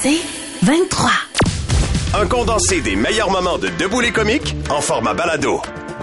C'est 0.00 0.20
23. 0.64 1.10
Un 2.14 2.26
condensé 2.26 2.80
des 2.80 2.94
meilleurs 2.94 3.30
moments 3.30 3.58
de 3.58 3.68
Debout 3.80 4.00
les 4.00 4.12
comiques 4.12 4.54
en 4.70 4.80
format 4.80 5.12
balado. 5.12 5.60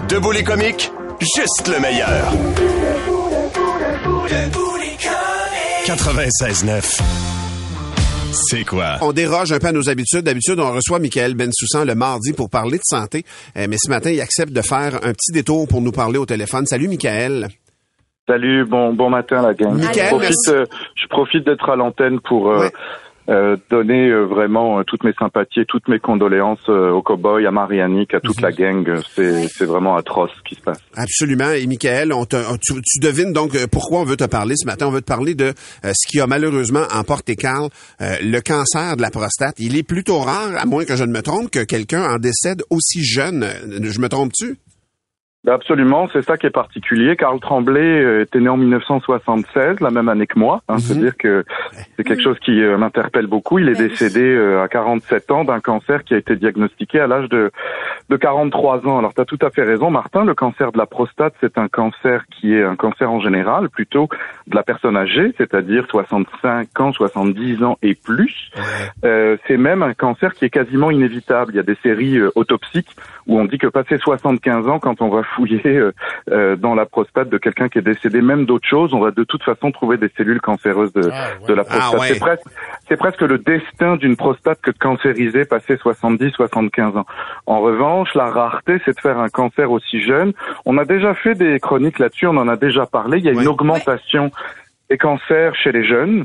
Debout 0.08 0.32
les 0.32 0.44
comiques, 0.44 0.92
juste 1.20 1.68
le 1.72 1.80
meilleur. 1.80 2.30
96.9. 5.86 7.00
C'est 8.32 8.64
quoi? 8.64 8.96
On 9.00 9.12
déroge 9.12 9.52
un 9.52 9.58
peu 9.58 9.68
à 9.68 9.72
nos 9.72 9.88
habitudes. 9.88 10.22
D'habitude, 10.24 10.60
on 10.60 10.72
reçoit 10.72 10.98
Michael 10.98 11.34
Bensoussan 11.34 11.84
le 11.86 11.94
mardi 11.94 12.34
pour 12.34 12.50
parler 12.50 12.76
de 12.76 12.82
santé. 12.84 13.24
Euh, 13.56 13.66
mais 13.68 13.76
ce 13.82 13.88
matin, 13.88 14.10
il 14.10 14.20
accepte 14.20 14.52
de 14.52 14.60
faire 14.62 14.96
un 15.04 15.12
petit 15.12 15.32
détour 15.32 15.66
pour 15.68 15.80
nous 15.80 15.92
parler 15.92 16.18
au 16.18 16.26
téléphone. 16.26 16.66
Salut, 16.66 16.88
Michael. 16.88 17.48
Salut, 18.28 18.64
bon 18.66 18.92
bon 18.92 19.08
matin 19.08 19.40
la 19.40 19.54
gang. 19.54 19.72
Michael, 19.78 20.10
je 20.10 20.16
profite, 20.16 20.48
euh, 20.48 20.64
je 20.96 21.06
profite 21.06 21.46
d'être 21.46 21.70
à 21.70 21.76
l'antenne 21.76 22.18
pour 22.20 22.50
euh, 22.50 22.58
Ouais. 22.58 22.72
Euh, 23.28 23.56
donner 23.70 24.08
euh, 24.10 24.24
vraiment 24.24 24.78
euh, 24.78 24.82
toutes 24.86 25.04
mes 25.04 25.12
sympathies, 25.18 25.60
et 25.60 25.64
toutes 25.66 25.88
mes 25.88 25.98
condoléances 25.98 26.68
euh, 26.68 26.90
aux 26.90 27.02
cowboys, 27.02 27.46
à 27.46 27.50
Marianique, 27.50 28.14
à 28.14 28.20
toute 28.20 28.40
la 28.40 28.52
gang. 28.52 29.00
C'est 29.14 29.64
vraiment 29.64 29.96
atroce 29.96 30.30
ce 30.36 30.42
qui 30.48 30.54
se 30.54 30.60
passe. 30.60 30.78
Absolument. 30.96 31.50
Et 31.50 31.66
Michael, 31.66 32.12
on 32.12 32.24
te- 32.24 32.36
tu, 32.60 32.74
tu 32.82 32.98
devines 33.00 33.32
donc 33.32 33.54
euh, 33.54 33.66
pourquoi 33.70 34.00
on 34.00 34.04
veut 34.04 34.16
te 34.16 34.24
parler 34.24 34.54
ce 34.56 34.66
matin. 34.66 34.86
On 34.86 34.90
veut 34.90 35.00
te 35.02 35.06
parler 35.06 35.34
de 35.34 35.46
euh, 35.84 35.92
ce 35.94 36.08
qui 36.08 36.20
a 36.20 36.26
malheureusement 36.26 36.84
emporté 36.94 37.36
Carl, 37.36 37.68
euh, 38.00 38.16
le 38.22 38.40
cancer 38.40 38.96
de 38.96 39.02
la 39.02 39.10
prostate. 39.10 39.54
Il 39.58 39.76
est 39.76 39.82
plutôt 39.82 40.18
rare, 40.18 40.50
à 40.56 40.66
moins 40.66 40.84
que 40.84 40.96
je 40.96 41.04
ne 41.04 41.12
me 41.12 41.22
trompe, 41.22 41.50
que 41.50 41.64
quelqu'un 41.64 42.04
en 42.04 42.18
décède 42.18 42.62
aussi 42.70 43.04
jeune. 43.04 43.46
Je 43.82 44.00
me 44.00 44.08
trompe-tu? 44.08 44.56
Absolument, 45.46 46.08
c'est 46.12 46.22
ça 46.22 46.36
qui 46.36 46.46
est 46.46 46.50
particulier. 46.50 47.14
Karl 47.14 47.38
Tremblay 47.38 47.80
euh, 47.80 48.22
était 48.22 48.40
né 48.40 48.48
en 48.48 48.56
1976, 48.56 49.80
la 49.80 49.90
même 49.90 50.08
année 50.08 50.26
que 50.26 50.38
moi. 50.38 50.62
Hein, 50.68 50.78
C'est-à-dire 50.78 51.16
que 51.16 51.44
c'est 51.96 52.02
quelque 52.02 52.22
chose 52.22 52.38
qui 52.40 52.62
euh, 52.62 52.76
m'interpelle 52.76 53.28
beaucoup. 53.28 53.60
Il 53.60 53.68
est 53.68 53.78
décédé 53.78 54.22
euh, 54.22 54.62
à 54.62 54.68
47 54.68 55.30
ans 55.30 55.44
d'un 55.44 55.60
cancer 55.60 56.02
qui 56.02 56.14
a 56.14 56.16
été 56.16 56.34
diagnostiqué 56.34 56.98
à 56.98 57.06
l'âge 57.06 57.28
de, 57.28 57.52
de 58.08 58.16
43 58.16 58.88
ans. 58.88 58.98
Alors, 58.98 59.14
tu 59.14 59.20
as 59.20 59.24
tout 59.24 59.38
à 59.40 59.50
fait 59.50 59.62
raison, 59.62 59.88
Martin. 59.88 60.24
Le 60.24 60.34
cancer 60.34 60.72
de 60.72 60.78
la 60.78 60.86
prostate, 60.86 61.34
c'est 61.40 61.58
un 61.58 61.68
cancer 61.68 62.24
qui 62.28 62.52
est 62.52 62.64
un 62.64 62.74
cancer 62.74 63.08
en 63.08 63.20
général, 63.20 63.68
plutôt 63.68 64.08
de 64.48 64.56
la 64.56 64.64
personne 64.64 64.96
âgée, 64.96 65.32
c'est-à-dire 65.38 65.86
65 65.88 66.80
ans, 66.80 66.92
70 66.92 67.62
ans 67.62 67.78
et 67.82 67.94
plus. 67.94 68.50
Euh, 69.04 69.36
c'est 69.46 69.58
même 69.58 69.84
un 69.84 69.94
cancer 69.94 70.34
qui 70.34 70.44
est 70.44 70.50
quasiment 70.50 70.90
inévitable. 70.90 71.52
Il 71.52 71.56
y 71.56 71.60
a 71.60 71.62
des 71.62 71.78
séries 71.84 72.20
autopsiques 72.34 72.96
où 73.28 73.38
on 73.38 73.44
dit 73.44 73.58
que 73.58 73.68
passé 73.68 73.96
75 73.98 74.68
ans, 74.68 74.80
quand 74.80 75.00
on 75.00 75.08
va 75.08 75.22
fouiller 75.36 75.60
euh, 75.66 75.92
euh, 76.30 76.56
dans 76.56 76.74
la 76.74 76.86
prostate 76.86 77.28
de 77.28 77.38
quelqu'un 77.38 77.68
qui 77.68 77.78
est 77.78 77.82
décédé, 77.82 78.20
même 78.22 78.46
d'autres 78.46 78.66
choses, 78.68 78.92
on 78.94 79.00
va 79.00 79.10
de 79.10 79.22
toute 79.24 79.42
façon 79.42 79.70
trouver 79.70 79.98
des 79.98 80.10
cellules 80.16 80.40
cancéreuses 80.40 80.92
de, 80.92 81.02
de 81.02 81.54
la 81.54 81.62
prostate. 81.64 81.90
Ah 81.94 81.98
ouais. 81.98 82.06
C'est 82.08 82.18
presque, 82.18 82.46
c'est 82.88 82.96
presque 82.96 83.20
le 83.22 83.38
destin 83.38 83.96
d'une 83.96 84.16
prostate 84.16 84.60
que 84.62 84.70
de 84.70 84.78
cancériser 84.78 85.44
passé 85.44 85.76
70, 85.76 86.30
75 86.32 86.96
ans. 86.96 87.06
En 87.46 87.60
revanche, 87.60 88.14
la 88.14 88.26
rareté, 88.30 88.80
c'est 88.84 88.96
de 88.96 89.00
faire 89.00 89.18
un 89.18 89.28
cancer 89.28 89.70
aussi 89.70 90.00
jeune. 90.02 90.32
On 90.64 90.78
a 90.78 90.84
déjà 90.84 91.14
fait 91.14 91.34
des 91.34 91.60
chroniques 91.60 91.98
là-dessus, 91.98 92.26
on 92.26 92.36
en 92.36 92.48
a 92.48 92.56
déjà 92.56 92.86
parlé. 92.86 93.18
Il 93.18 93.24
y 93.24 93.28
a 93.28 93.32
Ouais. 93.32 93.42
une 93.42 93.48
augmentation 93.48 94.30
des 94.88 94.98
cancers 94.98 95.54
chez 95.56 95.72
les 95.72 95.84
jeunes 95.84 96.24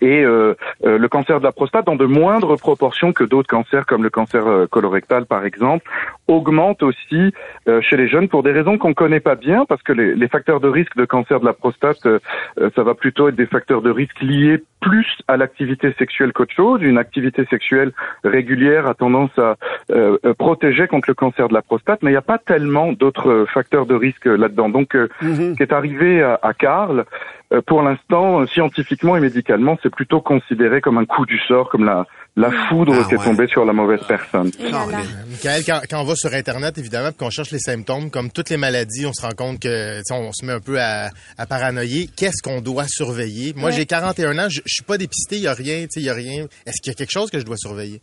et 0.00 0.22
euh, 0.24 0.54
euh, 0.84 0.98
le 0.98 1.08
cancer 1.08 1.38
de 1.38 1.44
la 1.44 1.52
prostate 1.52 1.86
dans 1.86 1.96
de 1.96 2.06
moindres 2.06 2.56
proportions 2.58 3.12
que 3.12 3.24
d'autres 3.24 3.48
cancers 3.48 3.86
comme 3.86 4.02
le 4.02 4.10
cancer 4.10 4.46
euh, 4.46 4.66
colorectal 4.66 5.26
par 5.26 5.44
exemple 5.44 5.88
augmente 6.26 6.82
aussi 6.82 7.34
chez 7.82 7.96
les 7.98 8.08
jeunes 8.08 8.28
pour 8.28 8.42
des 8.42 8.52
raisons 8.52 8.78
qu'on 8.78 8.94
connaît 8.94 9.20
pas 9.20 9.34
bien 9.34 9.66
parce 9.66 9.82
que 9.82 9.92
les, 9.92 10.14
les 10.14 10.28
facteurs 10.28 10.58
de 10.60 10.68
risque 10.68 10.96
de 10.96 11.04
cancer 11.04 11.38
de 11.38 11.44
la 11.44 11.52
prostate 11.52 12.08
ça 12.56 12.82
va 12.82 12.94
plutôt 12.94 13.28
être 13.28 13.36
des 13.36 13.46
facteurs 13.46 13.82
de 13.82 13.90
risque 13.90 14.20
liés 14.22 14.62
plus 14.84 15.06
à 15.28 15.38
l'activité 15.38 15.94
sexuelle 15.98 16.32
qu'autre 16.34 16.54
chose 16.54 16.82
une 16.82 16.98
activité 16.98 17.46
sexuelle 17.46 17.92
régulière 18.22 18.86
a 18.86 18.94
tendance 18.94 19.36
à 19.38 19.56
euh, 19.90 20.18
euh, 20.26 20.34
protéger 20.34 20.86
contre 20.86 21.08
le 21.08 21.14
cancer 21.14 21.48
de 21.48 21.54
la 21.54 21.62
prostate 21.62 22.02
mais 22.02 22.10
il 22.10 22.14
n'y 22.14 22.18
a 22.18 22.22
pas 22.34 22.38
tellement 22.38 22.92
d'autres 22.92 23.46
facteurs 23.52 23.86
de 23.86 23.94
risque 23.94 24.26
là-dedans. 24.26 24.68
Donc 24.68 24.94
euh, 24.94 25.08
ce 25.22 25.56
qui 25.56 25.62
est 25.62 25.72
arrivé 25.72 26.22
à, 26.22 26.38
à 26.42 26.52
Karl 26.52 27.04
euh, 27.52 27.60
pour 27.62 27.82
l'instant, 27.82 28.40
euh, 28.40 28.46
scientifiquement 28.46 29.16
et 29.16 29.20
médicalement, 29.20 29.78
c'est 29.82 29.94
plutôt 29.94 30.20
considéré 30.20 30.80
comme 30.80 30.98
un 30.98 31.04
coup 31.04 31.26
du 31.26 31.38
sort, 31.38 31.68
comme 31.68 31.84
la, 31.84 32.06
la 32.36 32.50
foudre 32.68 32.94
Ah 33.00 33.04
qui 33.08 33.14
est 33.14 33.18
ouais. 33.18 33.24
tombée 33.24 33.46
sur 33.46 33.64
la 33.64 33.72
mauvaise 33.72 34.00
personne. 34.08 34.50
Là. 34.58 34.86
Michael, 35.30 35.62
quand, 35.64 35.80
quand 35.88 36.00
on 36.00 36.04
va 36.04 36.14
sur 36.16 36.32
Internet, 36.34 36.76
évidemment, 36.78 37.10
qu'on 37.12 37.30
cherche 37.30 37.52
les 37.52 37.58
symptômes, 37.60 38.10
comme 38.10 38.30
toutes 38.30 38.50
les 38.50 38.56
maladies, 38.56 39.06
on 39.06 39.12
se 39.12 39.22
rend 39.22 39.34
compte 39.36 39.60
que 39.60 39.98
tu 39.98 40.02
sais, 40.04 40.14
on 40.14 40.32
se 40.32 40.44
met 40.44 40.52
un 40.52 40.60
peu 40.60 40.80
à, 40.80 41.10
à 41.38 41.46
paranoïer. 41.46 42.08
Qu'est-ce 42.16 42.42
qu'on 42.42 42.60
doit 42.60 42.86
surveiller? 42.88 43.52
Moi, 43.54 43.70
Ouais. 43.70 43.76
j'ai 43.76 43.86
41 43.86 44.36
ans, 44.38 44.48
je, 44.48 44.60
je 44.64 44.72
suis 44.74 44.82
pas 44.84 44.98
dépisté, 44.98 45.36
il 45.36 45.42
y 45.42 45.46
a 45.46 45.54
rien, 45.54 45.82
tu 45.82 45.88
sais, 45.90 46.00
il 46.00 46.06
y 46.06 46.10
a 46.10 46.14
rien. 46.14 46.46
Est-ce 46.66 46.80
qu'il 46.82 46.90
y 46.90 46.94
a 46.94 46.98
quelque 46.98 47.12
chose 47.12 47.30
que 47.30 47.38
je 47.38 47.44
dois 47.44 47.56
surveiller? 47.56 48.00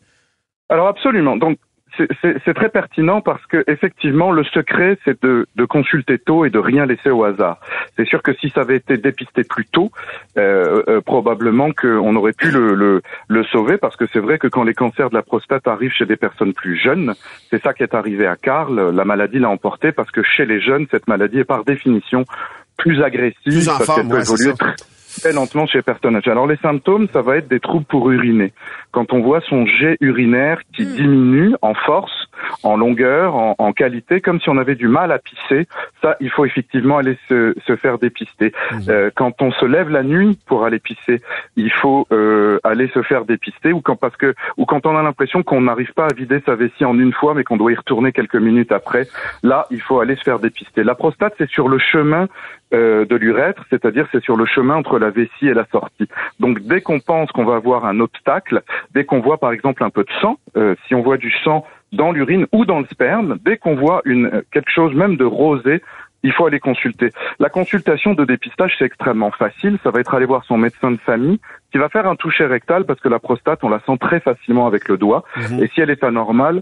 Alors 0.70 0.88
absolument. 0.88 1.36
Donc 1.36 1.58
c'est- 1.98 2.54
très 2.54 2.70
pertinent 2.70 3.22
parce 3.22 3.46
que 3.48 3.64
effectivement 3.68 4.32
le 4.32 4.44
secret 4.44 4.98
c'est 5.06 5.22
de, 5.24 5.48
de 5.56 5.66
consulter 5.66 6.18
tôt 6.20 6.46
et 6.46 6.50
de 6.50 6.60
rien 6.60 6.86
laisser 6.86 7.10
au 7.10 7.24
hasard. 7.24 7.60
C'est 7.98 8.06
sûr 8.06 8.22
que 8.22 8.34
si 8.36 8.50
ça 8.50 8.62
avait 8.62 8.76
été 8.78 8.98
dépisté 8.98 9.44
plus 9.44 9.66
tôt, 9.66 9.92
euh, 10.38 10.84
euh, 10.88 11.02
probablement 11.02 11.72
qu'on 11.72 12.16
aurait 12.16 12.34
pu 12.34 12.52
le, 12.52 12.74
le, 12.76 13.02
le 13.28 13.44
sauver 13.46 13.78
parce 13.78 13.96
que 13.96 14.06
c'est 14.12 14.20
vrai 14.20 14.38
que 14.38 14.48
quand 14.48 14.64
les 14.64 14.74
cancers 14.74 15.10
de 15.10 15.16
la 15.16 15.22
prostate 15.24 15.68
arrivent 15.68 15.92
chez 15.94 16.06
des 16.06 16.18
personnes 16.18 16.54
plus 16.54 16.78
jeunes, 16.78 17.14
c'est 17.50 17.62
ça 17.62 17.74
qui 17.74 17.84
est 17.84 17.96
arrivé 17.96 18.28
à 18.28 18.36
Karl. 18.36 18.92
La 18.94 19.06
maladie 19.06 19.40
l'a 19.40 19.50
emporté 19.50 19.92
parce 19.92 20.12
que 20.12 20.22
chez 20.24 20.46
les 20.46 20.60
jeunes 20.62 20.86
cette 20.92 21.08
maladie 21.08 21.40
est 21.40 21.44
par 21.46 21.64
définition 21.64 22.26
plus 22.78 23.02
agressive 23.04 23.36
Plus 23.46 23.66
parce 23.66 23.96
qu'elle 23.96 24.08
peut 24.08 24.20
évoluer. 24.22 24.54
Très, 25.20 25.34
lentement 25.34 25.66
chez 25.66 25.82
âgées. 26.16 26.32
Alors 26.32 26.48
les 26.48 26.58
symptômes, 26.58 27.08
ça 27.14 27.22
va 27.22 27.38
être 27.38 27.48
des 27.48 27.60
troubles 27.60 27.86
pour 27.86 28.10
uriner. 28.12 28.54
Quand 28.92 29.14
on 29.14 29.22
voit 29.22 29.42
son 29.42 29.66
jet 29.66 29.98
urinaire 30.02 30.62
qui 30.76 30.86
diminue 30.86 31.56
en 31.62 31.74
force, 31.74 32.12
en 32.64 32.78
longueur, 32.78 33.36
en, 33.36 33.56
en 33.58 33.74
qualité, 33.74 34.22
comme 34.22 34.40
si 34.40 34.50
on 34.50 34.58
avait 34.58 34.76
du 34.76 34.88
mal 34.88 35.12
à 35.12 35.20
pisser, 35.20 35.68
ça, 36.02 36.16
il 36.20 36.30
faut 36.30 36.46
effectivement 36.46 36.98
aller 36.98 37.18
se, 37.28 37.54
se 37.66 37.76
faire 37.76 37.98
dépister. 37.98 38.54
Euh, 38.90 39.10
quand 39.16 39.42
on 39.42 39.52
se 39.52 39.66
lève 39.66 39.90
la 39.90 40.04
nuit 40.04 40.38
pour 40.48 40.66
aller 40.66 40.80
pisser, 40.80 41.22
il 41.56 41.72
faut 41.72 42.08
euh, 42.12 42.60
aller 42.64 42.88
se 42.94 43.02
faire 43.02 43.26
dépister, 43.26 43.74
ou 43.74 43.82
quand 43.82 43.96
parce 43.96 44.16
que 44.18 44.34
ou 44.58 44.66
quand 44.66 44.86
on 44.86 44.98
a 44.98 45.04
l'impression 45.04 45.44
qu'on 45.44 45.62
n'arrive 45.62 45.94
pas 45.94 46.06
à 46.06 46.14
vider 46.14 46.42
sa 46.46 46.56
vessie 46.56 46.86
en 46.86 46.98
une 46.98 47.14
fois, 47.14 47.34
mais 47.34 47.44
qu'on 47.44 47.58
doit 47.58 47.72
y 47.72 47.76
retourner 47.76 48.12
quelques 48.12 48.36
minutes 48.36 48.72
après, 48.72 49.08
là, 49.44 49.68
il 49.72 49.82
faut 49.82 50.00
aller 50.00 50.16
se 50.16 50.24
faire 50.24 50.40
dépister. 50.40 50.84
La 50.84 50.96
prostate, 50.96 51.34
c'est 51.38 51.50
sur 51.50 51.70
le 51.70 51.78
chemin 51.78 52.28
euh, 52.74 53.06
de 53.06 53.16
l'urètre, 53.16 53.66
c'est-à-dire 53.70 54.08
c'est 54.12 54.24
sur 54.24 54.38
le 54.38 54.46
chemin 54.46 54.76
entre 54.76 54.98
la 54.98 55.10
vessie 55.10 55.48
et 55.48 55.54
la 55.54 55.66
sortie. 55.72 56.08
Donc 56.40 56.62
dès 56.62 56.82
qu'on 56.82 57.00
pense 57.00 57.32
qu'on 57.32 57.46
va 57.46 57.56
avoir 57.56 57.86
un 57.86 58.00
obstacle, 58.00 58.62
dès 58.94 59.04
qu'on 59.04 59.20
voit 59.20 59.38
par 59.38 59.52
exemple 59.52 59.84
un 59.84 59.90
peu 59.90 60.04
de 60.04 60.12
sang, 60.22 60.38
euh, 60.56 60.76
si 60.88 60.96
on 60.96 61.02
voit 61.02 61.18
du 61.18 61.32
sang 61.44 61.66
dans 61.92 62.12
l'urine 62.12 62.48
ou 62.52 62.66
dans 62.66 62.80
le 62.80 62.86
sperme, 62.86 63.38
dès 63.44 63.58
qu'on 63.58 63.76
voit 63.76 64.02
une 64.06 64.28
euh, 64.28 64.42
quelque 64.52 64.72
chose 64.72 64.94
même 64.96 65.18
de 65.18 65.26
rosé, 65.26 65.82
il 66.24 66.32
faut 66.32 66.46
aller 66.46 66.60
consulter. 66.60 67.10
La 67.40 67.50
consultation 67.50 68.14
de 68.14 68.26
dépistage, 68.26 68.76
c'est 68.78 68.86
extrêmement 68.86 69.32
facile. 69.32 69.80
Ça 69.84 69.90
va 69.90 70.00
être 70.00 70.14
aller 70.14 70.26
voir 70.26 70.44
son 70.46 70.58
médecin 70.58 70.92
de 70.92 70.98
famille 70.98 71.40
qui 71.72 71.78
va 71.78 71.90
faire 71.90 72.08
un 72.08 72.16
toucher 72.16 72.46
rectal 72.46 72.86
parce 72.86 73.00
que 73.00 73.10
la 73.10 73.20
prostate, 73.20 73.64
on 73.64 73.70
la 73.70 73.80
sent 73.80 73.98
très 74.00 74.20
facilement 74.20 74.68
avec 74.68 74.88
le 74.88 74.98
doigt. 74.98 75.24
Et 75.60 75.68
si 75.68 75.82
elle 75.82 75.90
est 75.90 76.04
anormale, 76.04 76.62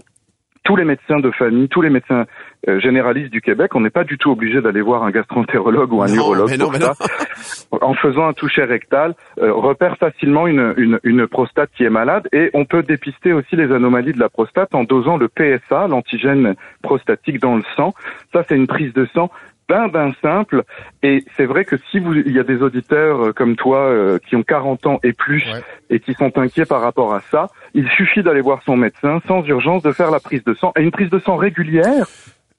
tous 0.64 0.76
les 0.76 0.84
médecins 0.84 1.20
de 1.20 1.30
famille, 1.30 1.68
tous 1.68 1.80
les 1.82 1.90
médecins 1.90 2.26
euh, 2.68 2.78
généralistes 2.80 3.32
du 3.32 3.40
Québec, 3.40 3.74
on 3.74 3.80
n'est 3.80 3.90
pas 3.90 4.04
du 4.04 4.18
tout 4.18 4.30
obligé 4.30 4.60
d'aller 4.60 4.82
voir 4.82 5.02
un 5.02 5.10
gastroentérologue 5.10 5.92
ou 5.92 6.02
un 6.02 6.06
Non, 6.08 6.16
urologue 6.16 6.50
mais 6.50 6.56
non, 6.58 6.64
pour 6.66 6.72
mais 6.74 6.80
ça. 6.80 6.94
En 7.80 7.94
faisant 7.94 8.26
un 8.26 8.32
toucher 8.32 8.64
rectal, 8.64 9.14
euh, 9.40 9.52
repère 9.52 9.96
facilement 9.96 10.46
une, 10.46 10.74
une, 10.76 11.00
une 11.04 11.26
prostate 11.26 11.70
qui 11.76 11.84
est 11.84 11.90
malade 11.90 12.28
et 12.32 12.50
on 12.52 12.64
peut 12.64 12.82
dépister 12.82 13.32
aussi 13.32 13.56
les 13.56 13.72
anomalies 13.72 14.12
de 14.12 14.18
la 14.20 14.28
prostate 14.28 14.74
en 14.74 14.84
dosant 14.84 15.16
le 15.16 15.28
PSA, 15.28 15.86
l'antigène 15.88 16.54
prostatique 16.82 17.40
dans 17.40 17.56
le 17.56 17.62
sang. 17.76 17.94
Ça, 18.32 18.44
c'est 18.48 18.56
une 18.56 18.66
prise 18.66 18.92
de 18.92 19.06
sang 19.14 19.30
ben 19.70 19.88
ben 19.88 20.12
simple 20.20 20.64
et 21.02 21.24
c'est 21.36 21.46
vrai 21.46 21.64
que 21.64 21.76
si 21.90 21.98
vous 22.00 22.12
il 22.14 22.32
y 22.34 22.38
a 22.40 22.42
des 22.42 22.60
auditeurs 22.62 23.26
euh, 23.26 23.32
comme 23.32 23.54
toi 23.56 23.78
euh, 23.78 24.18
qui 24.28 24.34
ont 24.36 24.42
40 24.42 24.86
ans 24.86 24.98
et 25.02 25.12
plus 25.12 25.42
Ouais. 25.52 25.62
et 25.90 26.00
qui 26.00 26.12
sont 26.14 26.36
inquiets 26.36 26.66
par 26.66 26.80
rapport 26.80 27.14
à 27.14 27.20
ça, 27.30 27.46
il 27.74 27.88
suffit 27.96 28.22
d'aller 28.22 28.40
voir 28.42 28.60
son 28.66 28.76
médecin 28.76 29.20
sans 29.28 29.42
urgence 29.46 29.82
de 29.82 29.92
faire 29.92 30.10
la 30.10 30.20
prise 30.20 30.44
de 30.44 30.54
sang 30.54 30.72
et 30.76 30.82
une 30.82 30.90
prise 30.90 31.10
de 31.10 31.18
sang 31.20 31.36
régulière. 31.36 32.06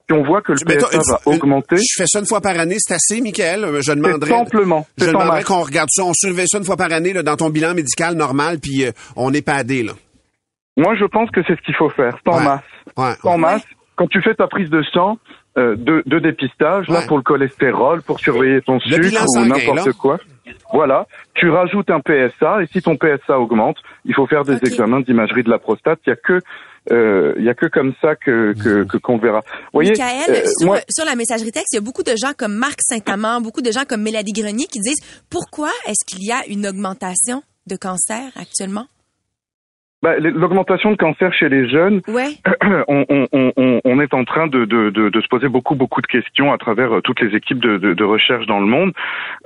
Si 0.08 0.12
on 0.18 0.22
voit 0.24 0.42
que 0.42 0.52
le 0.52 0.58
PSA 0.58 0.88
une- 0.96 1.02
va 1.12 1.18
une- 1.26 1.32
augmenter, 1.34 1.76
Je 1.76 1.94
fais 1.96 2.06
ça 2.06 2.18
une 2.18 2.26
fois 2.26 2.40
par 2.40 2.58
année, 2.58 2.76
c'est 2.78 2.94
assez, 2.94 3.20
Michael. 3.20 3.64
Euh, 3.64 3.80
Je 3.82 3.92
demanderais. 3.92 4.30
simplement, 4.30 4.86
Je 4.98 5.06
demanderais 5.06 5.44
qu'on 5.44 5.60
regarde 5.62 5.88
ça, 5.92 6.02
on 6.04 6.12
surveille 6.12 6.48
ça 6.48 6.58
une 6.58 6.64
fois 6.64 6.76
par 6.76 6.92
année 6.92 7.12
là, 7.12 7.22
dans 7.22 7.36
ton 7.36 7.50
bilan 7.50 7.72
médical 7.74 8.14
normal, 8.16 8.58
puis 8.60 8.84
euh, 8.84 8.90
on 9.16 9.32
est 9.32 9.46
padé 9.46 9.82
là. 9.84 9.92
Moi, 10.76 10.94
je 10.96 11.04
pense 11.04 11.30
que 11.30 11.40
c'est 11.46 11.54
ce 11.56 11.62
qu'il 11.62 11.74
faut 11.76 11.90
faire. 11.90 12.16
En 12.26 12.38
Ouais. 12.38 12.44
masse. 12.44 12.60
Ouais. 12.96 13.12
C'est 13.22 13.28
en 13.28 13.38
masse. 13.38 13.62
Quand 13.96 14.06
tu 14.08 14.20
fais 14.22 14.34
ta 14.34 14.46
prise 14.48 14.70
de 14.70 14.82
sang, 14.92 15.18
euh, 15.58 15.76
de, 15.76 16.02
de 16.06 16.18
dépistage, 16.18 16.88
là 16.88 17.02
pour 17.06 17.18
le 17.18 17.22
cholestérol, 17.22 18.00
pour 18.02 18.20
surveiller 18.20 18.62
ton 18.62 18.80
sucre 18.80 19.24
ou 19.36 19.44
n'importe 19.44 19.92
quoi. 19.92 20.18
Voilà, 20.72 21.06
tu 21.34 21.50
rajoutes 21.50 21.90
un 21.90 22.00
PSA 22.00 22.62
et 22.62 22.66
si 22.72 22.80
ton 22.80 22.96
PSA 22.96 23.38
augmente, 23.38 23.76
il 24.04 24.14
faut 24.14 24.26
faire 24.26 24.44
des 24.44 24.56
examens 24.56 25.00
d'imagerie 25.00 25.42
de 25.42 25.50
la 25.50 25.58
prostate. 25.58 26.00
Il 26.06 26.10
y 26.10 26.12
a 26.12 26.16
que 26.16 26.40
euh, 26.90 27.34
il 27.38 27.44
y 27.44 27.48
a 27.48 27.54
que 27.54 27.66
comme 27.66 27.92
ça 28.00 28.16
que 28.16 28.54
que, 28.54 28.84
que 28.84 28.96
qu'on 28.96 29.18
verra. 29.18 29.40
Vous 29.40 29.74
voyez, 29.74 29.90
Michael, 29.90 30.30
euh, 30.30 30.42
sur, 30.58 30.66
moi, 30.66 30.78
sur 30.88 31.04
la 31.04 31.14
messagerie 31.14 31.52
texte, 31.52 31.72
il 31.72 31.76
y 31.76 31.78
a 31.78 31.82
beaucoup 31.82 32.02
de 32.02 32.14
gens 32.16 32.32
comme 32.36 32.54
Marc 32.54 32.80
Saint-Amand, 32.80 33.40
beaucoup 33.40 33.62
de 33.62 33.70
gens 33.70 33.84
comme 33.86 34.02
Mélanie 34.02 34.32
Grenier 34.32 34.66
qui 34.66 34.80
disent 34.80 35.00
pourquoi 35.30 35.70
est-ce 35.86 36.04
qu'il 36.06 36.26
y 36.26 36.32
a 36.32 36.40
une 36.48 36.66
augmentation 36.66 37.42
de 37.66 37.76
cancer 37.76 38.24
actuellement? 38.36 38.86
Bah, 40.02 40.18
L'augmentation 40.18 40.90
de 40.90 40.96
cancer 40.96 41.32
chez 41.32 41.48
les 41.48 41.68
jeunes, 41.68 42.00
Ouais. 42.08 42.30
on, 42.88 43.04
on, 43.08 43.26
on, 43.32 43.80
on 43.84 44.00
est 44.00 44.14
en 44.14 44.24
train 44.24 44.48
de, 44.48 44.64
de, 44.64 44.90
de, 44.90 45.08
de 45.08 45.20
se 45.20 45.28
poser 45.28 45.48
beaucoup 45.48 45.74
beaucoup 45.76 46.00
de 46.00 46.06
questions 46.06 46.52
à 46.52 46.58
travers 46.58 46.96
euh, 46.96 47.00
toutes 47.00 47.20
les 47.20 47.36
équipes 47.36 47.60
de, 47.60 47.76
de, 47.78 47.94
de 47.94 48.04
recherche 48.04 48.46
dans 48.46 48.58
le 48.60 48.66
monde. 48.66 48.92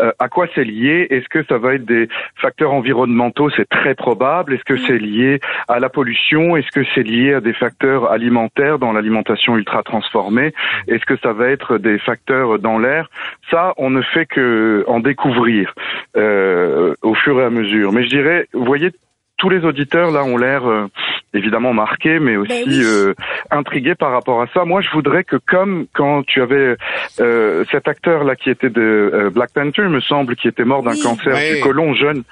Euh, 0.01 0.13
à 0.19 0.29
quoi 0.29 0.47
c'est 0.55 0.65
lié? 0.65 1.07
Est-ce 1.11 1.29
que 1.29 1.45
ça 1.45 1.59
va 1.59 1.75
être 1.75 1.85
des 1.85 2.09
facteurs 2.37 2.73
environnementaux? 2.73 3.51
C'est 3.51 3.69
très 3.69 3.95
probable. 3.95 4.55
Est-ce 4.55 4.65
que 4.65 4.77
c'est 4.79 4.99
lié 4.99 5.41
à 5.69 5.79
la 5.79 5.89
pollution? 5.89 6.57
Est-ce 6.57 6.71
que 6.71 6.85
c'est 6.95 7.03
lié 7.03 7.35
à 7.35 7.41
des 7.41 7.53
facteurs 7.53 8.11
alimentaires 8.11 8.79
dans 8.79 8.93
l'alimentation 8.93 9.57
ultra 9.57 9.83
transformée? 9.83 10.55
Est-ce 10.89 11.05
que 11.05 11.17
ça 11.19 11.33
va 11.33 11.49
être 11.49 11.79
des 11.79 11.99
facteurs 11.99 12.59
dans 12.59 12.79
l'air? 12.79 13.11
Ça, 13.51 13.75
on 13.77 13.91
ne 13.91 14.01
fait 14.03 14.27
que 14.27 14.85
en 14.89 15.01
découvrir 15.01 15.75
euh, 16.17 16.95
au 17.03 17.15
fur 17.15 17.41
et 17.41 17.45
à 17.45 17.51
mesure. 17.51 17.93
Mais 17.93 18.05
je 18.05 18.09
dirais, 18.09 18.47
vous 18.53 18.65
voyez, 18.65 18.91
tous 19.39 19.49
les 19.51 19.65
auditeurs 19.65 20.11
là 20.11 20.25
ont 20.25 20.37
l'air 20.37 20.67
euh, 20.67 20.87
évidemment 21.35 21.73
marqués, 21.75 22.19
mais 22.19 22.37
aussi 22.37 22.65
Ben 22.65 22.65
oui. 22.67 22.81
euh, 22.85 23.15
intrigués 23.51 23.95
par 23.95 24.11
rapport 24.13 24.41
à 24.41 24.47
ça. 24.55 24.65
Moi, 24.65 24.81
je 24.81 24.89
voudrais 24.91 25.25
que 25.25 25.37
comme 25.37 25.87
quand 25.95 26.23
tu 26.27 26.41
avais 26.41 26.77
euh, 27.21 27.65
cet 27.71 27.89
acteur 27.89 28.25
là 28.25 28.35
qui 28.37 28.49
était 28.51 28.71
de 28.71 28.81
euh, 29.13 29.31
Black 29.31 29.51
Panther, 29.53 29.83
il 29.83 29.89
me 29.91 30.01
semble, 30.01 30.37
qui 30.37 30.49
était 30.49 30.65
mort 30.65 30.83
d'un 30.83 30.93
Oui. 30.93 31.03
cancer 31.03 31.35
Oui. 31.35 31.57
du 31.57 31.61
côlon 31.61 31.95
jeune, 31.95 32.23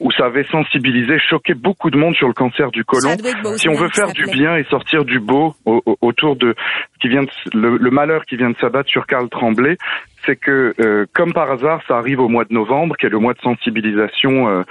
où 0.00 0.10
ça 0.12 0.26
avait 0.26 0.44
sensibilisé, 0.44 1.18
choqué 1.18 1.52
beaucoup 1.54 1.90
de 1.90 1.98
monde 1.98 2.14
sur 2.14 2.28
le 2.28 2.34
cancer 2.34 2.70
du 2.70 2.84
côlon. 2.84 3.14
Si 3.56 3.68
on 3.68 3.74
veut 3.74 3.88
qui 3.88 4.00
faire 4.00 4.12
du 4.12 4.24
bien 4.32 4.56
et 4.56 4.64
sortir 4.64 5.04
du 5.04 5.20
beau 5.20 5.54
au- 5.66 5.82
au- 5.84 5.98
autour 6.00 6.36
de 6.36 6.54
qui 7.00 7.08
vient 7.08 7.22
de, 7.24 7.30
le, 7.52 7.76
le 7.76 7.90
malheur 7.90 8.24
qui 8.24 8.36
vient 8.36 8.50
de 8.50 8.56
s'abattre 8.56 8.88
sur 8.88 9.06
Karl 9.06 9.28
Tremblay, 9.28 9.76
c'est 10.24 10.36
que 10.36 10.74
euh, 10.80 11.06
comme 11.12 11.32
par 11.32 11.50
hasard, 11.50 11.80
ça 11.86 11.96
arrive 11.96 12.20
au 12.20 12.28
mois 12.28 12.44
de 12.44 12.52
novembre, 12.52 12.96
qui 12.96 13.06
est 13.06 13.10
le 13.10 13.18
mois 13.18 13.34
de 13.34 13.40
sensibilisation 13.40 14.48
euh, 14.48 14.62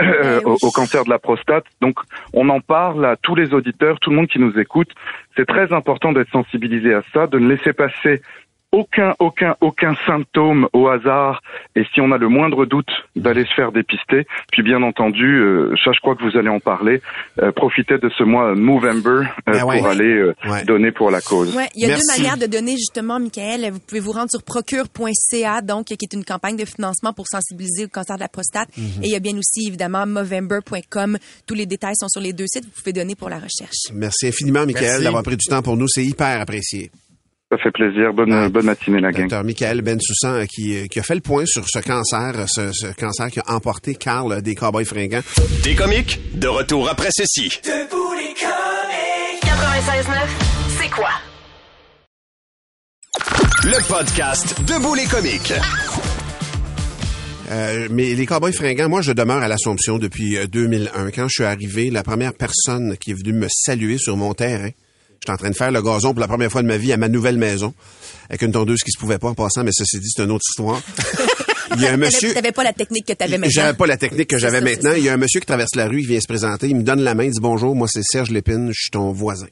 euh, 0.00 0.40
au, 0.44 0.56
au 0.62 0.70
cancer 0.70 1.04
de 1.04 1.10
la 1.10 1.18
prostate. 1.18 1.64
Donc, 1.80 1.98
on 2.32 2.48
en 2.48 2.60
parle 2.60 3.04
à 3.04 3.16
tous 3.16 3.34
les 3.34 3.52
auditeurs, 3.54 3.98
tout 4.00 4.10
le 4.10 4.16
monde 4.16 4.28
qui 4.28 4.38
nous 4.38 4.58
écoute. 4.58 4.90
C'est 5.36 5.46
très 5.46 5.72
important 5.72 6.12
d'être 6.12 6.30
sensibilisé 6.30 6.94
à 6.94 7.02
ça, 7.12 7.26
de 7.26 7.38
ne 7.38 7.48
laisser 7.48 7.72
passer 7.72 8.22
aucun, 8.72 9.14
aucun, 9.18 9.56
aucun 9.60 9.94
symptôme 10.06 10.68
au 10.72 10.88
hasard. 10.88 11.42
Et 11.76 11.82
si 11.92 12.00
on 12.00 12.12
a 12.12 12.18
le 12.18 12.28
moindre 12.28 12.66
doute, 12.66 12.88
d'aller 13.16 13.44
se 13.44 13.54
faire 13.54 13.72
dépister. 13.72 14.26
Puis, 14.52 14.62
bien 14.62 14.82
entendu, 14.82 15.38
euh, 15.40 15.74
ça, 15.84 15.90
je 15.92 16.00
crois 16.00 16.14
que 16.14 16.22
vous 16.22 16.36
allez 16.38 16.48
en 16.48 16.60
parler. 16.60 17.00
euh, 17.42 17.50
profitez 17.52 17.98
de 17.98 18.08
ce 18.16 18.22
mois 18.22 18.54
Movember 18.54 19.08
euh, 19.10 19.24
Ben 19.52 19.64
ouais. 19.64 19.78
pour 19.78 19.88
aller 19.88 20.04
euh, 20.14 20.34
Ouais. 20.48 20.64
donet 20.64 20.92
pour 20.92 21.10
la 21.10 21.20
cause. 21.20 21.54
Ouais, 21.56 21.68
il 21.74 21.82
y 21.82 21.84
a 21.84 21.88
Merci. 21.88 22.06
deux 22.16 22.22
manières 22.22 22.36
de 22.38 22.46
donner 22.46 22.72
justement, 22.72 23.18
Michael. 23.18 23.70
Vous 23.72 23.80
pouvez 23.80 24.00
vous 24.00 24.12
rendre 24.12 24.30
sur 24.30 24.42
procure.ca, 24.42 25.62
donc 25.62 25.86
qui 25.86 25.94
est 25.94 26.12
une 26.12 26.24
campagne 26.24 26.56
de 26.56 26.64
financement 26.64 27.12
pour 27.12 27.26
sensibiliser 27.28 27.86
au 27.86 27.88
cancer 27.88 28.16
de 28.16 28.20
la 28.20 28.28
prostate. 28.28 28.68
Mhm. 28.76 29.02
Et 29.02 29.06
il 29.06 29.10
y 29.10 29.16
a 29.16 29.20
bien 29.20 29.36
aussi 29.36 29.66
évidemment 29.66 30.06
Movember.com. 30.06 31.18
Tous 31.46 31.54
les 31.54 31.66
détails 31.66 31.94
sont 31.96 32.08
sur 32.08 32.20
les 32.20 32.32
deux 32.32 32.46
sites. 32.46 32.64
Vous 32.64 32.70
pouvez 32.82 32.92
donner 32.92 33.14
pour 33.14 33.28
la 33.28 33.36
recherche. 33.36 33.90
Merci 33.92 34.28
infiniment, 34.28 34.64
Michael, 34.66 35.02
d'avoir 35.02 35.22
pris 35.22 35.36
du 35.36 35.46
temps 35.46 35.62
pour 35.62 35.76
nous. 35.76 35.86
C'est 35.88 36.04
hyper 36.04 36.40
apprécié. 36.40 36.90
Ça 37.50 37.58
fait 37.58 37.72
plaisir. 37.72 38.12
Bonne, 38.14 38.32
Ouais. 38.32 38.48
bonne 38.48 38.66
matinée, 38.66 39.00
la 39.00 39.10
gang. 39.10 39.22
Docteur 39.22 39.42
Michael 39.44 39.82
Bensoussan 39.82 40.34
euh, 40.42 40.44
qui, 40.46 40.76
euh, 40.76 40.86
qui 40.86 41.00
a 41.00 41.02
fait 41.02 41.16
le 41.16 41.20
point 41.20 41.44
sur 41.46 41.68
ce 41.68 41.80
cancer, 41.80 42.32
euh, 42.38 42.46
ce, 42.46 42.70
ce 42.72 42.86
cancer 42.94 43.28
qui 43.30 43.40
a 43.40 43.52
emporté 43.54 43.96
Carl 43.96 44.40
des 44.40 44.54
Cowboys 44.54 44.84
fringants. 44.84 45.22
Des 45.64 45.74
comiques, 45.74 46.20
de 46.38 46.46
retour 46.46 46.88
après 46.88 47.08
ceci. 47.10 47.48
96.9, 49.42 50.28
c'est 50.80 50.90
quoi? 50.90 51.08
Le 53.64 53.88
podcast 53.88 54.54
Debout 54.62 54.94
les 54.94 55.06
comiques. 55.06 55.52
Euh, 57.50 57.88
mais 57.90 58.14
les 58.14 58.26
Cowboys 58.26 58.52
fringants, 58.52 58.88
moi, 58.88 59.02
je 59.02 59.10
demeure 59.10 59.42
à 59.42 59.48
l'Assomption 59.48 59.98
depuis 59.98 60.36
euh, 60.38 60.46
2001. 60.46 61.10
Quand 61.10 61.24
je 61.24 61.32
suis 61.32 61.44
arrivé, 61.44 61.90
la 61.90 62.04
première 62.04 62.32
personne 62.32 62.96
qui 62.96 63.10
est 63.10 63.14
venue 63.14 63.32
me 63.32 63.48
saluer 63.50 63.98
sur 63.98 64.16
mon 64.16 64.34
terrain, 64.34 64.68
j'étais 65.20 65.32
en 65.32 65.36
train 65.36 65.50
de 65.50 65.56
faire 65.56 65.70
le 65.70 65.82
gazon 65.82 66.12
pour 66.12 66.20
la 66.20 66.28
première 66.28 66.50
fois 66.50 66.62
de 66.62 66.66
ma 66.66 66.78
vie 66.78 66.92
à 66.92 66.96
ma 66.96 67.08
nouvelle 67.08 67.36
maison, 67.36 67.74
avec 68.28 68.42
une 68.42 68.52
tondeuse 68.52 68.80
qui 68.82 68.90
se 68.90 68.98
pouvait 68.98 69.18
pas 69.18 69.28
en 69.28 69.34
passant, 69.34 69.62
mais 69.64 69.72
ceci 69.72 69.98
dit, 70.00 70.08
c'est 70.08 70.22
une 70.22 70.30
autre 70.30 70.44
histoire. 70.50 70.80
Il 71.76 71.82
y 71.82 71.86
a 71.86 71.92
un 71.92 71.96
monsieur... 71.96 72.30
Tu 72.30 72.34
n'avais 72.34 72.52
pas 72.52 72.64
la 72.64 72.72
technique 72.72 73.06
que 73.06 73.12
tu 73.12 73.22
avais 73.22 73.38
maintenant. 73.38 73.50
J'avais 73.50 73.76
pas 73.76 73.86
la 73.86 73.96
technique 73.96 74.28
que 74.28 74.38
j'avais 74.38 74.60
maintenant. 74.60 74.92
Il 74.96 75.04
y 75.04 75.08
a 75.08 75.12
un 75.12 75.18
monsieur 75.18 75.38
qui 75.40 75.46
traverse 75.46 75.76
la 75.76 75.86
rue, 75.86 76.00
il 76.00 76.06
vient 76.06 76.20
se 76.20 76.26
présenter, 76.26 76.68
il 76.68 76.76
me 76.76 76.82
donne 76.82 77.00
la 77.00 77.14
main, 77.14 77.24
il 77.24 77.30
dit 77.30 77.40
bonjour, 77.40 77.76
moi 77.76 77.86
c'est 77.88 78.02
Serge 78.02 78.30
Lépine, 78.30 78.70
je 78.72 78.80
suis 78.80 78.90
ton 78.90 79.12
voisin. 79.12 79.46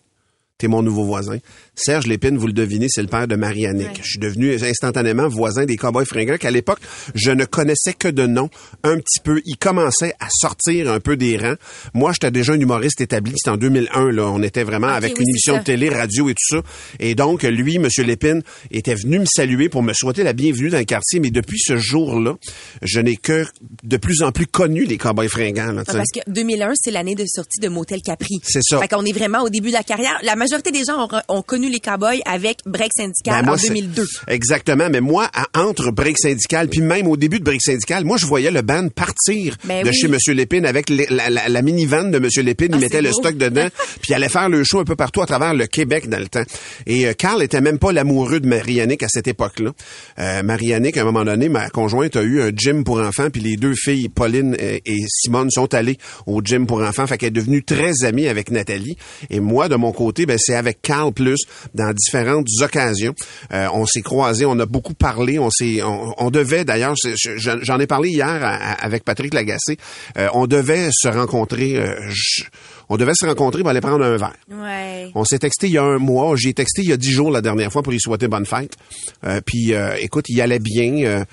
T'es 0.58 0.66
mon 0.66 0.82
nouveau 0.82 1.04
voisin. 1.04 1.38
Serge 1.76 2.06
Lépine, 2.08 2.36
vous 2.36 2.48
le 2.48 2.52
devinez, 2.52 2.88
c'est 2.88 3.00
le 3.02 3.08
père 3.08 3.28
de. 3.28 3.36
Ouais. 3.36 3.86
Je 4.02 4.08
suis 4.08 4.18
devenu 4.18 4.54
instantanément 4.54 5.28
voisin 5.28 5.64
des 5.64 5.76
Cowboys 5.76 6.04
fringants 6.04 6.36
qu'à 6.36 6.50
l'époque, 6.50 6.80
je 7.14 7.30
ne 7.30 7.44
connaissais 7.44 7.92
que 7.92 8.08
de 8.08 8.26
nom 8.26 8.50
un 8.82 8.98
petit 8.98 9.20
peu. 9.22 9.40
Il 9.44 9.56
commençait 9.56 10.14
à 10.18 10.26
sortir 10.30 10.90
un 10.90 10.98
peu 10.98 11.16
des 11.16 11.36
rangs. 11.36 11.54
Moi, 11.94 12.12
j'étais 12.12 12.32
déjà 12.32 12.54
un 12.54 12.60
humoriste 12.60 13.00
établi. 13.00 13.34
C'était 13.36 13.50
en 13.50 13.56
2001, 13.56 14.10
là. 14.10 14.24
On 14.26 14.42
était 14.42 14.64
vraiment 14.64 14.88
avec 14.88 15.12
oui, 15.16 15.22
une 15.22 15.28
émission 15.30 15.54
ça. 15.54 15.60
de 15.60 15.64
télé, 15.64 15.88
radio 15.88 16.28
et 16.28 16.34
tout 16.34 16.56
ça. 16.56 16.62
Et 16.98 17.14
donc, 17.14 17.44
lui, 17.44 17.78
Monsieur 17.78 18.02
Lépine, 18.02 18.42
était 18.72 18.96
venu 18.96 19.20
me 19.20 19.26
saluer 19.26 19.68
pour 19.68 19.84
me 19.84 19.92
souhaiter 19.92 20.24
la 20.24 20.32
bienvenue 20.32 20.70
dans 20.70 20.78
le 20.78 20.84
quartier. 20.84 21.20
Mais 21.20 21.30
depuis 21.30 21.60
ce 21.60 21.76
jour-là, 21.76 22.34
je 22.82 22.98
n'ai 22.98 23.16
que 23.16 23.46
de 23.84 23.96
plus 23.96 24.22
en 24.22 24.32
plus 24.32 24.46
connu 24.46 24.84
les 24.84 24.98
Cowboys 24.98 25.28
fringants, 25.28 25.70
là, 25.72 25.82
Ah. 25.86 25.92
Parce 25.92 26.10
que 26.12 26.28
2001, 26.28 26.72
c'est 26.74 26.90
l'année 26.90 27.14
de 27.14 27.24
sortie 27.26 27.60
de 27.60 27.68
Motel 27.68 28.02
Capri. 28.02 28.40
C'est 28.42 28.62
ça. 28.62 28.80
Fait 28.80 28.88
qu'on 28.88 29.04
est 29.04 29.12
vraiment 29.12 29.42
au 29.42 29.48
début 29.50 29.68
de 29.68 29.74
la 29.74 29.84
carrière. 29.84 30.18
La 30.22 30.34
majorité 30.50 30.70
des 30.70 30.84
gens 30.84 31.04
ont, 31.04 31.36
ont 31.36 31.42
connu 31.42 31.68
les 31.68 31.80
Cowboys 31.80 32.20
avec 32.26 32.58
Break 32.66 32.90
Syndical 32.96 33.40
Ben, 33.40 33.46
moi, 33.46 33.54
en 33.54 33.58
c'est- 33.58 33.68
2002. 33.68 34.06
Exactement. 34.28 34.88
Mais 34.90 35.00
moi, 35.00 35.30
entre 35.54 35.90
Break 35.90 36.18
Syndical, 36.18 36.68
puis 36.68 36.80
même 36.80 37.06
au 37.06 37.16
début 37.16 37.38
de 37.38 37.44
Break 37.44 37.60
Syndical, 37.62 38.04
moi, 38.04 38.16
je 38.18 38.26
voyais 38.26 38.50
le 38.50 38.62
band 38.62 38.88
partir 38.88 39.56
Ben 39.64 39.82
de 39.84 39.90
oui. 39.90 39.94
chez 39.94 40.08
Monsieur 40.08 40.32
Lépine 40.34 40.66
avec 40.66 40.88
les- 40.90 41.06
la, 41.10 41.30
la, 41.30 41.48
la 41.48 41.62
minivan 41.62 42.04
de 42.10 42.18
Monsieur 42.18 42.42
Lépine. 42.42 42.68
Ah, 42.72 42.76
il 42.76 42.80
mettait 42.80 43.02
le 43.02 43.12
stock 43.12 43.36
dedans, 43.36 43.68
puis 44.00 44.10
il 44.10 44.14
allait 44.14 44.28
faire 44.28 44.48
le 44.48 44.62
show 44.64 44.80
un 44.80 44.84
peu 44.84 44.96
partout 44.96 45.22
à 45.22 45.26
travers 45.26 45.54
le 45.54 45.66
Québec 45.66 46.08
dans 46.08 46.18
le 46.18 46.28
temps. 46.28 46.44
Et 46.86 47.06
euh, 47.06 47.12
Carl 47.12 47.42
était 47.42 47.60
même 47.60 47.78
pas 47.78 47.92
l'amoureux 47.92 48.40
de 48.40 48.46
Marianique 48.48 49.02
à 49.02 49.08
cette 49.08 49.28
époque-là. 49.28 49.72
Euh, 50.18 50.42
Marianique, 50.42 50.96
à 50.96 51.02
un 51.02 51.04
moment 51.04 51.24
donné, 51.24 51.48
ma 51.48 51.68
conjointe 51.70 52.16
a 52.16 52.22
eu 52.22 52.40
un 52.42 52.50
gym 52.54 52.84
pour 52.84 53.00
enfants, 53.00 53.30
puis 53.30 53.40
les 53.42 53.56
deux 53.56 53.74
filles, 53.74 54.08
Pauline 54.08 54.56
et, 54.58 54.82
et 54.86 54.98
Simone, 55.08 55.50
sont 55.50 55.72
allées 55.74 55.98
au 56.26 56.40
gym 56.42 56.66
pour 56.66 56.80
enfants. 56.82 57.06
Fait 57.06 57.18
qu'elle 57.18 57.28
est 57.28 57.30
devenue 57.32 57.62
très 57.62 58.04
amie 58.04 58.28
avec 58.28 58.50
Nathalie. 58.50 58.96
Et 59.30 59.40
moi, 59.40 59.68
de 59.68 59.76
mon 59.76 59.92
côté, 59.92 60.26
ben, 60.26 60.37
c'est 60.38 60.54
avec 60.54 60.80
Carl 60.82 61.12
plus 61.12 61.38
dans 61.74 61.92
différentes 61.92 62.46
occasions. 62.62 63.14
Euh, 63.52 63.68
on 63.74 63.84
s'est 63.86 64.02
croisés, 64.02 64.46
on 64.46 64.58
a 64.58 64.66
beaucoup 64.66 64.94
parlé, 64.94 65.38
on 65.38 65.50
s'est, 65.50 65.82
on, 65.82 66.14
on 66.18 66.30
devait 66.30 66.64
d'ailleurs, 66.64 66.94
j'en 67.36 67.78
ai 67.80 67.86
parlé 67.86 68.10
hier 68.10 68.76
avec 68.80 69.04
Patrick 69.04 69.34
Lagacé, 69.34 69.76
euh, 70.16 70.28
on 70.34 70.46
devait 70.46 70.88
se 70.92 71.08
rencontrer, 71.08 71.76
euh, 71.76 71.94
je- 72.08 72.44
on 72.88 72.96
devait 72.96 73.12
se 73.14 73.26
rencontrer 73.26 73.62
pour 73.62 73.70
aller 73.70 73.80
prendre 73.80 74.04
un 74.04 74.16
verre. 74.16 74.36
Ouais. 74.50 75.10
On 75.14 75.24
s'est 75.24 75.38
texté 75.38 75.66
il 75.66 75.74
y 75.74 75.78
a 75.78 75.84
un 75.84 75.98
mois. 75.98 76.34
J'ai 76.36 76.54
texté 76.54 76.82
il 76.82 76.88
y 76.88 76.92
a 76.92 76.96
dix 76.96 77.10
jours 77.10 77.30
la 77.30 77.42
dernière 77.42 77.70
fois 77.70 77.82
pour 77.82 77.92
lui 77.92 78.00
souhaiter 78.00 78.28
bonne 78.28 78.46
fête. 78.46 78.76
Euh, 79.24 79.40
puis, 79.44 79.74
euh, 79.74 79.94
écoute, 80.00 80.26
il 80.28 80.40
allait 80.40 80.58
bien. 80.58 81.04
Euh, 81.04 81.24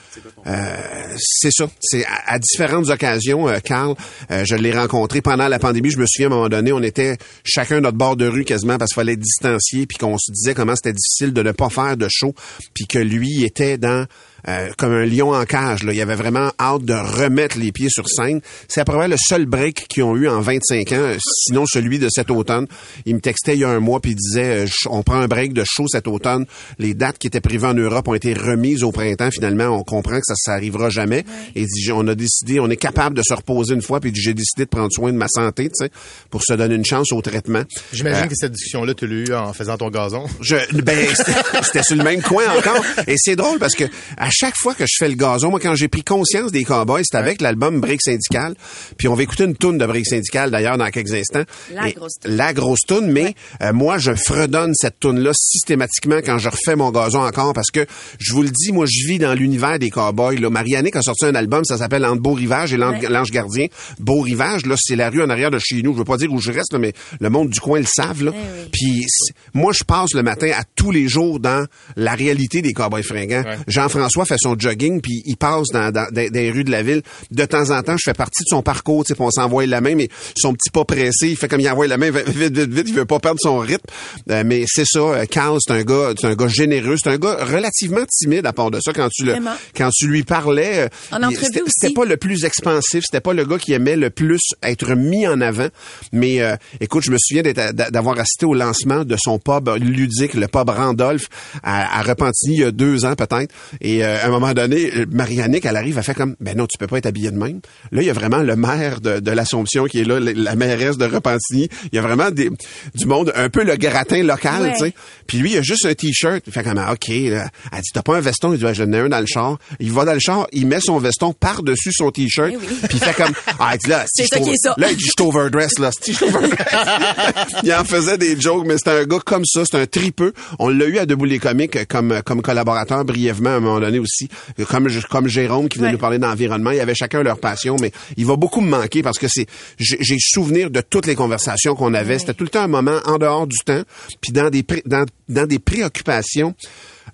euh, 0.48 0.76
c'est 1.18 1.52
ça. 1.52 1.68
C'est 1.80 2.06
à, 2.06 2.34
à 2.34 2.40
différentes 2.40 2.90
occasions, 2.90 3.48
euh, 3.48 3.60
Carl, 3.64 3.96
euh, 4.32 4.44
je 4.46 4.56
l'ai 4.56 4.74
rencontré 4.74 5.22
pendant 5.22 5.48
la 5.48 5.60
pandémie. 5.60 5.90
Je 5.92 5.98
me 5.98 6.06
souviens 6.06 6.30
à 6.30 6.34
un 6.34 6.36
moment 6.36 6.50
donné, 6.50 6.72
on 6.72 6.84
était 6.84 7.18
chacun 7.44 7.80
notre 7.80 7.98
bord 7.98 8.16
de 8.16 8.28
rue 8.28 8.44
quasiment 8.44 8.78
parce 8.78 8.92
qu'il 8.92 8.96
fallait 8.96 9.14
être 9.14 9.20
distancié, 9.20 9.86
puis 9.86 9.98
qu'on 9.98 10.18
se 10.18 10.32
disait 10.32 10.54
comment 10.54 10.76
c'était 10.76 10.94
difficile 10.94 11.34
de 11.34 11.42
ne 11.42 11.52
pas 11.52 11.70
faire 11.70 11.96
de 11.98 12.08
show, 12.10 12.34
puis 12.74 12.86
que 12.86 13.00
lui 13.00 13.44
était 13.44 13.78
dans 13.78 14.06
euh, 14.48 14.70
comme 14.78 14.92
un 14.94 15.06
lion 15.06 15.34
en 15.34 15.44
cage. 15.46 15.84
Là. 15.84 15.94
Il 15.94 16.02
avait 16.02 16.16
vraiment 16.16 16.52
hâte 16.60 16.84
de 16.84 16.94
remettre 16.94 17.58
les 17.58 17.72
pieds 17.72 17.90
sur 17.90 18.08
scène. 18.08 18.42
C'est 18.68 18.82
à 18.82 18.86
peu 18.86 18.94
près 18.94 19.08
le 19.08 19.16
seul 19.18 19.46
break 19.46 19.88
qu'ils 19.88 20.04
ont 20.04 20.16
eu 20.16 20.28
en 20.28 20.42
25 20.42 20.92
ans, 20.92 20.96
euh, 20.96 21.18
sinon 21.20 21.66
celui 21.68 22.00
de 22.00 22.10
cet 22.10 22.30
automne. 22.32 22.68
Il 23.06 23.16
me 23.16 23.22
textait 23.22 23.56
il 23.56 23.60
y 23.60 23.64
a 23.64 23.70
un 23.70 23.80
mois 23.80 24.00
puis 24.00 24.12
il 24.12 24.16
disait 24.16 24.66
euh, 24.66 24.68
on 24.90 25.04
prend 25.04 25.16
un 25.20 25.28
break 25.28 25.54
de 25.54 25.64
show 25.66 25.86
cet 25.88 26.08
automne. 26.08 26.46
Les 26.80 26.94
dates 26.94 27.18
qui 27.18 27.28
étaient 27.28 27.42
prévues 27.42 27.66
en 27.66 27.74
Europe 27.74 28.08
ont 28.08 28.14
été 28.14 28.34
remises 28.34 28.84
au 28.84 28.92
printemps. 28.92 29.30
Finalement, 29.32 29.66
on 29.68 29.84
comprend 29.84 30.18
que 30.18 30.26
ça 30.26 30.34
ça 30.38 30.54
arrivera 30.54 30.90
jamais. 30.90 31.26
Et 31.56 31.62
il 31.62 31.68
dit 31.68 31.92
on 31.92 32.08
a 32.08 32.16
décidé, 32.16 32.60
on 32.60 32.70
est 32.70 32.76
capable 32.78 33.16
de 33.16 33.22
se 33.24 33.34
reposer 33.34 33.74
une 33.74 33.82
fois. 33.82 34.00
Puis 34.00 34.12
j'ai 34.14 34.34
décidé 34.34 34.66
de 34.66 34.70
prendre 34.70 34.92
soin 34.92 35.12
de 35.12 35.18
ma 35.18 35.28
santé, 35.28 35.66
tu 35.66 35.86
sais, 35.86 35.90
pour 36.30 36.44
se 36.44 36.54
donner 36.54 36.76
une 36.76 36.86
chance 36.86 37.12
au 37.12 37.22
traitement. 37.22 37.64
J'imagine 37.94 38.26
Euh, 38.26 38.28
que 38.28 38.36
cette 38.36 38.52
discussion-là, 38.52 38.94
tu 38.94 39.08
l'as 39.08 39.16
eu 39.16 39.34
en 39.34 39.54
faisant 39.54 39.78
ton 39.78 39.90
gazon. 39.90 40.26
je, 40.42 40.56
ben, 40.82 40.98
c'était- 41.16 41.34
c'était 41.64 41.84
sur 41.84 41.96
le 41.96 42.04
même 42.04 42.22
coin 42.22 42.44
encore. 42.58 42.84
Et 43.08 43.16
c'est 43.18 43.36
drôle 43.36 43.60
parce 43.60 43.74
que 43.76 43.86
à 44.18 44.30
chaque 44.36 44.56
fois 44.58 44.74
que 44.74 44.86
je 44.88 44.96
fais 45.00 45.08
le 45.08 45.16
gazon, 45.16 45.50
moi, 45.50 45.60
quand 45.60 45.76
j'ai 45.76 45.88
pris 45.88 46.04
conscience 46.04 46.52
des 46.52 46.64
Cowboys, 46.64 47.04
c'était 47.06 47.18
avec 47.18 47.42
l'album 47.42 47.80
Break 47.80 48.02
Syndical. 48.02 48.56
Puis 48.98 49.08
on 49.08 49.16
va 49.16 49.24
écouter 49.24 49.46
une 49.46 49.56
toune 49.56 49.78
de 49.78 49.86
Break 49.86 50.06
Syndical, 50.06 50.52
d'ailleurs, 50.52 50.78
dans 50.78 50.90
quelques 50.90 51.14
instants. 51.14 51.44
La 51.74 51.88
Et- 51.90 51.94
grosse 51.94 52.20
toune. 52.20 52.36
La 52.36 52.54
grosse 52.54 52.82
toune, 52.88 53.12
mais 53.12 53.34
euh, 53.62 53.74
moi, 53.74 53.98
je 53.98 54.14
fredonne 54.14 54.74
cette 54.76 55.00
toune-là 55.00 55.32
systématiquement 55.34 56.18
quand 56.26 56.38
je 56.38 56.50
refais 56.50 56.76
mon 56.76 56.92
gazon 56.92 57.22
encore 57.22 57.54
parce 57.54 57.72
que, 57.72 57.86
je 58.20 58.34
vous 58.34 58.42
le 58.44 58.50
dis, 58.50 58.72
moi, 58.72 58.86
je 58.88 59.08
vis 59.08 59.18
dans 59.20 59.34
l'univers 59.34 59.80
des 59.80 59.90
Cowboys. 59.90 60.38
Là. 60.38 60.50
Marianique 60.50 60.96
a 60.96 61.02
sorti 61.02 61.26
un 61.26 61.36
album, 61.36 61.64
ça 61.66 61.78
s'appelle 61.78 62.06
Entre 62.06 62.22
Beau 62.22 62.34
Rivage 62.34 62.74
et 62.74 62.78
L'Ange 62.78 63.00
Ouais. 63.02 63.24
Gardien. 63.32 63.68
Beau 64.00 64.22
Rivage, 64.22 64.66
là, 64.66 64.76
c'est 64.78 64.96
la 64.96 65.10
rue 65.10 65.22
en 65.24 65.30
arrière 65.30 65.52
de 65.52 65.60
chez 65.60 65.82
nous. 65.82 65.94
Je 65.94 66.00
veux 66.00 66.04
pas 66.06 66.18
dire 66.18 66.32
où 66.32 66.40
je 66.40 66.52
reste, 66.52 66.74
là, 66.74 66.80
mais 66.80 66.94
le 67.20 67.30
monde 67.30 67.50
du 67.50 67.60
coin 67.60 67.80
le 67.80 67.86
savent. 67.86 68.24
Là. 68.24 68.32
Eh. 68.36 68.70
Puis 68.72 69.04
c'est- 69.08 69.34
moi, 69.54 69.72
je 69.74 69.84
passe 69.84 70.14
le 70.14 70.24
matin 70.24 70.52
à 70.58 70.64
tous 70.76 70.92
les 70.92 71.08
jours 71.08 71.40
dans 71.40 71.66
la 71.96 72.14
réalité 72.16 72.62
des 72.62 72.74
Cowboys 72.74 73.04
fringants. 73.04 73.44
Ouais. 73.44 73.58
Jean-François 73.68 74.25
fait 74.26 74.38
son 74.40 74.56
jogging, 74.58 75.02
puis 75.02 75.22
il 75.26 75.38
passe 75.38 75.68
dans, 75.74 75.92
dans, 75.92 76.08
dans- 76.12 76.26
dans 76.30 76.34
les 76.34 76.52
rues 76.52 76.64
de 76.64 76.72
la 76.72 76.84
ville. 76.84 77.02
De 77.32 77.46
temps 77.46 77.72
en 77.72 77.82
temps, 77.84 77.96
je 77.98 78.04
fais 78.06 78.14
partie 78.14 78.44
de 78.44 78.50
son 78.50 78.62
parcours, 78.62 79.04
tu 79.06 79.14
sais, 79.14 79.22
on 79.22 79.32
s'envoie 79.32 79.66
la 79.66 79.82
main, 79.82 79.96
mais 79.96 80.10
son 80.38 80.54
petit 80.54 80.70
pas 80.72 80.86
pressé, 80.86 81.30
il 81.30 81.36
fait 81.38 81.48
comme 81.48 81.62
il 81.62 81.70
envoie 81.70 81.88
la 81.88 81.98
main 81.98 82.12
vite, 82.12 82.30
vite, 82.30 82.58
vite, 82.58 82.74
vite, 82.74 82.86
il 82.90 82.96
veut 82.96 83.06
pas 83.06 83.20
perdre 83.20 83.40
son 83.42 83.58
rythme. 83.60 83.86
Euh, 84.32 84.44
mais 84.46 84.64
c'est 84.68 84.86
ça, 84.86 85.00
euh, 85.00 85.26
Carl, 85.26 85.58
c'est 85.66 85.74
un 85.74 85.84
gars, 85.84 86.12
c'est 86.20 86.28
un 86.28 86.36
gars 86.36 86.48
généreux, 86.48 86.96
c'est 87.02 87.10
un 87.10 87.18
gars 87.18 87.38
relativement 87.46 88.02
timide 88.10 88.46
à 88.46 88.54
part 88.54 88.72
de 88.72 88.80
ça 88.82 88.94
quand 88.94 89.10
tu 89.14 89.24
le, 89.26 89.32
Vraiment. 89.34 89.56
quand 89.76 89.90
tu 89.94 90.08
lui 90.08 90.24
parlais. 90.24 90.80
euh, 90.80 90.88
c'était- 91.36 91.94
pas 91.94 92.06
le 92.06 92.18
plus 92.18 92.44
expansif, 92.46 93.04
c'était 93.06 93.22
pas 93.22 93.34
le 93.34 93.46
gars 93.46 93.58
qui 93.58 93.74
aimait 93.74 93.96
le 93.96 94.10
plus 94.10 94.42
être 94.64 94.94
mis 94.96 95.28
en 95.28 95.40
avant. 95.42 95.68
Mais 96.12 96.42
euh, 96.42 96.56
écoute, 96.82 97.04
je 97.06 97.12
me 97.12 97.18
souviens 97.20 97.44
d'avoir 97.44 98.20
assisté 98.20 98.46
au 98.46 98.54
lancement 98.54 99.04
de 99.06 99.16
son 99.18 99.40
pub 99.40 99.70
ludique, 99.80 100.34
le 100.34 100.48
pub 100.48 100.70
Randolph, 100.70 101.28
à, 101.64 102.00
à 102.00 102.02
Repentigny 102.02 102.56
il 102.56 102.60
y 102.62 102.64
a 102.64 102.72
deux 102.72 103.06
ans 103.06 103.16
peut-être. 103.16 103.54
Et 103.82 104.04
euh, 104.04 104.15
à 104.22 104.28
un 104.28 104.30
moment 104.30 104.54
donné, 104.54 104.92
Marianique, 105.12 105.66
elle 105.66 105.76
arrive, 105.78 105.98
elle 105.98 106.04
fait 106.04 106.14
comme, 106.14 106.36
ben 106.40 106.58
non, 106.58 106.66
tu 106.68 106.78
peux 106.78 106.88
pas 106.88 106.98
être 106.98 107.06
habillé 107.06 107.32
de 107.32 107.38
même. 107.38 107.60
Là, 107.92 108.02
il 108.02 108.06
y 108.08 108.10
a 108.10 108.14
vraiment 108.14 108.38
le 108.40 108.56
maire 108.56 109.02
de, 109.02 109.20
de 109.20 109.32
l'Assomption 109.32 109.86
qui 109.86 110.02
est 110.02 110.04
là, 110.04 110.20
la, 110.20 110.56
mairesse 110.56 110.98
de 110.98 111.06
Repentigny. 111.06 111.70
Il 111.92 111.96
y 111.96 112.00
a 112.00 112.02
vraiment 112.02 112.32
des, 112.32 112.50
du 112.96 113.06
monde, 113.06 113.32
un 113.36 113.50
peu 113.50 113.64
le 113.64 113.76
gratin 113.76 114.24
local, 114.24 114.64
Ouais. 114.64 114.74
tu 114.74 114.86
sais. 114.86 114.94
Puis 115.28 115.38
lui, 115.40 115.52
il 115.54 115.58
a 115.58 115.62
juste 115.62 115.86
un 115.86 115.94
t-shirt. 115.94 116.44
Il 116.48 116.54
fait 116.54 116.64
comme, 116.64 116.78
ah, 116.78 116.94
ok. 116.94 117.08
là. 117.08 117.50
Elle 117.72 117.82
dit, 117.82 117.92
t'as 117.94 118.02
pas 118.02 118.16
un 118.18 118.22
veston? 118.22 118.54
Il 118.54 118.60
dit, 118.60 118.66
Ouais, 118.66 118.74
j'en 118.74 118.92
ai 118.92 119.00
un 119.00 119.10
dans 119.10 119.20
le 119.20 119.26
char. 119.26 119.58
Il 119.80 119.92
va 119.92 120.06
dans 120.06 120.14
le 120.14 120.20
char, 120.20 120.48
il 120.52 120.66
met 120.68 120.80
son 120.80 120.98
veston 120.98 121.34
par-dessus 121.34 121.92
son 121.92 122.12
t-shirt. 122.12 122.52
Eh 122.54 122.58
oui. 122.58 122.66
Puis 122.90 122.98
il 122.98 123.00
fait 123.00 123.14
comme, 123.14 123.34
ah, 123.60 123.72
il 123.74 123.80
dit 123.80 123.90
là, 123.90 124.06
si 124.08 124.24
je 124.24 124.28
ça. 124.62 124.76
Là, 124.78 124.92
il 124.92 124.98
dit, 124.98 125.06
je 125.06 125.14
t'overdress, 125.16 125.78
là. 125.80 125.92
Si 126.02 126.14
je 126.14 126.26
il 127.64 127.74
en 127.74 127.84
faisait 127.84 128.18
des 128.18 128.40
jokes, 128.40 128.66
mais 128.66 128.78
c'était 128.78 128.92
un 128.92 129.04
gars 129.06 129.20
comme 129.26 129.46
ça. 129.46 129.62
C'est 129.70 129.78
un 129.80 129.86
tripeux. 129.86 130.34
On 130.60 130.70
l'a 130.70 130.86
eu 130.86 130.98
à 130.98 131.06
Debout 131.06 131.26
les 131.26 131.40
comiques 131.40 131.88
comme, 131.88 132.22
comme 132.26 132.42
collaborateur 132.42 133.06
brièvement 133.06 133.50
à 133.50 133.54
un 133.54 133.60
moment 133.60 133.80
donné 133.80 133.95
aussi. 134.00 134.30
Comme, 134.70 134.88
comme 135.10 135.28
Jérôme 135.28 135.70
qui 135.70 135.78
venait 135.78 135.88
Ouais. 135.88 135.94
nous 135.94 136.00
parler 136.00 136.20
d'environnement. 136.20 136.72
Il 136.72 136.78
y 136.78 136.82
avait 136.82 136.96
chacun 136.96 137.22
leur 137.24 137.40
passion, 137.40 137.76
mais 137.80 137.92
il 138.18 138.26
va 138.26 138.36
beaucoup 138.36 138.62
me 138.62 138.70
manquer 138.70 139.04
parce 139.04 139.18
que 139.20 139.28
c'est, 139.28 139.46
j'ai 139.78 140.18
souvenir 140.20 140.70
de 140.70 140.82
toutes 140.82 141.06
les 141.08 141.16
conversations 141.16 141.76
qu'on 141.76 141.94
avait. 141.94 142.20
C'était 142.20 142.34
tout 142.34 142.44
le 142.44 142.50
temps 142.50 142.62
un 142.64 142.68
moment 142.68 143.00
en 143.06 143.18
dehors 143.18 143.48
du 143.48 143.58
temps, 143.66 143.82
puis 144.22 144.32
dans 144.32 144.50
des, 144.50 144.64
pré- 144.64 144.84
dans, 144.86 145.06
dans 145.30 145.46
des 145.48 145.60
préoccupations 145.60 146.56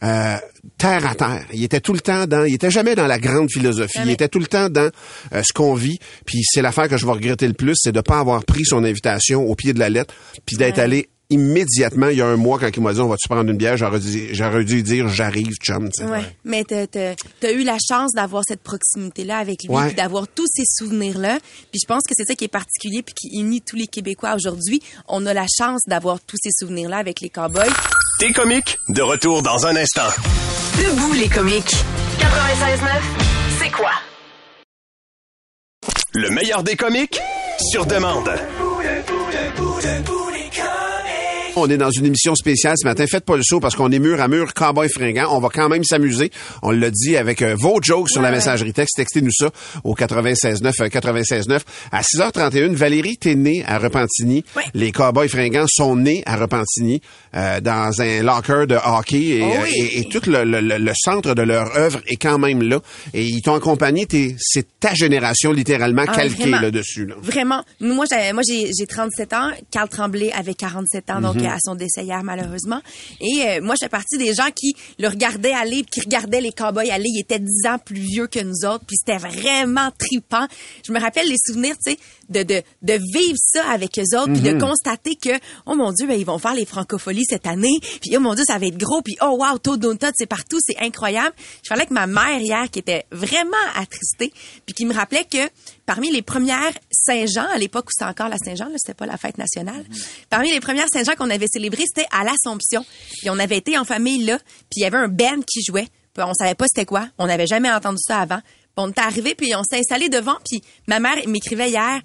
euh, 0.03 0.35
terre 0.77 1.05
à 1.05 1.15
terre. 1.15 1.45
Il 1.53 1.63
était 1.63 1.79
tout 1.81 1.93
le 1.93 1.99
temps 1.99 2.25
dans, 2.25 2.43
il 2.45 2.55
était 2.55 2.71
jamais 2.71 2.95
dans 2.95 3.07
la 3.07 3.19
grande 3.19 3.51
philosophie. 3.51 3.99
Il 4.03 4.09
était 4.09 4.27
tout 4.29 4.39
le 4.39 4.47
temps 4.47 4.69
dans 4.69 4.89
euh, 5.33 5.43
ce 5.43 5.53
qu'on 5.53 5.73
vit. 5.75 5.99
Puis 6.25 6.39
c'est 6.43 6.61
l'affaire 6.61 6.87
que 6.87 6.97
je 6.97 7.05
vais 7.05 7.11
regretter 7.11 7.47
le 7.47 7.53
plus, 7.53 7.75
c'est 7.75 7.91
de 7.91 8.01
pas 8.01 8.19
avoir 8.19 8.43
pris 8.45 8.65
son 8.65 8.83
invitation 8.83 9.43
au 9.47 9.53
pied 9.55 9.73
de 9.73 9.79
la 9.79 9.89
lettre, 9.89 10.13
puis 10.45 10.57
d'être 10.57 10.77
Ouais. 10.77 10.83
allé 10.83 11.09
immédiatement 11.31 12.09
il 12.09 12.17
y 12.17 12.21
a 12.21 12.27
un 12.27 12.35
mois 12.35 12.59
quand 12.59 12.69
il 12.75 12.81
m'a 12.81 12.93
dit 12.93 12.99
on 12.99 13.07
va 13.07 13.15
tu 13.17 13.27
prendre 13.27 13.49
une 13.49 13.57
bière 13.57 13.77
j'aurais 13.77 13.99
dû, 13.99 14.29
j'aurais 14.33 14.63
dû 14.63 14.83
dire 14.83 15.07
j'arrive 15.07 15.55
chum. 15.55 15.89
Ouais. 16.01 16.21
Mais 16.45 16.63
t'as, 16.63 16.85
t'as, 16.87 17.51
eu 17.51 17.63
la 17.63 17.77
chance 17.89 18.11
d'avoir 18.13 18.43
cette 18.47 18.61
proximité-là 18.61 19.37
avec 19.37 19.63
lui, 19.63 19.69
Ouais. 19.73 19.87
puis 19.87 19.95
d'avoir 19.95 20.27
tous 20.27 20.47
ces 20.53 20.63
souvenirs-là. 20.65 21.39
Puis 21.71 21.79
je 21.81 21.87
pense 21.87 22.03
que 22.07 22.13
c'est 22.15 22.25
ça 22.25 22.35
qui 22.35 22.45
est 22.45 22.47
particulier, 22.49 23.01
puis 23.01 23.13
qui 23.15 23.39
unit 23.39 23.61
tous 23.61 23.75
les 23.75 23.87
Québécois 23.87 24.35
aujourd'hui. 24.35 24.81
On 25.07 25.25
a 25.25 25.33
la 25.33 25.45
chance 25.57 25.81
d'avoir 25.87 26.19
tous 26.19 26.37
ces 26.41 26.51
souvenirs-là 26.59 26.97
avec 26.97 27.21
les 27.21 27.29
cowboys. 27.29 27.71
T'es 28.19 28.31
comique, 28.33 28.77
de 28.89 29.01
retour 29.01 29.41
dans 29.41 29.65
un 29.65 29.75
instant. 29.75 30.09
Debout 30.77 31.13
les 31.13 31.27
comiques. 31.29 31.75
96.9, 32.19 32.87
c'est 33.59 33.71
quoi? 33.71 33.91
Le 36.13 36.29
meilleur 36.29 36.61
des 36.63 36.75
comiques, 36.75 37.19
sur 37.71 37.85
demande. 37.85 38.29
On 41.57 41.69
est 41.69 41.75
dans 41.77 41.91
une 41.91 42.05
émission 42.05 42.33
spéciale 42.33 42.75
ce 42.77 42.85
matin. 42.87 43.05
Faites 43.07 43.25
pas 43.25 43.35
le 43.35 43.43
saut 43.43 43.59
parce 43.59 43.75
qu'on 43.75 43.91
est 43.91 43.99
mur 43.99 44.21
à 44.21 44.29
mur, 44.29 44.53
cowboy 44.53 44.87
fringant. 44.87 45.27
On 45.35 45.39
va 45.39 45.49
quand 45.49 45.67
même 45.67 45.83
s'amuser. 45.83 46.31
On 46.63 46.71
l'a 46.71 46.89
dit 46.89 47.17
avec 47.17 47.41
euh, 47.41 47.55
vos 47.59 47.79
jokes 47.81 48.09
sur 48.09 48.21
la 48.21 48.31
messagerie 48.31 48.71
texte. 48.71 48.95
Textez-nous 48.95 49.31
ça 49.33 49.49
au 49.83 49.93
96.9 49.93 50.71
euh, 50.81 50.87
96.9. 50.87 51.59
À 51.91 52.01
6h31, 52.03 52.73
Valérie, 52.73 53.17
t'es 53.17 53.35
née 53.35 53.65
à 53.67 53.79
Repentigny. 53.79 54.45
Ouais. 54.55 54.63
Les 54.73 54.93
cowboys 54.93 55.27
fringants 55.27 55.65
sont 55.67 55.97
nés 55.97 56.23
à 56.25 56.37
Repentigny 56.37 57.01
euh, 57.35 57.59
dans 57.59 58.01
un 58.01 58.23
locker 58.23 58.65
de 58.67 58.77
hockey 58.83 59.17
et, 59.21 59.41
Oh 59.43 59.51
euh, 59.53 59.63
oui. 59.63 59.73
et- 59.75 59.99
et 59.99 60.03
tout 60.05 60.21
le, 60.29 60.45
le- 60.45 60.61
le- 60.77 60.93
centre 60.95 61.33
de 61.35 61.41
leur 61.41 61.75
œuvre 61.75 61.99
est 62.07 62.15
quand 62.15 62.39
même 62.39 62.61
là. 62.61 62.79
Et 63.13 63.25
ils 63.25 63.41
t'ont 63.41 63.55
accompagné. 63.55 64.05
T'es- 64.05 64.35
C'est 64.39 64.79
ta 64.79 64.93
génération 64.93 65.51
littéralement 65.51 66.05
Ah, 66.07 66.15
calquée 66.15 66.49
là-dessus. 66.49 67.05
Là. 67.07 67.15
Vraiment. 67.21 67.61
Moi, 67.81 68.05
j'ai, 68.09 68.31
moi, 68.31 68.41
j'ai, 68.47 68.71
j'ai 68.77 68.87
37 68.87 69.33
ans. 69.33 69.49
Carl 69.69 69.89
Tremblay 69.89 70.31
avait 70.31 70.53
47 70.53 71.09
ans, 71.11 71.19
donc 71.21 71.40
à 71.47 71.57
son 71.63 71.75
décès 71.75 72.03
hier, 72.03 72.23
malheureusement. 72.23 72.81
Et 73.19 73.43
euh, 73.43 73.61
moi, 73.61 73.75
je 73.79 73.85
fais 73.85 73.89
partie 73.89 74.17
des 74.17 74.33
gens 74.33 74.49
qui 74.55 74.75
le 74.99 75.07
regardaient 75.07 75.53
aller, 75.53 75.83
qui 75.83 76.01
regardaient 76.01 76.41
les 76.41 76.51
cowboys 76.51 76.89
aller. 76.89 77.09
Il 77.09 77.19
était 77.19 77.39
10 77.39 77.67
ans 77.67 77.77
plus 77.83 77.99
vieux 77.99 78.27
que 78.27 78.39
nous 78.39 78.65
autres, 78.65 78.83
puis 78.85 78.97
c'était 78.97 79.17
vraiment 79.17 79.89
tripant. 79.97 80.47
Je 80.85 80.91
me 80.91 80.99
rappelle 80.99 81.27
les 81.27 81.37
souvenirs, 81.45 81.75
tu 81.85 81.91
sais, 81.91 81.99
de, 82.29 82.43
de, 82.43 82.61
de 82.81 82.93
vivre 82.93 83.37
ça 83.37 83.69
avec 83.69 83.99
eux 83.99 84.17
autres, 84.17 84.33
puis 84.33 84.41
de 84.41 84.59
constater 84.59 85.15
que, 85.15 85.37
oh 85.65 85.75
mon 85.75 85.91
Dieu, 85.91 86.07
ben, 86.07 86.19
ils 86.19 86.25
vont 86.25 86.37
faire 86.37 86.53
les 86.53 86.65
francopholies 86.65 87.25
cette 87.27 87.45
année, 87.45 87.79
puis 88.01 88.15
oh 88.15 88.19
mon 88.19 88.33
Dieu, 88.33 88.43
ça 88.47 88.57
va 88.57 88.65
être 88.65 88.77
gros, 88.77 89.01
puis 89.01 89.17
oh 89.21 89.37
wow, 89.39 89.57
Toad 89.57 89.81
Tot, 89.81 90.11
c'est 90.15 90.25
partout, 90.25 90.57
c'est 90.61 90.79
incroyable. 90.79 91.35
Je 91.63 91.69
parlais 91.69 91.83
avec 91.83 91.91
ma 91.91 92.07
mère 92.07 92.39
hier, 92.39 92.69
qui 92.71 92.79
était 92.79 93.05
vraiment 93.11 93.51
attristée, 93.75 94.31
puis 94.65 94.73
qui 94.73 94.85
me 94.85 94.93
rappelait 94.93 95.25
que 95.25 95.49
parmi 95.93 96.09
les 96.09 96.21
premières 96.21 96.71
Saint-Jean, 96.89 97.45
à 97.53 97.57
l'époque 97.57 97.87
où 97.87 97.89
c'était 97.91 98.09
encore 98.09 98.29
la 98.29 98.37
Saint-Jean, 98.37 98.69
c'était 98.77 98.93
pas 98.93 99.05
la 99.05 99.17
fête 99.17 99.37
nationale, 99.37 99.83
parmi 100.29 100.49
les 100.49 100.61
premières 100.61 100.87
Saint-Jean 100.89 101.15
qu'on 101.15 101.29
avait 101.29 101.47
célébrées, 101.51 101.83
c'était 101.85 102.07
à 102.13 102.23
l'Assomption. 102.23 102.85
Puis 103.19 103.29
on 103.29 103.37
avait 103.37 103.57
été 103.57 103.77
en 103.77 103.83
famille 103.83 104.23
là, 104.23 104.37
puis 104.37 104.77
il 104.77 104.83
y 104.83 104.85
avait 104.85 104.99
un 104.99 105.09
band 105.09 105.41
qui 105.45 105.61
jouait. 105.61 105.89
Puis 106.13 106.23
on 106.25 106.33
savait 106.33 106.55
pas 106.55 106.63
c'était 106.69 106.85
quoi. 106.85 107.09
On 107.17 107.27
n'avait 107.27 107.45
jamais 107.45 107.69
entendu 107.69 107.97
ça 107.99 108.19
avant. 108.19 108.39
Puis 108.39 108.77
on 108.77 108.87
était 108.87 109.01
arrivé, 109.01 109.35
puis 109.35 109.53
on 109.53 109.63
s'est 109.63 109.79
installé 109.79 110.07
devant, 110.07 110.37
puis 110.49 110.61
ma 110.87 111.01
mère 111.01 111.17
m'écrivait 111.27 111.69
hier. 111.69 111.99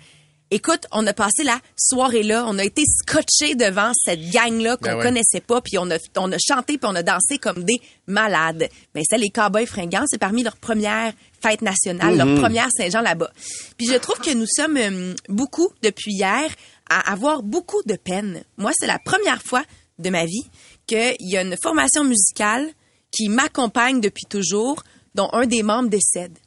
Écoute, 0.53 0.87
on 0.93 1.05
a 1.09 1.12
passé 1.12 1.43
la 1.43 1.61
soirée 1.76 2.23
là, 2.23 2.45
on 2.47 2.57
a 2.59 2.65
été 2.65 2.85
scotché 2.85 3.57
devant 3.57 3.91
cette 3.97 4.31
gang 4.31 4.61
là 4.61 4.76
qu'on 4.76 4.91
Ben 4.91 4.97
ouais. 4.99 5.03
connaissait 5.03 5.41
pas, 5.41 5.61
puis 5.61 5.76
on 5.76 5.91
a 5.91 5.99
on 6.17 6.31
a 6.31 6.37
chanté 6.38 6.79
puis 6.79 6.88
on 6.88 6.95
a 6.95 7.03
dansé 7.03 7.38
comme 7.38 7.65
des 7.65 7.81
malades. 8.07 8.69
Mais 8.95 9.03
c'est 9.09 9.19
les 9.19 9.31
Cowboys 9.31 9.67
fringants, 9.67 10.05
c'est 10.07 10.19
parmi 10.19 10.45
leurs 10.45 10.57
premières 10.57 11.12
fêtes 11.43 11.62
nationales, 11.62 12.17
leur 12.17 12.41
première 12.41 12.69
Saint-Jean 12.71 13.00
là-bas. 13.00 13.33
Puis 13.76 13.88
je 13.88 13.97
trouve 13.97 14.19
que 14.21 14.33
nous 14.35 14.47
sommes 14.47 14.76
euh, 14.76 15.15
beaucoup 15.29 15.69
depuis 15.83 16.12
hier 16.12 16.49
à 16.88 17.12
avoir 17.12 17.43
beaucoup 17.43 17.83
de 17.85 17.97
peine. 17.97 18.45
Moi, 18.57 18.71
c'est 18.79 18.87
la 18.87 19.00
première 19.00 19.43
fois 19.43 19.65
de 19.99 20.11
ma 20.11 20.26
vie 20.26 20.47
qu'il 20.87 21.17
y 21.21 21.37
a 21.37 21.43
une 21.43 21.57
formation 21.61 22.05
musicale 22.05 22.71
qui 23.11 23.29
m'accompagne 23.29 24.00
depuis 24.00 24.26
toujours, 24.29 24.85
dont 25.17 25.29
un 25.33 25.47
des 25.47 25.65
membres 25.65 25.88
décède. 25.88 26.38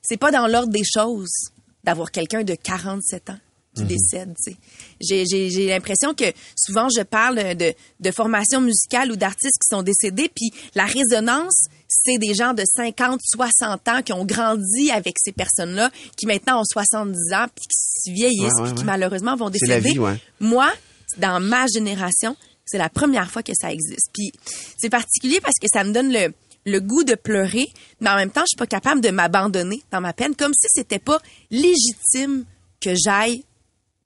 C'est 0.00 0.16
pas 0.16 0.30
dans 0.30 0.46
l'ordre 0.46 0.72
des 0.72 0.84
choses 0.84 1.50
d'avoir 1.84 2.10
quelqu'un 2.10 2.42
de 2.42 2.54
47 2.54 3.30
ans 3.30 3.38
qui 3.76 3.82
décède. 3.84 4.32
tu 4.36 4.52
sais. 4.52 4.56
J'ai, 5.00 5.24
j'ai, 5.26 5.50
j'ai 5.50 5.66
l'impression 5.66 6.14
que 6.14 6.24
souvent 6.56 6.88
je 6.96 7.02
parle 7.02 7.56
de, 7.56 7.72
de 7.98 8.10
formation 8.12 8.60
musicale 8.60 9.10
ou 9.10 9.16
d'artistes 9.16 9.58
qui 9.60 9.68
sont 9.68 9.82
décédés, 9.82 10.30
puis 10.32 10.52
la 10.76 10.84
résonance, 10.86 11.64
c'est 11.88 12.18
des 12.18 12.34
gens 12.34 12.54
de 12.54 12.62
50, 12.76 13.20
60 13.24 13.88
ans 13.88 14.02
qui 14.02 14.12
ont 14.12 14.24
grandi 14.24 14.92
avec 14.92 15.16
ces 15.18 15.32
personnes-là, 15.32 15.90
qui 16.16 16.26
maintenant 16.26 16.60
ont 16.60 16.64
70 16.64 17.18
ans, 17.34 17.46
puis 17.54 17.64
qui 18.04 18.12
vieillissent, 18.12 18.52
Ouais, 18.54 18.60
ouais, 18.60 18.64
puis 18.66 18.74
qui 18.74 18.80
ouais. 18.80 18.84
malheureusement 18.86 19.34
vont 19.34 19.50
C'est 19.52 19.66
la 19.66 19.80
décéder. 19.80 19.98
vie. 19.98 20.18
Moi, 20.38 20.72
dans 21.18 21.40
ma 21.40 21.66
génération, 21.66 22.36
c'est 22.66 22.78
la 22.78 22.88
première 22.88 23.28
fois 23.30 23.42
que 23.42 23.52
ça 23.60 23.72
existe. 23.72 24.08
Puis 24.12 24.30
c'est 24.78 24.88
particulier 24.88 25.40
parce 25.40 25.58
que 25.60 25.66
ça 25.72 25.82
me 25.84 25.92
donne 25.92 26.12
le, 26.12 26.32
le 26.66 26.80
goût 26.80 27.04
de 27.04 27.14
pleurer, 27.14 27.68
mais 28.00 28.10
en 28.10 28.16
même 28.16 28.30
temps, 28.30 28.42
je 28.42 28.48
suis 28.48 28.56
pas 28.56 28.66
capable 28.66 29.00
de 29.00 29.10
m'abandonner 29.10 29.82
dans 29.90 30.00
ma 30.00 30.12
peine, 30.12 30.34
comme 30.34 30.52
si 30.58 30.66
c'était 30.70 30.98
pas 30.98 31.20
légitime 31.50 32.44
que 32.80 32.94
j'aille 32.94 33.44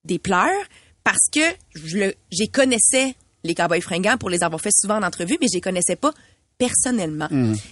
des 0.05 0.19
pleurs, 0.19 0.65
parce 1.05 1.29
que 1.33 1.41
je 1.75 1.97
le, 1.99 2.15
j'y 2.31 2.49
connaissais 2.49 3.15
les 3.45 3.55
cowboys 3.55 3.81
fringants 3.81 4.19
pour 4.19 4.31
les 4.31 4.43
avoir 4.43 4.61
fait 4.61 4.73
souvent 4.73 4.97
en 4.97 5.03
entrevue, 5.03 5.39
mais 5.41 5.47
je 5.49 5.55
les 5.55 5.61
connaissais 5.61 5.97
pas 5.97 6.13
personnellement. 6.59 7.29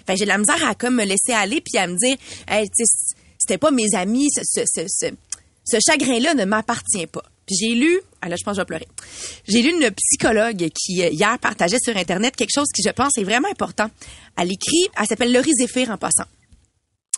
Fait 0.06 0.14
que 0.14 0.18
j'ai 0.18 0.24
de 0.24 0.30
la 0.30 0.38
misère 0.38 0.64
à 0.66 0.74
comme 0.74 0.94
me 0.94 1.04
laisser 1.04 1.32
aller 1.32 1.60
puis 1.60 1.76
à 1.78 1.86
me 1.88 1.96
dire, 1.96 2.16
hey, 2.48 2.68
c'était 3.38 3.58
pas 3.58 3.70
mes 3.72 3.94
amis, 3.94 4.28
ce, 4.30 4.62
ce, 4.64 4.84
ce, 4.86 5.06
ce 5.64 5.76
chagrin-là 5.84 6.34
ne 6.34 6.44
m'appartient 6.44 7.06
pas. 7.08 7.24
Puis 7.46 7.56
j'ai 7.60 7.74
lu, 7.74 8.00
ah 8.20 8.28
là, 8.28 8.36
je 8.36 8.44
pense 8.44 8.54
que 8.54 8.56
je 8.56 8.62
vais 8.62 8.66
pleurer. 8.66 8.88
J'ai 9.46 9.62
lu 9.62 9.70
une 9.70 9.90
psychologue 9.92 10.68
qui, 10.74 11.02
euh, 11.02 11.10
hier, 11.10 11.38
partageait 11.38 11.78
sur 11.82 11.96
Internet 11.96 12.34
quelque 12.34 12.52
chose 12.52 12.66
qui, 12.74 12.82
je 12.82 12.90
pense, 12.90 13.16
est 13.18 13.24
vraiment 13.24 13.48
important. 13.48 13.88
Elle 14.36 14.52
écrit, 14.52 14.88
elle 15.00 15.06
s'appelle 15.06 15.32
Laurie 15.32 15.52
Zéphir 15.54 15.90
en 15.90 15.96
passant. 15.96 16.24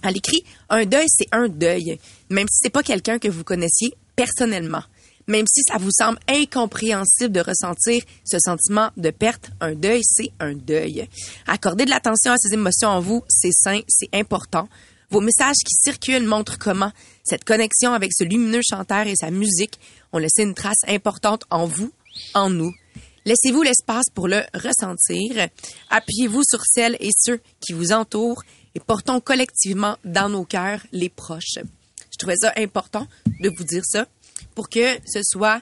Elle 0.03 0.17
écrit 0.17 0.45
un 0.69 0.85
deuil, 0.85 1.07
c'est 1.09 1.29
un 1.33 1.49
deuil, 1.49 1.99
même 2.31 2.47
si 2.49 2.59
c'est 2.63 2.71
pas 2.71 2.83
quelqu'un 2.83 3.19
que 3.19 3.29
vous 3.29 3.43
connaissiez 3.43 3.95
personnellement. 4.15 4.83
Même 5.27 5.45
si 5.47 5.63
ça 5.67 5.77
vous 5.79 5.91
semble 5.91 6.19
incompréhensible 6.27 7.33
de 7.33 7.41
ressentir 7.41 8.03
ce 8.25 8.39
sentiment 8.39 8.91
de 8.97 9.11
perte, 9.11 9.51
un 9.61 9.75
deuil, 9.75 10.01
c'est 10.03 10.31
un 10.41 10.55
deuil. 10.55 11.07
Accorder 11.47 11.85
de 11.85 11.91
l'attention 11.91 12.33
à 12.33 12.37
ces 12.39 12.55
émotions 12.55 12.89
en 12.89 13.01
vous, 13.01 13.23
c'est 13.29 13.53
sain, 13.53 13.81
c'est 13.89 14.09
important. 14.15 14.69
Vos 15.11 15.21
messages 15.21 15.57
qui 15.65 15.75
circulent 15.75 16.27
montrent 16.27 16.59
comment 16.59 16.93
cette 17.25 17.45
connexion 17.45 17.93
avec 17.95 18.11
ce 18.15 18.25
lumineux 18.25 18.61
chanteur 18.69 19.07
et 19.07 19.15
sa 19.17 19.31
musique 19.31 19.79
ont 20.13 20.19
laissé 20.19 20.43
une 20.43 20.55
trace 20.55 20.83
importante 20.87 21.45
en 21.51 21.67
vous, 21.67 21.91
en 22.35 22.51
nous. 22.51 22.73
Laissez-vous 23.25 23.63
l'espace 23.63 24.07
pour 24.15 24.29
le 24.29 24.43
ressentir. 24.55 25.49
Appuyez-vous 25.91 26.43
sur 26.45 26.61
celles 26.65 26.97
et 27.01 27.11
ceux 27.19 27.41
qui 27.61 27.73
vous 27.73 27.93
entourent 27.93 28.43
et 28.75 28.81
portons 28.81 29.21
collectivement 29.21 29.97
dans 30.05 30.29
nos 30.29 30.45
cœurs 30.45 30.81
les 30.93 31.09
proches. 31.09 31.57
Je 31.57 32.17
trouvais 32.19 32.37
ça 32.37 32.53
important 32.57 33.07
de 33.41 33.51
vous 33.57 33.65
dire 33.65 33.85
ça 33.87 34.07
pour 34.55 34.69
que 34.69 34.97
ce 35.07 35.21
soit 35.23 35.61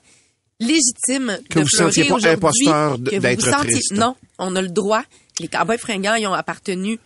légitime 0.61 1.38
Que 1.50 1.59
de 1.61 1.65
vous 1.65 1.69
sentiez 1.69 2.05
pas 2.09 2.26
imposteur 2.29 2.99
d'être 2.99 3.41
sentiez- 3.43 3.73
triste. 3.73 3.93
Non, 3.93 4.17
on 4.38 4.57
a 4.57 4.62
le 4.62 4.69
droit. 4.69 5.03
Les 5.41 5.49
Cowboys 5.49 5.79
fringants, 5.79 6.15
ils 6.15 6.26
ont 6.26 6.33
appartenu 6.33 6.99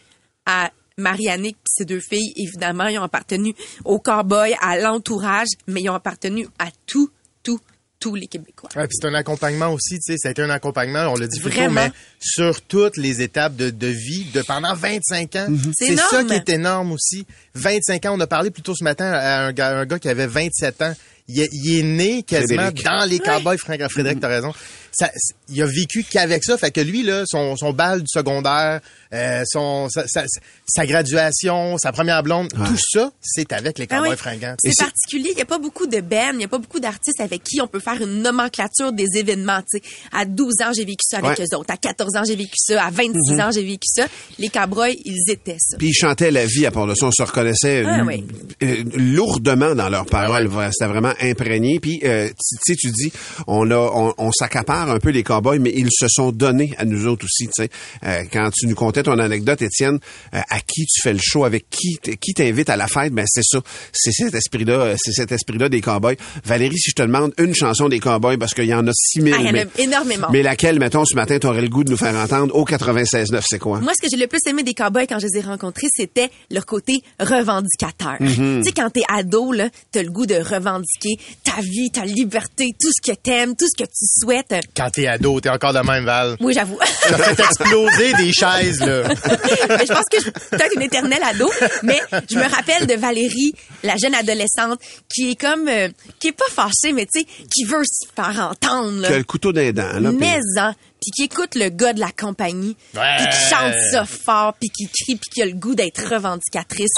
à 0.46 0.70
Marianique 0.98 1.56
puis 1.56 1.72
ses 1.76 1.84
deux 1.84 2.00
filles, 2.00 2.32
évidemment, 2.36 2.86
ils 2.86 2.98
ont 2.98 3.02
appartenu 3.02 3.54
aux 3.84 3.98
Cowboys, 3.98 4.54
à 4.60 4.78
l'entourage, 4.78 5.48
mais 5.66 5.80
ils 5.82 5.88
ont 5.90 5.94
appartenu 5.94 6.46
à 6.58 6.66
tout, 6.86 7.10
tout, 7.42 7.60
tous 7.98 8.14
les 8.14 8.26
Québécois. 8.26 8.70
Ouais, 8.76 8.86
puis 8.86 8.96
c'est 9.00 9.06
un 9.06 9.14
accompagnement 9.14 9.68
aussi, 9.68 9.96
tu 9.96 10.12
sais, 10.12 10.16
ça 10.18 10.28
a 10.28 10.30
été 10.30 10.42
un 10.42 10.50
accompagnement, 10.50 11.12
on 11.12 11.16
l'a 11.16 11.26
dit 11.26 11.38
plus 11.40 11.50
tôt, 11.50 11.70
mais 11.70 11.92
sur 12.18 12.60
toutes 12.62 12.96
les 12.96 13.22
étapes 13.22 13.56
de, 13.56 13.70
de 13.70 13.86
vie 13.86 14.24
de 14.32 14.42
pendant 14.42 14.74
25 14.74 15.36
ans. 15.36 15.46
C'est 15.76 15.86
C'est 15.86 15.96
ça 15.96 16.24
qui 16.24 16.32
est 16.32 16.48
énorme 16.48 16.92
aussi. 16.92 17.26
25 17.54 18.06
ans, 18.06 18.14
on 18.16 18.20
a 18.20 18.26
parlé 18.26 18.50
plus 18.50 18.62
tôt 18.62 18.74
ce 18.74 18.84
matin 18.84 19.10
à 19.12 19.40
un 19.46 19.52
gars, 19.52 19.78
un 19.78 19.86
gars 19.86 19.98
qui 19.98 20.08
avait 20.08 20.26
27 20.26 20.82
ans. 20.82 20.94
Il 21.28 21.40
est, 21.40 21.48
il 21.52 21.78
est 21.78 21.82
né 21.84 22.22
quasiment 22.24 22.62
Frédéric. 22.62 22.84
dans 22.84 23.04
les 23.08 23.18
cowboys, 23.20 23.56
Franck 23.56 23.86
Frédéric, 23.88 24.18
t'as 24.18 24.26
raison. 24.28 24.52
Ça, 24.92 25.10
il 25.48 25.62
a 25.62 25.66
vécu 25.66 26.04
qu'avec 26.04 26.44
ça, 26.44 26.56
fait 26.58 26.70
que 26.70 26.80
lui, 26.80 27.02
là, 27.02 27.22
son, 27.26 27.56
son 27.56 27.72
bal 27.72 28.00
du 28.00 28.06
secondaire, 28.08 28.80
euh, 29.12 29.42
son, 29.46 29.88
sa, 29.88 30.06
sa- 30.08 30.24
sa 30.68 30.86
graduation, 30.86 31.76
sa 31.78 31.92
première 31.92 32.22
blonde, 32.22 32.48
tout 32.52 32.76
ça, 32.92 33.10
c'est 33.20 33.52
avec 33.52 33.78
les 33.78 33.86
Ah 33.90 33.96
cowboys 33.96 34.10
oui. 34.10 34.16
fringants. 34.16 34.54
C'est 34.62 34.76
particulier. 34.78 35.30
Il 35.32 35.36
n'y 35.36 35.42
a 35.42 35.46
pas 35.46 35.58
beaucoup 35.58 35.86
de 35.86 36.00
bands, 36.00 36.30
il 36.32 36.38
n'y 36.38 36.44
a 36.44 36.48
pas 36.48 36.58
beaucoup 36.58 36.80
d'artistes 36.80 37.20
avec 37.20 37.42
qui 37.44 37.60
on 37.60 37.66
peut 37.66 37.80
faire 37.80 38.00
une 38.02 38.22
nomenclature 38.22 38.92
des 38.92 39.06
événements. 39.16 39.60
tu 39.62 39.78
sais. 39.78 39.82
À 40.12 40.24
12 40.24 40.54
ans, 40.64 40.72
j'ai 40.74 40.84
vécu 40.84 41.04
ça 41.08 41.18
avec 41.18 41.38
Ouais. 41.38 41.44
eux 41.44 41.56
autres. 41.56 41.72
À 41.72 41.76
14 41.76 42.16
ans, 42.16 42.22
j'ai 42.26 42.36
vécu 42.36 42.54
ça. 42.56 42.84
À 42.84 42.90
26 42.90 43.40
ans, 43.40 43.50
j'ai 43.52 43.62
vécu 43.64 43.86
ça. 43.94 44.06
Les 44.38 44.48
Cowboys, 44.48 44.96
ils 45.04 45.24
étaient 45.30 45.56
ça. 45.58 45.76
Puis 45.76 45.88
ils 45.88 45.94
chantaient 45.94 46.30
la 46.30 46.46
vie 46.46 46.66
à 46.66 46.70
part 46.70 46.86
de 46.86 46.94
ça. 46.94 47.06
On 47.06 47.10
se 47.12 47.22
reconnaissait 47.22 47.84
Ah 47.86 48.02
oui. 48.06 48.24
euh, 48.62 48.84
lourdement 48.96 49.74
dans 49.74 49.88
leurs 49.88 50.06
paroles. 50.06 50.48
C'était 50.72 50.90
vraiment 50.90 51.12
imprégné. 51.20 51.80
Puis, 51.80 52.00
euh, 52.04 52.28
tu 52.28 52.34
tu 52.34 52.72
sais, 52.72 52.76
tu 52.76 52.90
dis, 52.90 53.12
on 53.46 53.70
a, 53.70 53.76
on, 53.76 54.14
on 54.18 54.32
s'accapare 54.32 54.79
un 54.88 54.98
peu 54.98 55.10
les 55.10 55.22
cowboys, 55.22 55.58
mais 55.58 55.72
ils 55.76 55.88
se 55.90 56.06
sont 56.08 56.32
donnés 56.32 56.72
à 56.78 56.84
nous 56.84 57.06
autres 57.06 57.24
aussi. 57.26 57.46
Tu 57.46 57.64
sais, 57.64 57.70
Euh, 58.04 58.22
quand 58.32 58.50
tu 58.52 58.66
nous 58.66 58.74
contais 58.74 59.02
ton 59.02 59.18
anecdote, 59.18 59.60
Étienne, 59.62 59.98
euh, 60.34 60.40
à 60.48 60.60
qui 60.60 60.86
tu 60.86 61.02
fais 61.02 61.12
le 61.12 61.18
show, 61.22 61.44
avec 61.44 61.68
qui, 61.68 61.98
qui 62.20 62.32
t'invite 62.34 62.70
à 62.70 62.76
la 62.76 62.86
fête, 62.86 63.12
ben 63.12 63.24
c'est 63.28 63.42
ça, 63.44 63.60
c'est 63.92 64.12
cet 64.12 64.34
esprit-là, 64.34 64.94
c'est 64.96 65.12
cet 65.12 65.32
esprit-là 65.32 65.68
des 65.68 65.80
cowboys. 65.80 66.16
Valérie, 66.44 66.78
si 66.78 66.90
je 66.90 66.94
te 66.94 67.02
demande 67.02 67.32
une 67.38 67.54
chanson 67.54 67.88
des 67.88 67.98
cowboys, 68.00 68.38
parce 68.38 68.54
qu'il 68.54 68.64
y 68.66 68.74
en 68.74 68.86
a 68.86 68.92
6000, 68.94 69.34
Ah, 69.34 69.36
il 69.40 69.44
y 69.44 69.46
en 69.46 69.48
a 69.50 69.52
mais, 69.52 69.66
énormément. 69.78 70.28
mais 70.32 70.42
laquelle, 70.42 70.78
mettons, 70.78 71.04
ce 71.04 71.14
matin, 71.14 71.38
t'aurais 71.38 71.62
le 71.62 71.68
goût 71.68 71.84
de 71.84 71.90
nous 71.90 71.96
faire 71.96 72.14
entendre 72.14 72.54
au 72.54 72.64
96.9, 72.64 73.42
c'est 73.48 73.58
quoi? 73.58 73.80
Moi, 73.80 73.92
ce 73.96 74.02
que 74.02 74.08
j'ai 74.10 74.16
le 74.20 74.26
plus 74.28 74.40
aimé 74.48 74.62
des 74.62 74.74
cowboys 74.74 75.06
quand 75.06 75.18
je 75.18 75.26
les 75.32 75.38
ai 75.40 75.42
rencontrés, 75.42 75.88
c'était 75.94 76.30
leur 76.50 76.64
côté 76.66 77.02
revendicateur. 77.18 78.16
Mhm. 78.20 78.60
Tu 78.62 78.64
sais, 78.68 78.72
quand 78.72 78.90
t'es 78.90 79.02
ado, 79.08 79.52
là, 79.52 79.68
t'as 79.92 80.02
le 80.02 80.10
goût 80.10 80.26
de 80.26 80.34
revendiquer 80.36 81.16
ta 81.44 81.60
vie, 81.60 81.90
ta 81.92 82.04
liberté, 82.04 82.70
tout 82.80 82.90
ce 82.92 83.10
que 83.10 83.16
t'aimes, 83.16 83.56
tout 83.56 83.66
ce 83.66 83.82
que 83.82 83.88
tu 83.88 84.04
souhaites. 84.20 84.52
Quand 84.76 84.90
t'es 84.90 85.06
ado, 85.06 85.40
t'es 85.40 85.48
encore 85.48 85.72
de 85.72 85.80
même, 85.80 86.04
Val. 86.04 86.36
Oui, 86.40 86.54
j'avoue. 86.54 86.78
T'as 87.02 87.18
fait 87.18 87.42
exploser 87.42 88.12
des 88.14 88.32
chaises, 88.32 88.80
là. 88.80 89.02
mais 89.68 89.86
je 89.86 89.92
pense 89.92 90.04
que 90.10 90.18
je 90.18 90.22
suis 90.22 90.32
peut-être 90.32 90.74
une 90.74 90.82
éternelle 90.82 91.22
ado, 91.22 91.50
mais 91.82 92.00
je 92.30 92.36
me 92.36 92.48
rappelle 92.48 92.86
de 92.86 92.94
Valérie, 92.94 93.52
la 93.82 93.96
jeune 93.96 94.14
adolescente, 94.14 94.80
qui 95.12 95.32
est 95.32 95.40
comme, 95.40 95.68
euh, 95.68 95.88
qui 96.18 96.28
est 96.28 96.32
pas 96.32 96.44
fâchée, 96.50 96.92
mais 96.94 97.06
tu 97.12 97.20
sais, 97.20 97.26
qui 97.52 97.64
veut 97.64 97.82
se 97.84 98.06
faire 98.14 98.50
entendre. 98.50 99.00
là. 99.00 99.08
Que 99.08 99.14
le 99.14 99.24
couteau 99.24 99.52
d'un 99.52 99.72
dent, 99.72 99.98
là. 100.00 100.12
mais 100.12 100.38
en, 100.58 100.72
puis 101.00 101.10
qui 101.16 101.22
écoute 101.24 101.54
le 101.54 101.70
gars 101.70 101.92
de 101.92 102.00
la 102.00 102.10
compagnie, 102.12 102.76
Ouais. 102.94 103.16
puis 103.18 103.26
qui 103.28 103.48
chante 103.50 103.74
ça 103.90 104.04
fort, 104.04 104.54
puis 104.60 104.68
qui 104.70 104.84
crie, 104.86 105.16
puis 105.16 105.30
qui 105.32 105.42
a 105.42 105.46
le 105.46 105.52
goût 105.54 105.74
d'être 105.74 106.08
revendicatrice. 106.10 106.90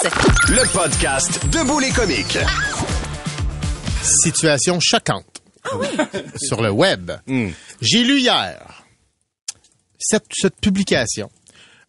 Le 0.49 0.67
podcast 0.73 1.39
Debout 1.51 1.79
les 1.79 1.91
comiques. 1.91 2.37
Situation 4.03 4.79
choquante. 4.81 5.25
Sur 6.41 6.61
le 6.61 6.69
web. 6.71 7.11
J'ai 7.81 8.03
lu 8.03 8.19
hier 8.19 8.83
cette, 9.99 10.25
cette 10.33 10.55
publication. 10.59 11.29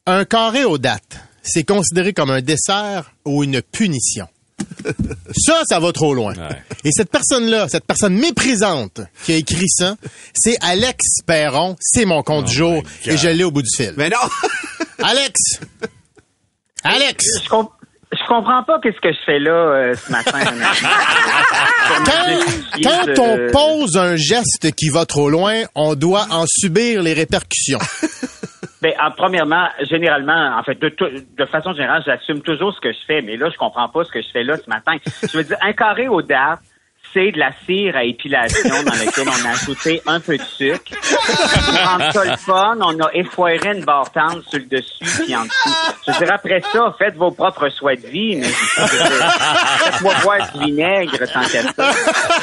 Un 0.07 0.25
carré 0.25 0.65
aux 0.65 0.79
dates, 0.79 1.19
c'est 1.43 1.65
considéré 1.65 2.13
comme 2.13 2.31
un 2.31 2.41
dessert 2.43 3.13
ou 3.25 3.43
une 3.45 3.61
punition. 3.63 4.29
Ça, 5.37 5.63
ça 5.69 5.81
va 5.81 5.93
trop 5.93 6.15
loin. 6.15 6.33
Et 6.85 6.91
cette 6.93 7.11
personne-là, 7.11 7.69
cette 7.69 7.85
personne 7.85 8.15
méprisante 8.17 9.01
qui 9.25 9.33
a 9.33 9.37
écrit 9.37 9.69
ça, 9.69 9.97
c'est 10.33 10.57
Alex 10.61 11.23
Perron. 11.27 11.77
C'est 11.81 12.05
mon 12.05 12.23
compte 12.23 12.45
du 12.47 12.53
jour 12.55 12.83
et 13.05 13.17
je 13.17 13.29
l'ai 13.29 13.43
au 13.45 13.51
bout 13.51 13.63
du 13.63 13.69
fil. 13.77 13.93
Mais 13.97 14.09
non! 14.11 14.17
Alex! 15.03 15.59
Alex! 16.85 17.25
Je, 17.43 17.49
comp- 17.49 17.73
je 18.15 18.27
comprends 18.29 18.63
pas 18.63 18.79
qu'est-ce 18.81 19.01
que 19.01 19.13
je 19.13 19.25
fais 19.25 19.39
là 19.39 19.53
euh, 19.53 19.95
ce 19.95 20.11
matin. 20.11 20.39
Quand, 22.05 22.83
quand 22.83 23.23
on 23.23 23.51
pose 23.53 23.97
un 23.97 24.17
geste 24.17 24.73
qui 24.75 24.89
va 24.89 25.05
trop 25.05 25.29
loin, 25.31 25.63
on 25.75 25.95
doit 25.95 26.27
en 26.31 26.45
subir 26.47 27.03
les 27.03 27.13
répercussions. 27.13 27.79
Ben, 28.83 28.93
premièrement, 29.17 29.67
généralement, 29.91 30.59
en 30.59 30.63
fait, 30.63 30.75
de, 30.75 30.95
de 31.39 31.45
façon 31.47 31.73
générale, 31.73 32.03
j'assume 32.05 32.43
toujours 32.43 32.75
ce 32.75 32.81
que 32.83 32.93
je 32.93 32.99
fais, 33.07 33.23
mais 33.23 33.39
là, 33.39 33.49
je 33.51 33.57
comprends 33.57 33.89
pas 33.89 34.05
ce 34.05 34.11
que 34.11 34.21
je 34.21 34.29
fais 34.31 34.45
là 34.45 34.59
ce 34.59 34.69
matin. 34.69 34.99
Je 35.23 35.39
veux 35.39 35.43
dire, 35.43 35.57
un 35.63 35.73
carré 35.73 36.07
au 36.07 36.21
dard, 36.21 36.59
c'est 37.15 37.31
de 37.31 37.39
la 37.39 37.51
cire 37.65 37.97
à 37.97 38.03
épilation 38.05 38.69
dans 38.83 38.93
laquelle 38.93 39.29
on 39.29 39.49
a 39.49 39.53
ajouté 39.53 40.03
un 40.05 40.19
peu 40.21 40.37
de 40.37 40.43
sucre. 40.43 40.93
Pour 41.01 41.75
rendre 41.89 42.13
ça 42.13 42.25
le 42.25 42.37
fun, 42.37 42.77
on 42.81 43.01
a 43.01 43.11
effoiré 43.15 43.61
une 43.73 43.85
barre 43.85 44.11
tendre 44.13 44.43
sur 44.49 44.59
le 44.59 44.65
dessus 44.67 45.23
puis 45.25 45.35
en 45.37 45.45
dessous. 45.45 45.75
Je 46.09 46.13
dire, 46.19 46.33
après 46.35 46.61
ça, 46.73 46.95
faites 46.99 47.15
vos 47.17 47.31
propres 47.31 47.69
choix 47.79 47.95
de 47.95 48.07
vie, 48.09 48.37
mais 48.37 48.49
faites-moi 48.49 50.15
boire 50.23 50.53
du 50.55 50.65
vinaigre 50.65 51.19
tant 51.33 51.41
qu'à 51.43 51.63
ça. 51.63 51.91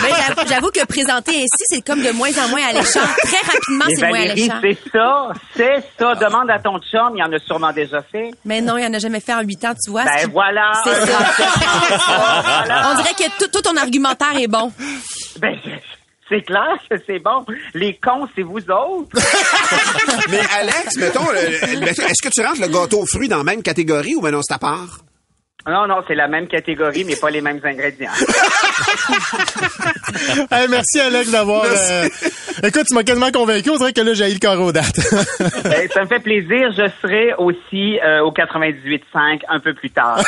Mais 0.02 0.10
j'avoue- 0.10 0.48
j'avoue 0.50 0.72
que 0.72 0.86
présenter 0.86 1.32
ainsi, 1.36 1.64
c'est 1.70 1.82
comme 1.86 2.02
de 2.02 2.12
moins 2.12 2.32
en 2.44 2.48
moins 2.50 2.64
alléchant. 2.70 3.00
Très 3.24 3.38
rapidement, 3.52 3.86
c'est 3.96 4.08
moins 4.08 4.22
alléchant. 4.22 4.54
c'est 4.62 4.78
ça, 4.92 5.28
c'est 5.56 5.84
ça. 6.00 6.16
Demande 6.16 6.50
à 6.50 6.60
ton 6.60 6.80
chum, 6.80 7.14
il 7.16 7.24
en 7.24 7.32
a 7.32 7.40
sûrement 7.40 7.72
déjà 7.74 8.02
fait. 8.02 8.32
Mais 8.46 8.62
non, 8.62 8.78
il 8.78 8.86
en 8.86 8.94
a 8.94 9.00
jamais 9.00 9.20
fait 9.20 9.34
en 9.34 9.42
huit 9.42 9.64
ans, 9.66 9.74
tu 9.84 9.92
vois. 9.92 10.06
Ben 10.06 10.30
voilà. 10.32 10.72
C'est 10.84 11.06
ça. 11.06 11.18
Voilà. 12.12 12.92
On 12.92 12.96
dirait 12.96 13.14
que 13.14 13.24
tout, 13.40 13.50
tout 13.52 13.62
ton 13.62 13.76
argumentaire 13.78 14.38
est 14.40 14.48
bon. 14.48 14.61
Ben, 15.40 15.58
c'est 16.30 16.42
clair 16.42 16.78
que 16.90 16.96
c'est 17.06 17.20
bon. 17.20 17.46
Les 17.74 17.98
cons, 17.98 18.28
c'est 18.36 18.42
vous 18.44 18.60
autres. 18.70 19.18
Mais 20.30 20.40
Alex, 20.58 20.96
mettons, 20.98 21.30
le- 21.32 21.80
le- 21.82 21.88
est-ce 21.90 22.22
que 22.22 22.30
tu 22.34 22.42
rentres 22.46 22.62
le 22.62 22.68
gâteau 22.68 23.02
aux 23.02 23.06
fruits 23.06 23.28
dans 23.28 23.38
la 23.38 23.44
même 23.44 23.62
catégorie 23.64 24.16
ou 24.16 24.22
ben 24.22 24.32
non, 24.32 24.42
c'est 24.42 24.54
à 24.54 24.60
part? 24.60 25.00
Non, 25.68 25.86
non, 25.88 25.98
c'est 26.08 26.16
la 26.16 26.28
même 26.28 26.48
catégorie, 26.48 27.04
mais 27.04 27.16
pas 27.16 27.30
les 27.30 27.42
mêmes 27.42 27.60
ingrédients. 27.64 28.10
Hey, 30.52 30.68
merci 30.70 31.00
Alex 31.00 31.32
d'avoir... 31.32 31.64
euh, 31.66 32.08
Écoute, 32.64 32.86
tu 32.88 32.94
m'as 32.96 33.04
quasiment 33.04 33.32
convaincu. 33.32 33.70
On 33.70 33.78
dirait 33.78 33.94
que 33.94 34.02
là, 34.02 34.14
j'ai 34.14 34.30
eu 34.30 34.34
le 34.34 34.40
carré 34.40 34.58
aux 34.58 34.72
dates. 34.72 35.00
Ben, 35.64 35.88
ça 35.94 36.02
me 36.02 36.08
fait 36.08 36.20
plaisir. 36.20 36.72
Je 36.76 36.90
serai 37.02 37.34
aussi 37.38 38.00
euh, 38.04 38.22
au 38.24 38.32
98.5 38.32 39.42
un 39.48 39.60
peu 39.60 39.74
plus 39.74 39.90
tard. 39.92 40.22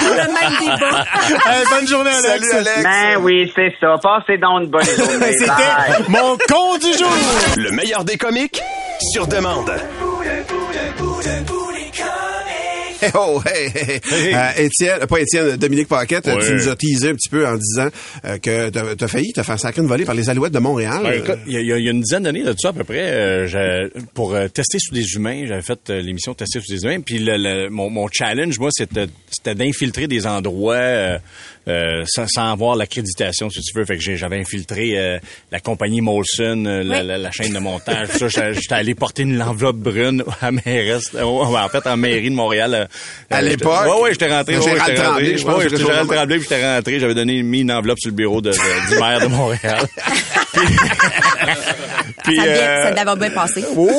Le 0.00 0.16
même 0.16 0.58
débat. 0.60 1.04
Hey, 1.46 1.64
bonne 1.70 1.86
journée, 1.88 2.10
Alex. 2.10 2.48
Salut, 2.48 2.68
Alex. 2.68 2.82
Ben 2.82 3.16
oui, 3.20 3.52
c'est 3.54 3.74
ça. 3.80 3.96
Passez 4.02 4.38
donc 4.38 4.62
une 4.62 4.70
bonne 4.70 4.84
journée. 4.96 5.36
C'était 5.38 6.08
mon 6.08 6.36
con 6.48 6.76
du 6.78 6.92
jour. 6.96 7.10
Le 7.56 7.70
meilleur 7.72 8.04
des 8.04 8.16
comiques 8.16 8.60
sur 9.12 9.26
demande. 9.26 9.70
Oh, 13.14 13.40
hey, 13.46 13.68
hey, 13.74 14.00
hey. 14.10 14.34
Euh, 14.34 14.64
Étienne, 14.64 15.06
pas 15.06 15.20
Étienne, 15.20 15.56
Dominique 15.56 15.88
Paquette, 15.88 16.26
Ouais. 16.26 16.38
tu 16.46 16.54
nous 16.54 16.68
as 16.68 16.76
teasé 16.76 17.08
un 17.10 17.14
petit 17.14 17.28
peu 17.28 17.46
en 17.46 17.56
disant 17.56 17.88
euh, 18.24 18.38
que 18.38 18.70
t'as 18.94 19.08
failli 19.08 19.32
te 19.32 19.42
faire 19.42 19.58
sacrer 19.58 19.82
une 19.82 19.88
volée 19.88 20.04
par 20.04 20.14
les 20.14 20.30
Alouettes 20.30 20.52
de 20.52 20.58
Montréal. 20.58 21.00
Ben, 21.02 21.12
écoute, 21.12 21.38
il 21.46 21.52
y, 21.52 21.66
y 21.66 21.72
a 21.72 21.78
il 21.78 21.84
y 21.84 21.88
a 21.88 21.90
une 21.90 22.00
dizaine 22.00 22.22
d'années 22.22 22.42
de 22.44 22.54
ça 22.58 22.68
à 22.68 22.72
peu 22.72 22.84
près, 22.84 23.00
euh, 23.02 23.88
pour 24.14 24.34
euh, 24.34 24.48
tester 24.48 24.78
sur 24.78 24.94
des 24.94 25.14
humains, 25.14 25.44
j'avais 25.46 25.62
fait 25.62 25.78
euh, 25.90 26.00
l'émission 26.00 26.34
Tester 26.34 26.60
sur 26.60 26.74
des 26.76 26.82
humains, 26.84 27.00
puis 27.00 27.18
le, 27.18 27.36
le- 27.36 27.70
mon, 27.70 27.90
mon 27.90 28.06
challenge, 28.10 28.58
moi, 28.58 28.70
c'était 28.72 29.06
c'était 29.30 29.54
d'infiltrer 29.54 30.06
des 30.06 30.26
endroits 30.26 31.18
euh, 31.68 32.04
sans, 32.06 32.26
sans 32.26 32.52
avoir 32.52 32.76
l'accréditation, 32.76 33.48
si 33.50 33.60
tu 33.60 33.78
veux. 33.78 33.84
Fait 33.84 33.96
que 33.96 34.02
j'ai- 34.02 34.16
j'avais 34.16 34.38
infiltré 34.38 34.92
euh, 34.98 35.18
la 35.50 35.60
compagnie 35.60 36.00
Molson, 36.00 36.64
euh, 36.66 36.82
la, 36.82 37.00
Oui. 37.00 37.06
la- 37.06 37.18
la 37.18 37.30
chaîne 37.30 37.52
de 37.52 37.58
montage, 37.58 38.08
tout 38.10 38.18
ça. 38.18 38.28
J'étais- 38.28 38.54
J'étais 38.54 38.74
allé 38.74 38.94
porter 38.94 39.22
une 39.22 39.40
enveloppe 39.42 39.76
brune 39.76 40.24
à 40.40 40.50
mairesse, 40.50 41.10
euh, 41.14 41.22
en 41.22 41.68
fait, 41.68 41.86
en 41.86 41.96
mairie 41.96 42.30
de 42.30 42.34
Montréal. 42.34 42.74
euh, 42.74 42.84
À 43.30 43.42
l'époque? 43.42 43.86
Ouais, 43.86 44.02
ouais, 44.02 44.12
j'étais 44.12 44.28
rentré. 44.32 44.56
ouais, 44.56 44.62
Gérald 44.62 44.82
j'étais 44.86 44.94
Tremblay, 45.02 45.24
rentré. 45.24 45.38
je 45.38 45.44
pense, 45.44 45.54
Ouais, 45.56 45.60
quelque 45.62 45.70
j'étais 45.70 45.82
chose 45.82 45.90
Gérald. 45.92 46.10
Tremblay, 46.10 46.36
puis 46.38 46.46
j'étais 46.50 46.74
rentré. 46.76 47.00
J'avais 47.00 47.14
donné, 47.14 47.42
mis 47.42 47.60
une 47.60 47.72
enveloppe 47.72 47.98
sur 48.00 48.10
le 48.10 48.16
bureau 48.16 48.40
de, 48.40 48.50
du 48.52 48.98
maire 49.00 49.20
de 49.20 49.26
Montréal. 49.26 49.86
Puis- 52.24 52.36
Ça, 52.36 52.42
euh, 52.44 52.94
ça 52.94 53.04
devait 53.04 53.16
bien 53.28 53.30
passer. 53.30 53.64
oui, 53.74 53.90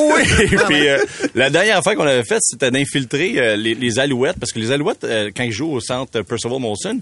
puis 0.68 0.88
euh, 0.88 0.98
la 1.34 1.50
dernière 1.50 1.82
fois 1.82 1.94
qu'on 1.94 2.06
avait 2.06 2.24
fait, 2.24 2.38
c'était 2.40 2.70
d'infiltrer 2.70 3.34
euh, 3.38 3.56
les, 3.56 3.74
les 3.74 3.98
Alouettes, 3.98 4.36
parce 4.40 4.52
que 4.52 4.58
les 4.58 4.70
Alouettes, 4.72 5.04
euh, 5.04 5.30
quand 5.36 5.42
ils 5.42 5.52
jouent 5.52 5.72
au 5.72 5.80
centre 5.80 6.22
Percival 6.22 6.58
Molson, 6.58 7.00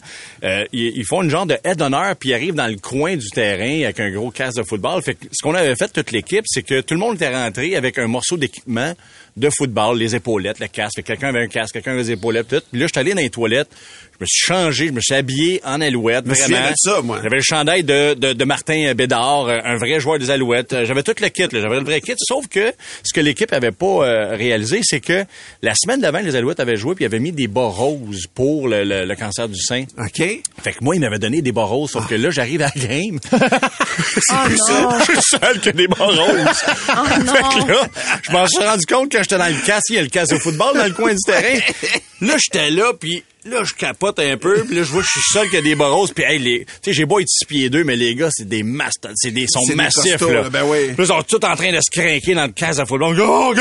euh, 0.53 0.65
ils, 0.73 1.05
font 1.05 1.23
une 1.23 1.31
genre 1.31 1.47
de 1.47 1.57
head 1.65 1.79
d'honneur, 1.79 2.15
puis 2.17 2.31
ils 2.31 2.35
arrivent 2.35 2.55
dans 2.55 2.67
le 2.67 2.77
coin 2.77 3.17
du 3.17 3.29
terrain 3.31 3.85
avec 3.85 4.01
un 4.01 4.11
gros 4.11 4.31
casque 4.31 4.59
de 4.59 4.63
football. 4.63 5.03
Fait 5.03 5.15
que 5.15 5.27
ce 5.33 5.43
qu'on 5.43 5.55
avait 5.55 5.77
fait 5.77 5.93
toute 5.93 6.13
l'équipe, 6.13 6.45
c'est 6.47 6.63
que 6.63 6.81
tout 6.81 6.95
le 6.95 7.01
monde 7.01 7.17
était 7.17 7.35
rentré 7.35 7.77
avec 7.77 7.99
un 7.99 8.07
morceau 8.07 8.37
d'équipement 8.37 8.95
de 9.37 9.49
football, 9.57 9.99
les 9.99 10.15
épaulettes, 10.15 10.59
le 10.61 10.67
casque. 10.69 10.97
Fait 10.97 11.03
que 11.03 11.07
Quelqu'un 11.09 11.29
avait 11.29 11.43
un 11.43 11.49
casque, 11.49 11.73
quelqu'un 11.75 11.93
avait 11.93 12.03
des 12.05 12.11
épaulettes, 12.13 12.49
tout. 12.49 12.61
Puis 12.71 12.81
là, 12.81 12.87
je 12.87 12.93
suis 12.93 13.01
allé 13.01 13.15
dans 13.15 13.21
les 13.21 13.31
toilettes, 13.31 13.69
je 14.19 14.19
me 14.21 14.27
suis 14.27 14.47
changé, 14.47 14.87
je 14.89 14.93
me 14.93 15.01
suis 15.01 15.15
habillé 15.15 15.61
en 15.65 15.81
alouette, 15.81 16.27
me 16.27 16.35
vraiment. 16.35 16.69
de 16.71 16.75
ça, 16.77 17.01
moi. 17.03 17.21
J'avais 17.23 17.37
le 17.37 17.43
chandail 17.43 17.83
de, 17.83 18.15
de, 18.15 18.33
de 18.35 18.45
Martin 18.45 18.93
Bédard, 18.95 19.49
un 19.49 19.77
vrai 19.77 20.01
joueur 20.01 20.19
des 20.19 20.31
Alouettes. 20.31 20.85
J'avais 20.85 21.03
tout 21.03 21.15
le 21.21 21.29
kit, 21.29 21.43
là. 21.43 21.61
j'avais 21.61 21.79
le 21.79 21.85
vrai 21.85 22.01
kit. 22.01 22.13
Sauf 22.19 22.47
que 22.49 22.73
ce 23.05 23.13
que 23.13 23.21
l'équipe 23.21 23.53
avait 23.53 23.73
pas 23.73 23.87
euh, 23.87 24.37
réalisé, 24.37 24.81
c'est 24.85 25.01
que 25.01 25.25
la 25.63 25.73
semaine 25.75 26.01
d'avant, 26.01 26.21
les 26.21 26.37
Alouettes 26.37 26.61
avaient 26.61 26.77
joué 26.77 26.95
puis 26.95 27.05
ils 27.05 27.07
avaient 27.07 27.19
mis 27.19 27.33
des 27.33 27.49
bas 27.49 27.67
roses 27.69 28.27
pour 28.35 28.69
le, 28.69 28.85
le- 28.85 29.05
le 29.07 29.17
cancer 29.17 29.49
du 29.49 29.59
sein. 29.61 29.85
OK. 29.99 30.17
Fait 30.63 30.73
que 30.73 30.83
moi, 30.83 30.95
ils 30.95 31.01
m'avaient 31.01 31.19
donné 31.19 31.43
des 31.43 31.53
bas 31.53 31.65
roses, 31.65 31.91
sauf 31.93 32.07
que 32.07 32.15
là, 32.15 32.31
j'arrive 32.31 32.63
à 32.63 32.71
la 32.75 32.83
game. 32.87 33.19
Oh 34.31 34.35
non. 34.49 34.99
Je 35.01 35.05
suis 35.13 35.21
seul 35.23 35.61
que 35.61 35.71
des 35.71 35.87
bas 35.89 35.97
roses. 35.99 36.19
Oh 36.19 36.93
non. 37.25 37.33
Fait 37.35 37.43
que 37.65 37.69
là, 37.73 37.87
je 38.23 38.33
m'en 38.33 38.47
suis 38.47 38.63
rendu 38.65 38.85
compte 38.87 39.11
quand 39.23 39.37
j'étais 39.37 39.39
dans 39.39 39.57
le 39.57 39.67
casse, 39.67 39.83
il 39.89 39.95
y 39.95 39.99
a 39.99 40.03
le 40.03 40.09
casse 40.09 40.29
de 40.31 40.39
football 40.39 40.77
dans 40.77 40.85
le 40.85 40.93
coin 40.93 41.13
du 41.13 41.23
terrain. 41.25 41.59
Là, 42.21 42.37
j'étais 42.39 42.71
là, 42.71 42.93
puis 42.99 43.25
là, 43.45 43.65
je 43.65 43.75
capote 43.75 44.21
un 44.21 44.37
peu, 44.37 44.63
puis 44.63 44.77
là, 44.77 44.85
je 44.85 44.93
vois 44.93 45.03
que 45.03 45.09
je 45.13 45.21
suis 45.21 45.33
seul 45.33 45.47
qu'il 45.47 45.55
y 45.55 45.59
a 45.59 45.63
des 45.63 45.75
barros, 45.75 46.07
puis 46.07 46.23
hey, 46.25 46.39
les, 46.39 46.61
tu 46.61 46.73
sais, 46.85 46.93
j'ai 46.93 47.05
beau 47.05 47.19
être 47.19 47.29
six 47.29 47.45
pieds 47.47 47.69
deux, 47.69 47.83
mais 47.83 47.97
les 47.97 48.15
gars, 48.15 48.29
c'est 48.31 48.49
des 48.49 48.63
mastodontes, 48.63 49.17
c'est 49.17 49.33
des, 49.33 49.47
sont 49.49 49.67
des 49.67 49.75
massifs, 49.75 50.19
costauds, 50.19 50.33
là. 50.33 50.49
ben 50.49 50.63
oui. 50.65 50.93
Puis 50.95 51.05
ils 51.05 51.07
sont 51.07 51.23
tous 51.23 51.45
en 51.45 51.57
train 51.57 51.73
de 51.73 51.81
se 51.81 51.91
craquer 51.91 52.35
dans 52.35 52.47
le 52.47 52.53
casse 52.53 52.77
de 52.77 52.85
football. 52.85 53.21
Oh? 53.21 53.53
Oh? 53.53 53.55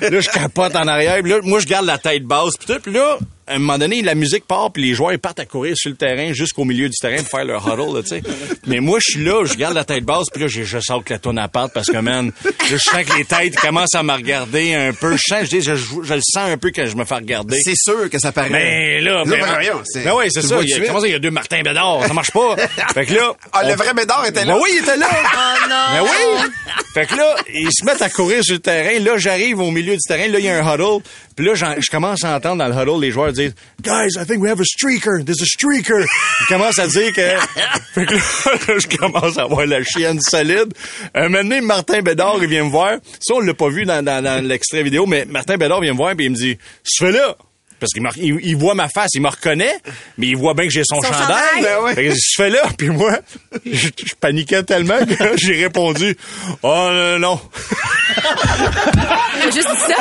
Là, 0.00 0.20
je 0.20 0.28
capote 0.28 0.74
en 0.74 0.88
arrière, 0.88 1.20
puis 1.22 1.30
là, 1.30 1.38
moi, 1.44 1.60
je 1.60 1.66
garde 1.66 1.86
la 1.86 1.98
tête 1.98 2.24
basse, 2.24 2.56
puis 2.58 2.74
tout, 2.74 2.80
puis 2.80 2.92
là, 2.92 3.18
à 3.46 3.54
un 3.54 3.58
moment 3.58 3.78
donné, 3.78 4.02
la 4.02 4.14
musique 4.14 4.46
part, 4.46 4.70
puis 4.72 4.82
les 4.82 4.94
joueurs 4.94 5.12
ils 5.12 5.18
partent 5.18 5.40
à 5.40 5.44
courir 5.44 5.76
sur 5.76 5.90
le 5.90 5.96
terrain 5.96 6.32
jusqu'au 6.32 6.64
milieu 6.64 6.88
du 6.88 6.96
terrain 6.96 7.16
pour 7.16 7.28
faire 7.28 7.44
leur 7.44 7.66
huddle, 7.66 7.96
là, 7.96 8.02
tu 8.02 8.08
sais. 8.08 8.22
Mais 8.66 8.80
moi, 8.80 8.98
je 9.00 9.12
suis 9.12 9.24
là, 9.24 9.44
je 9.44 9.54
garde 9.54 9.74
la 9.74 9.84
tête 9.84 10.04
basse, 10.04 10.26
puis 10.32 10.42
là, 10.42 10.48
je, 10.48 10.62
je 10.62 10.78
sors 10.80 11.04
que 11.04 11.12
la 11.12 11.18
tonne 11.18 11.38
à 11.38 11.48
part 11.48 11.70
parce 11.70 11.88
que, 11.88 11.98
man, 11.98 12.32
là, 12.44 12.50
je 12.66 12.76
sens 12.76 13.04
que 13.04 13.16
les 13.16 13.24
têtes 13.24 13.56
commencent 13.56 13.94
à 13.94 14.02
me 14.02 14.12
regarder 14.12 14.74
un 14.74 14.92
peu. 14.92 15.16
Je 15.16 15.22
sens, 15.28 15.48
je, 15.50 16.14
le 16.14 16.20
sens 16.22 16.48
un 16.48 16.56
peu 16.56 16.70
que 16.70 16.86
je 16.86 16.96
me 16.96 17.04
fais 17.04 17.16
regarder. 17.16 17.58
C'est 17.62 17.76
sûr 17.76 18.08
que 18.08 18.18
ça 18.18 18.32
paraît. 18.32 18.50
Mais 18.50 19.00
là, 19.00 19.22
mais, 19.26 19.38
ben, 19.40 19.46
ben 20.04 20.12
oui, 20.16 20.26
c'est 20.30 20.42
le 20.42 20.48
ça. 20.48 20.58
Il 20.62 20.68
y 20.68 20.74
a, 20.74 20.86
comment 20.86 21.00
ça, 21.00 21.06
il 21.06 21.12
y 21.12 21.14
a 21.14 21.18
deux 21.18 21.30
Martin 21.30 21.62
Bédard? 21.62 22.06
Ça 22.06 22.14
marche 22.14 22.30
pas. 22.30 22.56
fait 22.94 23.06
que 23.06 23.14
là. 23.14 23.34
Ah, 23.52 23.68
le 23.68 23.74
vrai 23.74 23.92
Bédard 23.94 24.24
était 24.26 24.44
là. 24.44 24.54
Ben 24.54 24.60
oui, 24.62 24.70
il 24.72 24.78
était 24.78 24.96
là. 24.96 25.08
Oh 25.36 25.68
non. 25.68 25.76
Ben 25.92 26.02
oui! 26.02 26.50
Fait 26.94 27.06
que 27.06 27.16
là, 27.16 27.34
ils 27.52 27.70
se 27.72 27.84
mettent 27.84 28.02
à 28.02 28.08
courir 28.08 28.44
sur 28.44 28.54
le 28.54 28.60
terrain. 28.60 28.98
Là, 29.00 29.16
j'arrive 29.18 29.60
au 29.60 29.70
milieu 29.70 29.94
du 29.94 30.02
terrain. 30.06 30.28
Là, 30.28 30.38
il 30.38 30.44
y 30.44 30.48
a 30.48 30.56
un 30.56 30.74
huddle. 30.74 31.02
Puis 31.36 31.44
là, 31.46 31.54
j'en- 31.54 31.74
je 31.80 31.90
commence 31.90 32.22
à 32.24 32.36
entendre 32.36 32.58
dans 32.58 32.68
le 32.68 32.74
huddle 32.74 33.00
les 33.00 33.10
joueurs 33.10 33.32
dire 33.32 33.50
Guys, 33.82 34.10
I 34.20 34.24
think 34.26 34.40
we 34.42 34.50
have 34.50 34.60
a 34.60 34.64
streaker. 34.64 35.24
There's 35.24 35.42
a 35.42 35.46
streaker. 35.46 36.00
Ils 36.42 36.46
commencent 36.48 36.78
à 36.78 36.86
dire 36.86 37.12
que. 37.12 37.20
Fait 37.94 38.06
que 38.06 38.14
là, 38.14 38.78
je 38.78 38.96
commence 38.96 39.36
à 39.38 39.42
avoir 39.42 39.66
la 39.66 39.82
chienne 39.82 40.20
solide. 40.20 40.72
Un 41.14 41.24
moment 41.28 41.38
donné, 41.42 41.60
Martin 41.60 42.00
Bédard, 42.02 42.36
il 42.42 42.48
vient 42.48 42.64
me 42.64 42.70
voir. 42.70 42.98
Ça, 43.20 43.34
on 43.34 43.40
l'a 43.40 43.54
pas 43.54 43.68
vu 43.68 43.84
dans, 43.84 44.04
dans, 44.04 44.22
dans 44.22 44.44
l'extrait 44.46 44.82
vidéo, 44.82 45.06
mais 45.06 45.24
Martin 45.26 45.56
Bédard 45.56 45.80
vient 45.80 45.92
me 45.92 45.96
voir 45.98 46.12
et 46.12 46.16
il 46.18 46.30
me 46.30 46.36
dit 46.36 46.56
Tu 46.84 47.04
fais 47.04 47.12
là? 47.12 47.36
Parce 47.80 47.92
qu'il 47.92 48.02
il, 48.24 48.38
il 48.46 48.56
voit 48.56 48.74
ma 48.74 48.88
face, 48.88 49.10
il 49.14 49.20
me 49.20 49.28
reconnaît, 49.28 49.76
mais 50.16 50.28
il 50.28 50.36
voit 50.36 50.54
bien 50.54 50.64
que 50.64 50.72
j'ai 50.72 50.84
son, 50.84 51.00
Son 51.02 51.12
chandail. 51.12 51.36
chandail. 51.58 51.62
Ben 51.62 51.82
ouais. 51.82 51.94
Fait 51.94 52.04
que 52.08 52.14
je 52.14 52.34
fais 52.36 52.48
là, 52.48 52.62
puis 52.78 52.88
moi, 52.88 53.18
je, 53.66 53.88
je 53.88 54.14
paniquais 54.18 54.62
tellement 54.62 55.04
que 55.04 55.36
j'ai 55.36 55.54
répondu 55.64 56.16
Oh 56.62 56.88
non, 56.90 57.18
non. 57.18 57.40
Il 59.36 59.42
a 59.42 59.50
juste 59.50 59.68
dit 59.68 59.80
ça. 59.80 59.94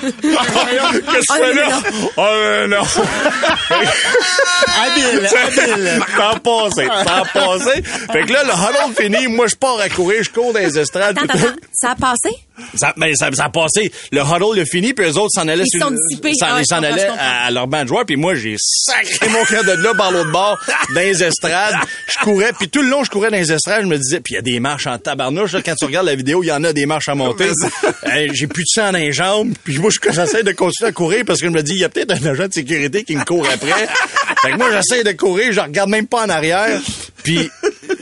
Qu'est-ce 0.00 1.26
que 1.26 1.34
je 1.34 1.34
fais 1.34 1.54
non, 1.54 1.68
là? 1.68 1.80
Oh 2.16 2.66
non, 2.66 2.76
non. 2.76 2.84
Habile, 4.82 5.26
habile. 5.26 6.00
T'en 6.16 6.38
passé, 6.38 6.86
t'en 6.86 7.24
passé. 7.40 7.82
Fait 8.12 8.22
que 8.22 8.32
là, 8.32 8.42
le 8.44 8.50
huddle 8.52 8.94
fini, 8.96 9.26
moi 9.28 9.46
je 9.46 9.56
pars 9.56 9.80
à 9.80 9.88
courir, 9.88 10.22
je 10.22 10.30
cours 10.30 10.52
dans 10.52 10.60
les 10.60 10.78
estrades. 10.78 11.18
Attends. 11.18 11.38
Ça 11.72 11.90
a 11.90 11.94
passé? 11.94 12.30
Ça, 12.76 12.92
ben, 12.96 13.14
ça, 13.14 13.30
ça 13.32 13.44
a 13.44 13.50
passé. 13.50 13.90
Le 14.12 14.20
huddle 14.20 14.56
le 14.58 14.64
fini, 14.64 14.92
puis 14.92 15.06
eux 15.06 15.16
autres 15.16 15.30
s'en 15.34 15.48
allaient 15.48 15.64
Ils 15.72 15.78
s'en- 15.80 15.88
Ah, 16.82 16.86
allaient 16.86 17.02
à, 17.18 17.44
à 17.46 17.50
leur 17.50 17.66
banc 17.66 17.82
de 17.82 17.88
joueurs, 17.88 18.04
puis 18.06 18.16
moi 18.16 18.34
j'ai 18.34 18.56
sacré 18.58 19.28
mon 19.28 19.44
cœur 19.44 19.64
de 19.64 19.72
là 19.72 19.94
par 19.94 20.10
l'autre 20.12 20.30
bord, 20.32 20.58
dans 20.94 21.00
les 21.00 21.22
estrades. 21.22 21.74
Je 22.06 22.24
courais, 22.24 22.52
puis 22.58 22.68
tout 22.68 22.82
le 22.82 22.88
long 22.88 23.04
je 23.04 23.10
courais 23.10 23.30
dans 23.30 23.36
les 23.36 23.52
estrades, 23.52 23.82
je 23.82 23.86
me 23.88 23.96
disais, 23.98 24.20
puis 24.20 24.34
il 24.34 24.36
y 24.36 24.38
a 24.38 24.42
des 24.42 24.60
marches 24.60 24.86
en 24.86 24.98
tabarnouche, 24.98 25.52
là, 25.52 25.60
quand 25.64 25.74
tu 25.74 25.84
regardes 25.84 26.06
la 26.06 26.14
vidéo, 26.14 26.42
il 26.42 26.46
y 26.46 26.52
en 26.52 26.62
a 26.64 26.72
des 26.72 26.86
marches 26.86 27.08
à 27.08 27.14
monter. 27.14 27.50
J'ai 28.32 28.46
plus 28.46 28.62
de 28.64 28.68
sang 28.68 28.92
dans 28.92 28.98
les 28.98 29.12
jambes, 29.12 29.52
puis 29.64 29.78
moi 29.78 29.90
je- 29.90 30.10
j'essaie 30.12 30.42
de 30.42 30.52
continuer 30.52 30.88
à 30.88 30.92
courir 30.92 31.24
parce 31.26 31.40
que 31.40 31.46
je 31.46 31.50
me 31.52 31.62
dis, 31.62 31.72
il 31.72 31.80
y 31.80 31.84
a 31.84 31.88
peut-être 31.88 32.12
un 32.12 32.26
agent 32.26 32.48
de 32.48 32.52
sécurité 32.52 33.04
qui 33.04 33.16
me 33.16 33.24
court 33.24 33.46
après. 33.52 33.88
Fait 34.42 34.52
que 34.52 34.56
moi 34.56 34.68
j'essaie 34.72 35.04
de 35.04 35.12
courir, 35.12 35.52
je 35.52 35.60
regarde 35.60 35.90
même 35.90 36.06
pas 36.06 36.24
en 36.24 36.28
arrière. 36.28 36.80
Puis 37.22 37.50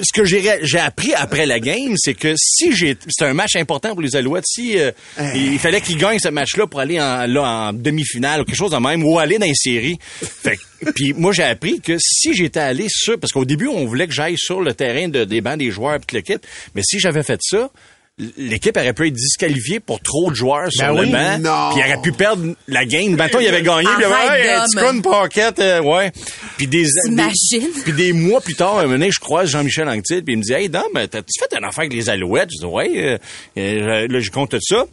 ce 0.02 0.12
que 0.12 0.24
j'ai 0.24 0.78
appris 0.78 1.12
après 1.14 1.46
la 1.46 1.60
game, 1.60 1.94
c'est 1.96 2.14
que 2.14 2.34
si 2.36 2.74
j'ai 2.74 2.96
c'est 3.08 3.24
un 3.24 3.34
match 3.34 3.56
important 3.56 3.90
pour 3.92 4.02
les 4.02 4.16
Alouettes, 4.16 4.44
si 4.46 4.78
euh, 4.78 4.90
il 5.34 5.58
fallait 5.58 5.80
qu'ils 5.80 5.98
gagnent 5.98 6.18
ce 6.18 6.28
match-là 6.28 6.66
pour 6.66 6.80
aller 6.80 7.00
en, 7.00 7.26
là, 7.26 7.42
en 7.42 7.72
demi-finale 7.72 8.40
ou 8.40 8.44
quelque 8.44 8.56
chose 8.56 8.70
de 8.72 8.76
même 8.76 9.04
ou 9.04 9.18
aller 9.18 9.38
dans 9.38 9.46
les 9.46 9.54
séries. 9.54 9.98
Fait 10.20 10.56
que- 10.56 10.90
puis 10.92 11.12
moi 11.12 11.32
j'ai 11.32 11.42
appris 11.42 11.80
que 11.80 11.96
si 12.00 12.34
j'étais 12.34 12.60
allé 12.60 12.86
sur 12.88 13.18
parce 13.18 13.32
qu'au 13.32 13.44
début 13.44 13.66
on 13.68 13.84
voulait 13.86 14.06
que 14.06 14.14
j'aille 14.14 14.38
sur 14.38 14.60
le 14.60 14.74
terrain 14.74 15.08
de, 15.08 15.24
des 15.24 15.40
bancs 15.40 15.58
des 15.58 15.70
joueurs 15.70 15.98
puis 16.06 16.16
le 16.16 16.22
kit, 16.22 16.36
mais 16.74 16.82
si 16.84 16.98
j'avais 17.00 17.22
fait 17.22 17.40
ça 17.42 17.70
L'équipe 18.36 18.76
aurait 18.76 18.92
pu 18.94 19.06
être 19.06 19.14
disqualifiée 19.14 19.78
pour 19.78 20.00
trop 20.00 20.30
de 20.30 20.34
joueurs 20.34 20.72
sur 20.72 20.86
Ben 20.86 20.92
le 20.94 21.00
oui, 21.02 21.12
banc. 21.12 21.38
non. 21.38 21.70
Puis 21.72 21.82
il 21.84 21.92
aurait 21.92 22.02
pu 22.02 22.10
perdre 22.12 22.54
la 22.66 22.84
game. 22.84 23.14
Mettons, 23.14 23.38
il 23.38 23.46
avait 23.46 23.62
gagné. 23.62 23.84
Puis 23.84 23.94
il 24.00 24.04
avait 24.04 24.40
hey, 24.42 24.48
un 24.48 24.56
d'homme. 24.58 24.66
petit 24.66 24.84
con 24.84 24.94
de 24.94 25.00
pocket, 25.02 25.58
euh, 25.60 25.80
ouais. 25.82 26.10
Puis 26.56 26.66
des, 26.66 26.86
puis 27.84 27.92
des 27.92 28.12
mois 28.12 28.40
plus 28.40 28.54
tard, 28.56 28.78
un 28.78 28.82
moment 28.82 28.94
donné, 28.94 29.10
je 29.12 29.20
croise 29.20 29.48
Jean-Michel 29.50 29.88
Anctil, 29.88 30.24
puis 30.24 30.34
il 30.34 30.38
me 30.38 30.42
dit 30.42 30.52
Hey, 30.52 30.68
Dom, 30.68 30.82
t'as-tu 30.94 31.38
fait 31.38 31.56
une 31.56 31.64
affaire 31.64 31.80
avec 31.80 31.92
les 31.92 32.10
Alouettes? 32.10 32.48
Je 32.52 32.58
dis 32.66 32.72
Ouais, 32.72 32.90
euh, 32.96 33.18
euh, 33.56 34.08
là, 34.08 34.18
je 34.20 34.30
compte 34.30 34.50
tout 34.50 34.58
ça. 34.60 34.84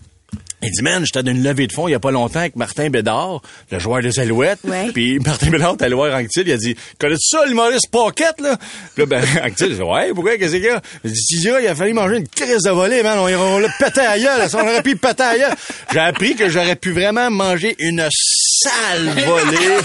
Il 0.68 0.72
dit, 0.72 0.82
man, 0.82 1.06
j'étais 1.06 1.22
dans 1.22 1.30
une 1.32 1.44
levée 1.44 1.68
de 1.68 1.74
fonds 1.74 1.88
il 1.88 1.92
y 1.92 1.96
a 1.96 2.00
pas 2.00 2.10
longtemps 2.10 2.40
avec 2.40 2.56
Martin 2.56 2.90
Bédard, 2.90 3.42
le 3.70 3.78
joueur 3.78 4.02
des 4.02 4.20
Alouettes. 4.20 4.58
Ouais. 4.64 4.90
Puis 4.92 5.20
Martin 5.26 5.52
Bédard, 5.52 5.76
t'as 5.78 5.86
allé 5.86 5.94
voir 5.94 6.16
Anctil, 6.18 6.42
il 6.48 6.52
a 6.54 6.58
dit, 6.58 6.76
connais-tu 7.00 7.22
ça, 7.22 7.46
l'humoriste 7.46 7.92
Pocket, 7.92 8.34
là? 8.42 8.58
Puis 8.96 9.04
là, 9.04 9.06
ben, 9.06 9.24
Anctil, 9.46 9.68
il 9.70 9.76
dit, 9.76 9.82
ouais, 9.84 10.12
pourquoi, 10.16 10.38
qu'est-ce 10.38 10.54
qu'il 10.54 10.64
y 10.64 10.70
a? 10.70 10.82
Il 11.04 11.12
dit, 11.12 11.20
si, 11.22 11.36
il 11.44 11.68
a 11.68 11.76
fallu 11.76 11.94
manger 11.94 12.18
une 12.18 12.28
crise 12.28 12.64
de 12.64 12.72
volée, 12.72 13.04
man, 13.04 13.20
on, 13.20 13.26
on 13.28 13.60
l'a 13.60 13.70
pété 13.78 14.00
à 14.02 14.18
gueule, 14.18 14.48
on 14.54 14.60
aurait 14.62 14.82
pu 14.82 14.96
péter 14.96 15.22
à 15.24 15.38
gueule. 15.38 15.54
J'ai 15.94 16.00
appris 16.00 16.36
que 16.36 16.50
j'aurais 16.50 16.76
pu 16.76 16.94
vraiment 16.94 17.30
manger 17.30 17.76
une 17.78 18.08
sale 18.10 19.10
volée. 19.24 19.78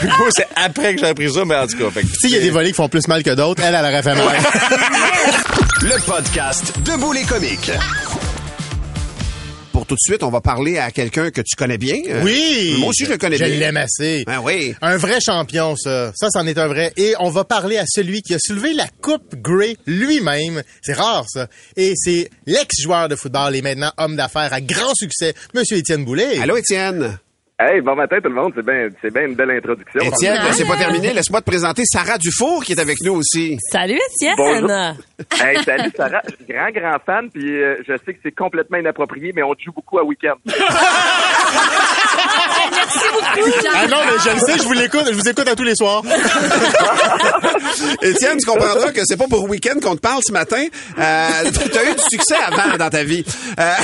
C'est 0.36 0.46
après 0.54 0.94
que 0.94 1.00
j'ai 1.00 1.06
appris 1.08 1.32
ça, 1.32 1.44
mais 1.44 1.56
en 1.56 1.66
tout 1.66 1.76
cas, 1.76 1.90
fait 1.90 2.02
que- 2.02 2.06
Tu 2.06 2.12
sais, 2.20 2.28
il 2.28 2.34
y 2.34 2.36
a 2.36 2.40
des 2.40 2.50
volets 2.50 2.68
qui 2.68 2.74
font 2.76 2.88
plus 2.88 3.08
mal 3.08 3.22
que 3.24 3.30
d'autres. 3.30 3.60
Elle, 3.64 3.74
elle 3.74 3.84
aurait 3.84 4.02
fait 4.02 4.14
mal. 4.14 4.36
Le 5.82 6.00
podcast 6.06 6.72
Debout 6.84 7.12
les 7.12 7.24
comiques. 7.24 7.70
Tout 9.90 9.96
de 9.96 10.00
suite, 10.12 10.22
on 10.22 10.30
va 10.30 10.40
parler 10.40 10.78
à 10.78 10.92
quelqu'un 10.92 11.32
que 11.32 11.40
tu 11.40 11.56
connais 11.56 11.76
bien. 11.76 11.96
Euh, 12.08 12.22
Oui! 12.22 12.76
Moi 12.78 12.90
aussi, 12.90 13.06
je 13.06 13.10
le 13.10 13.18
connais 13.18 13.36
Je 13.38 13.44
bien. 13.44 13.56
l'aime 13.58 13.76
assez. 13.76 14.22
Ben 14.24 14.38
oui. 14.40 14.72
Un 14.80 14.96
vrai 14.96 15.18
champion, 15.20 15.74
ça. 15.74 16.12
Ça, 16.14 16.28
c'en 16.32 16.46
est 16.46 16.56
un 16.58 16.68
vrai. 16.68 16.92
Et 16.96 17.14
on 17.18 17.28
va 17.28 17.42
parler 17.42 17.76
à 17.76 17.82
celui 17.88 18.22
qui 18.22 18.32
a 18.34 18.38
soulevé 18.38 18.72
la 18.72 18.86
Coupe 19.02 19.34
Grey 19.34 19.76
lui-même. 19.88 20.62
C'est 20.80 20.92
rare, 20.92 21.24
ça. 21.28 21.48
Et 21.76 21.94
c'est 21.96 22.30
l'ex-joueur 22.46 23.08
de 23.08 23.16
football 23.16 23.56
et 23.56 23.62
maintenant 23.62 23.90
homme 23.98 24.14
d'affaires 24.14 24.52
à 24.52 24.60
grand 24.60 24.94
succès, 24.94 25.34
Monsieur 25.54 25.78
Étienne 25.78 26.04
Boulay. 26.04 26.38
Allô, 26.38 26.56
Étienne. 26.56 27.18
Hey, 27.62 27.82
bon 27.82 27.94
matin 27.94 28.16
tout 28.22 28.30
le 28.30 28.34
monde, 28.34 28.52
c'est 28.56 28.64
bien 28.64 28.88
c'est 29.02 29.12
bien 29.12 29.26
une 29.26 29.34
belle 29.34 29.50
introduction. 29.50 30.00
Étienne, 30.00 30.40
c'est 30.52 30.66
pas 30.66 30.78
terminé. 30.78 31.12
Laisse-moi 31.12 31.42
te 31.42 31.44
présenter 31.44 31.82
Sarah 31.84 32.16
Dufour 32.16 32.64
qui 32.64 32.72
est 32.72 32.80
avec 32.80 32.96
nous 33.02 33.12
aussi. 33.12 33.58
Salut 33.70 33.98
Étienne! 34.14 34.34
Bonjour. 34.38 34.70
Hey, 35.38 35.62
salut 35.62 35.90
Sarah, 35.94 36.22
je 36.24 36.36
suis 36.36 36.54
grand 36.54 36.70
grand 36.70 36.98
fan 37.04 37.28
puis 37.30 37.62
euh, 37.62 37.76
je 37.86 37.92
sais 37.98 38.14
que 38.14 38.20
c'est 38.22 38.34
complètement 38.34 38.78
inapproprié 38.78 39.32
mais 39.36 39.42
on 39.42 39.54
te 39.54 39.60
joue 39.60 39.72
beaucoup 39.72 39.98
à 39.98 40.04
week-end. 40.04 40.36
Ah 43.74 43.86
non, 43.86 43.96
mais 44.06 44.12
je 44.24 44.30
le 44.34 44.40
sais, 44.40 44.58
je 44.58 44.62
vous 44.64 44.72
l'écoute, 44.72 45.04
je 45.06 45.12
vous 45.14 45.28
écoute 45.28 45.48
à 45.48 45.54
tous 45.54 45.64
les 45.64 45.74
soirs. 45.74 46.02
Étienne, 48.02 48.38
tu 48.38 48.46
comprendras 48.46 48.92
que 48.92 49.00
c'est 49.04 49.16
pas 49.16 49.26
pour 49.28 49.48
week-end 49.48 49.78
qu'on 49.80 49.94
te 49.96 50.00
parle 50.00 50.20
ce 50.26 50.32
matin. 50.32 50.64
Euh, 50.98 51.28
tu 51.72 51.78
as 51.78 51.84
eu 51.84 51.94
du 51.94 52.02
succès 52.10 52.36
avant 52.36 52.76
dans 52.76 52.90
ta 52.90 53.04
vie. 53.04 53.24
Euh, 53.58 53.72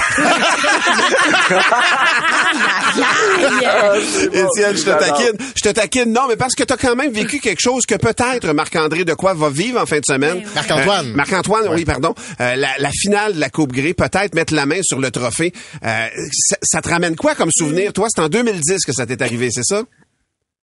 Étienne, 4.33 4.77
je 4.77 4.83
te 4.83 4.99
taquine. 4.99 5.33
Je 5.55 5.63
te 5.63 5.69
taquine. 5.71 6.13
Non, 6.13 6.23
mais 6.29 6.37
parce 6.37 6.55
que 6.55 6.65
tu 6.65 6.73
as 6.73 6.77
quand 6.77 6.97
même 6.97 7.13
vécu 7.13 7.39
quelque 7.39 7.61
chose 7.61 7.85
que 7.87 7.95
peut-être 7.95 8.53
Marc-André 8.53 9.05
de 9.05 9.15
quoi 9.15 9.35
va 9.35 9.49
vivre 9.51 9.81
en 9.81 9.87
fin 9.87 9.99
de 9.99 10.05
semaine. 10.07 10.43
Marc-Antoine. 10.55 11.11
Euh, 11.11 11.15
Marc-Antoine, 11.15 11.69
oui, 11.71 11.85
pardon. 11.85 12.15
Euh, 12.41 12.57
la, 12.57 12.71
la 12.79 12.91
finale 12.91 13.35
de 13.35 13.41
la 13.41 13.51
Coupe 13.51 13.73
Grey, 13.73 13.95
peut-être 13.95 14.35
mettre 14.35 14.55
la 14.55 14.67
main 14.67 14.81
sur 14.83 14.99
le 15.01 15.11
trophée. 15.11 15.53
Euh, 15.85 16.07
ça, 16.33 16.57
ça 16.63 16.83
te 16.83 16.89
ramène 16.89 17.17
quoi 17.17 17.35
comme 17.35 17.51
souvenir? 17.53 17.93
Toi, 17.93 18.09
c'est 18.15 18.23
en 18.23 18.29
2010 18.29 18.85
que 18.85 18.93
ça 18.97 19.07
t'est 19.07 19.23
arrivé, 19.23 19.51
c'est 19.51 19.63
ça? 19.63 19.83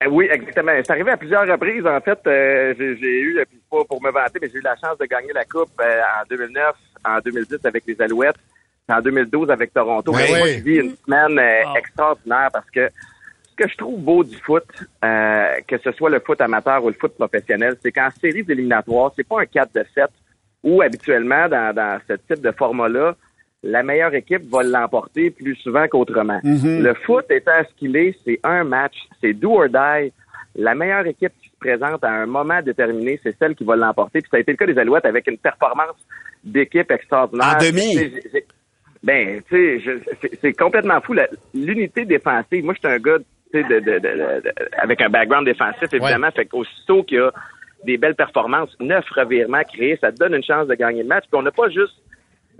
Euh, 0.03 0.07
oui, 0.09 0.27
exactement. 0.31 0.71
C'est 0.83 0.91
arrivé 0.91 1.11
à 1.11 1.17
plusieurs 1.17 1.47
reprises. 1.47 1.85
En 1.85 1.99
fait, 2.01 2.19
euh, 2.25 2.73
j'ai 2.77 3.21
eu, 3.21 3.39
euh, 3.39 3.45
puis 3.47 3.61
pas 3.69 3.83
pour 3.85 4.01
me 4.01 4.11
vanter, 4.11 4.39
mais 4.41 4.49
j'ai 4.51 4.57
eu 4.57 4.61
la 4.61 4.75
chance 4.75 4.97
de 4.97 5.05
gagner 5.05 5.33
la 5.33 5.45
Coupe 5.45 5.69
euh, 5.79 6.01
en 6.21 6.25
2009, 6.29 6.75
en 7.05 7.19
2010 7.19 7.57
avec 7.63 7.83
les 7.85 8.01
Alouettes, 8.01 8.37
puis 8.87 8.97
en 8.97 9.01
2012 9.01 9.51
avec 9.51 9.73
Toronto. 9.73 10.11
Ouais, 10.13 10.27
Mais 10.31 10.39
moi, 10.39 10.47
je 10.47 10.63
vis 10.63 10.77
une 10.77 10.95
semaine 11.05 11.37
euh, 11.37 11.77
extraordinaire 11.77 12.49
parce 12.51 12.69
que 12.71 12.89
ce 13.49 13.55
que 13.55 13.69
je 13.69 13.77
trouve 13.77 13.99
beau 13.99 14.23
du 14.23 14.35
foot, 14.37 14.63
euh, 15.05 15.55
que 15.67 15.77
ce 15.77 15.91
soit 15.91 16.09
le 16.09 16.19
foot 16.19 16.41
amateur 16.41 16.83
ou 16.83 16.87
le 16.87 16.95
foot 16.95 17.13
professionnel, 17.15 17.75
c'est 17.83 17.91
qu'en 17.91 18.09
séries 18.19 18.45
éliminatoires, 18.49 19.11
c'est 19.15 19.27
pas 19.27 19.41
un 19.41 19.45
4 19.45 19.75
de 19.75 19.85
7 19.93 20.05
où 20.63 20.81
habituellement, 20.81 21.47
dans, 21.47 21.73
dans 21.75 21.99
ce 22.07 22.13
type 22.13 22.41
de 22.41 22.51
format-là, 22.51 23.15
la 23.63 23.83
meilleure 23.83 24.13
équipe 24.15 24.43
va 24.49 24.63
l'emporter 24.63 25.29
plus 25.31 25.55
souvent 25.57 25.87
qu'autrement. 25.87 26.39
Le 26.81 26.93
foot 27.05 27.25
étant 27.29 27.61
ce 27.69 27.73
qu'il 27.77 27.95
est, 27.95 28.15
c'est 28.25 28.39
un 28.43 28.63
match, 28.63 28.95
c'est 29.21 29.33
do 29.33 29.51
or 29.61 29.69
die. 29.69 30.11
La 30.55 30.75
meilleure 30.75 31.05
équipe 31.05 31.31
qui 31.41 31.49
se 31.49 31.55
présente 31.59 32.03
à 32.03 32.09
un 32.09 32.25
moment 32.25 32.61
déterminé, 32.61 33.19
c'est 33.23 33.37
celle 33.37 33.55
qui 33.55 33.63
va 33.63 33.75
l'emporter. 33.75 34.19
Puis 34.21 34.29
ça 34.31 34.37
a 34.37 34.39
été 34.41 34.51
le 34.51 34.57
cas 34.57 34.65
des 34.65 34.77
Alouettes 34.77 35.05
avec 35.05 35.27
une 35.27 35.37
performance 35.37 35.95
d'équipe 36.43 36.89
extraordinaire. 36.91 37.55
En 37.55 37.63
demi. 37.63 38.11
Ben, 39.03 39.41
tu 39.49 39.81
sais, 39.81 39.99
c'est- 40.41 40.53
complètement 40.59 41.01
fou. 41.01 41.15
L'unité 41.53 42.05
défensive, 42.05 42.63
moi, 42.63 42.73
je 42.75 42.79
suis 42.87 42.95
un 42.95 42.99
gars, 42.99 43.17
tu 43.19 43.59
sais, 43.61 43.63
de, 43.67 43.79
de- 43.79 43.99
de- 43.99 43.99
de- 43.99 44.41
de- 44.43 44.53
avec 44.77 45.01
un 45.01 45.09
background 45.09 45.45
défensif, 45.47 45.87
évidemment. 45.93 46.29
Fait 46.31 46.45
qu'aussitôt 46.45 47.01
qu'il 47.03 47.17
y 47.17 47.21
a 47.21 47.31
des 47.85 47.97
belles 47.97 48.15
performances, 48.15 48.75
neuf 48.79 49.05
revirements 49.15 49.63
créés, 49.63 49.97
ça 50.01 50.11
te 50.11 50.17
donne 50.17 50.35
une 50.35 50.43
chance 50.43 50.67
de 50.67 50.75
gagner 50.75 51.01
le 51.01 51.07
match. 51.09 51.23
Puis 51.31 51.39
on 51.39 51.41
n'a 51.41 51.51
pas 51.51 51.69
juste 51.69 51.93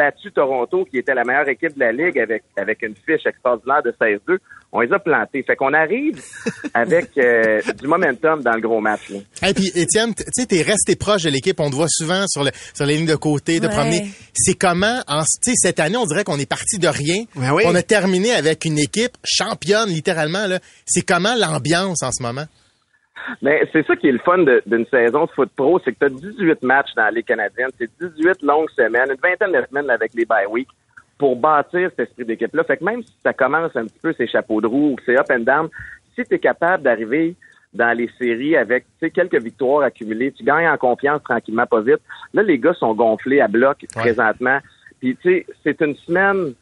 battu 0.02 0.32
Toronto, 0.32 0.86
qui 0.90 0.98
était 0.98 1.14
la 1.14 1.24
meilleure 1.24 1.48
équipe 1.50 1.76
de 1.76 1.80
la 1.80 1.92
Ligue 1.92 2.18
avec, 2.20 2.44
avec 2.58 2.82
une 2.82 2.96
fiche 2.96 3.26
extraordinaire 3.26 3.84
de 3.84 3.92
16-2. 3.92 4.38
On 4.74 4.80
les 4.80 4.92
a 4.94 5.00
plantés. 5.00 5.44
Fait 5.44 5.56
qu'on 5.56 5.74
arrive 5.74 6.22
avec 6.74 7.10
euh, 7.18 7.62
du 7.80 7.88
momentum 7.88 8.42
dans 8.42 8.54
le 8.54 8.62
gros 8.62 8.80
match. 8.80 9.10
Là. 9.10 9.50
Et 9.50 9.54
puis 9.54 9.72
Étienne, 9.76 10.14
tu 10.16 10.24
sais, 10.32 10.46
t'es 10.46 10.62
resté 10.62 10.96
proche 10.96 11.24
de 11.24 11.30
l'équipe. 11.30 11.60
On 11.60 11.70
te 11.70 11.76
voit 11.76 11.90
souvent 11.90 12.26
sur, 12.28 12.44
le, 12.44 12.52
sur 12.74 12.86
les 12.86 12.96
lignes 12.96 13.06
de 13.08 13.16
côté, 13.16 13.60
de 13.60 13.68
Ouais. 13.68 13.74
promener. 13.74 14.08
C'est 14.34 14.56
comment, 14.56 15.02
en, 15.08 15.22
tu 15.22 15.52
sais, 15.52 15.56
cette 15.56 15.80
année, 15.80 15.98
on 15.98 16.06
dirait 16.06 16.24
qu'on 16.24 16.40
est 16.40 16.50
parti 16.50 16.80
de 16.80 16.88
rien. 16.88 17.26
Ben 17.36 17.54
oui. 17.54 17.64
On 17.66 17.76
a 17.76 17.84
terminé 17.84 18.32
avec 18.34 18.66
une 18.66 18.80
équipe 18.80 19.18
championne, 19.26 19.90
littéralement. 19.90 20.48
là. 20.48 20.60
C'est 20.86 21.06
comment 21.06 21.36
l'ambiance 21.36 22.02
en 22.04 22.12
ce 22.12 22.24
moment? 22.24 22.46
Mais 23.42 23.68
c'est 23.72 23.86
ça 23.86 23.96
qui 23.96 24.08
est 24.08 24.12
le 24.12 24.20
fun 24.20 24.40
d'une 24.66 24.86
saison 24.88 25.26
de 25.26 25.32
foot 25.32 25.50
pro, 25.56 25.80
c'est 25.84 25.92
que 25.94 26.00
tu 26.00 26.06
as 26.06 26.10
18 26.10 26.64
matchs 26.64 26.94
dans 26.96 27.04
la 27.04 27.12
Ligue 27.12 27.26
canadienne, 27.26 27.70
c'est 27.78 27.90
18 28.00 28.42
longues 28.44 28.70
semaines, 28.72 29.10
une 29.12 29.22
vingtaine 29.22 29.52
de 29.52 29.66
semaines 29.70 29.90
avec 29.90 30.14
les 30.14 30.26
bye 30.26 30.46
week 30.48 30.68
pour 31.18 31.36
bâtir 31.36 31.90
cet 31.92 32.08
esprit 32.08 32.26
d'équipe-là. 32.26 32.64
Fait 32.64 32.78
que 32.78 32.84
même 32.84 33.04
si 33.04 33.14
ça 33.24 33.34
commence 33.34 33.76
un 33.76 33.86
petit 33.86 34.00
peu 34.02 34.14
ces 34.14 34.28
chapeaux 34.28 34.60
de 34.62 34.68
roue 34.68 34.96
c'est 35.06 35.18
up 35.18 35.28
and 35.32 35.40
down, 35.42 35.70
si 36.16 36.24
tu 36.24 36.36
es 36.36 36.40
capable 36.40 36.84
d'arriver 36.84 37.36
dans 37.74 37.96
les 37.96 38.10
séries 38.20 38.58
avec 38.58 38.84
tu 39.00 39.06
sais, 39.06 39.12
quelques 39.12 39.42
victoires 39.42 39.84
accumulées, 39.84 40.32
tu 40.32 40.44
gagnes 40.44 40.68
en 40.68 40.78
confiance 40.78 41.24
tranquillement, 41.24 41.66
pas 41.66 41.82
vite. 41.82 42.02
Là, 42.34 42.44
les 42.44 42.58
gars 42.58 42.74
sont 42.74 42.94
gonflés 42.94 43.40
à 43.40 43.48
bloc 43.48 43.86
présentement. 43.96 44.60
Puis 45.00 45.16
tu 45.22 45.30
sais, 45.30 45.46
c'est 45.64 45.80
une 45.82 45.96
semaine 45.96 46.54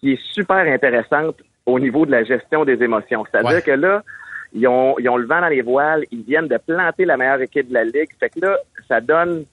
qui 0.00 0.12
est 0.12 0.22
super 0.32 0.58
intéressante 0.72 1.36
au 1.66 1.78
niveau 1.78 2.06
de 2.06 2.12
la 2.12 2.24
gestion 2.24 2.64
des 2.64 2.82
émotions. 2.82 3.24
C'est-à-dire 3.30 3.50
Ouais. 3.56 3.62
que 3.62 3.72
là, 3.72 4.02
ils 4.52 4.66
ont, 4.68 4.94
ils 4.98 5.08
ont 5.08 5.16
le 5.16 5.26
vent 5.26 5.40
dans 5.40 5.48
les 5.48 5.62
voiles, 5.62 6.04
ils 6.10 6.22
viennent 6.22 6.48
de 6.48 6.58
planter 6.66 7.04
la 7.04 7.16
meilleure 7.16 7.40
équipe 7.42 7.68
de 7.68 7.74
la 7.74 7.84
Ligue. 7.84 8.08
Fait 8.18 8.28
que 8.30 8.40
là, 8.40 8.56
ça 8.88 9.00
donne... 9.00 9.44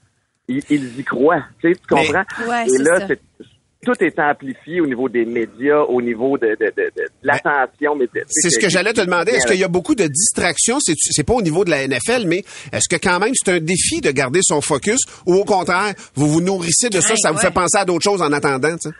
Ils, 0.46 0.62
ils 0.68 1.00
y 1.00 1.04
croient, 1.04 1.42
tu 1.60 1.72
sais, 1.72 1.74
tu 1.88 1.94
Mais- 1.94 2.06
comprends? 2.06 2.24
Ouais, 2.50 2.64
Et 2.66 2.68
c'est 2.68 2.82
là, 2.82 3.00
ça. 3.00 3.06
c'est- 3.08 3.20
tout 3.82 3.94
est 4.02 4.18
amplifié 4.18 4.80
au 4.80 4.86
niveau 4.86 5.08
des 5.10 5.24
médias, 5.26 5.80
au 5.80 6.00
niveau 6.00 6.38
de, 6.38 6.48
de, 6.58 6.66
de, 6.74 6.90
de 6.96 7.04
l'attention. 7.22 7.94
mais 7.96 8.06
C'est 8.28 8.48
ce 8.50 8.58
que 8.58 8.68
j'allais 8.70 8.92
te 8.94 9.00
demander. 9.02 9.32
Est-ce 9.32 9.46
qu'il 9.46 9.60
y 9.60 9.64
a 9.64 9.68
beaucoup 9.68 9.94
de 9.94 10.06
distractions? 10.06 10.78
C'est, 10.80 10.94
c'est 10.98 11.22
pas 11.24 11.34
au 11.34 11.42
niveau 11.42 11.64
de 11.66 11.70
la 11.70 11.86
NFL, 11.86 12.24
mais 12.26 12.44
est-ce 12.72 12.88
que 12.88 12.96
quand 12.96 13.18
même 13.20 13.32
c'est 13.34 13.52
un 13.52 13.60
défi 13.60 14.00
de 14.00 14.10
garder 14.10 14.40
son 14.42 14.60
focus 14.62 15.00
ou 15.26 15.34
au 15.34 15.44
contraire, 15.44 15.92
vous 16.14 16.28
vous 16.28 16.40
nourrissez 16.40 16.88
de 16.88 17.00
ça, 17.00 17.10
Ouais, 17.12 17.16
ça 17.18 17.30
vous 17.30 17.36
ouais. 17.38 17.42
fait 17.42 17.50
penser 17.52 17.76
à 17.78 17.84
d'autres 17.84 18.04
choses 18.04 18.22
en 18.22 18.32
attendant, 18.32 18.72
tu 18.76 18.88
sais? 18.90 18.94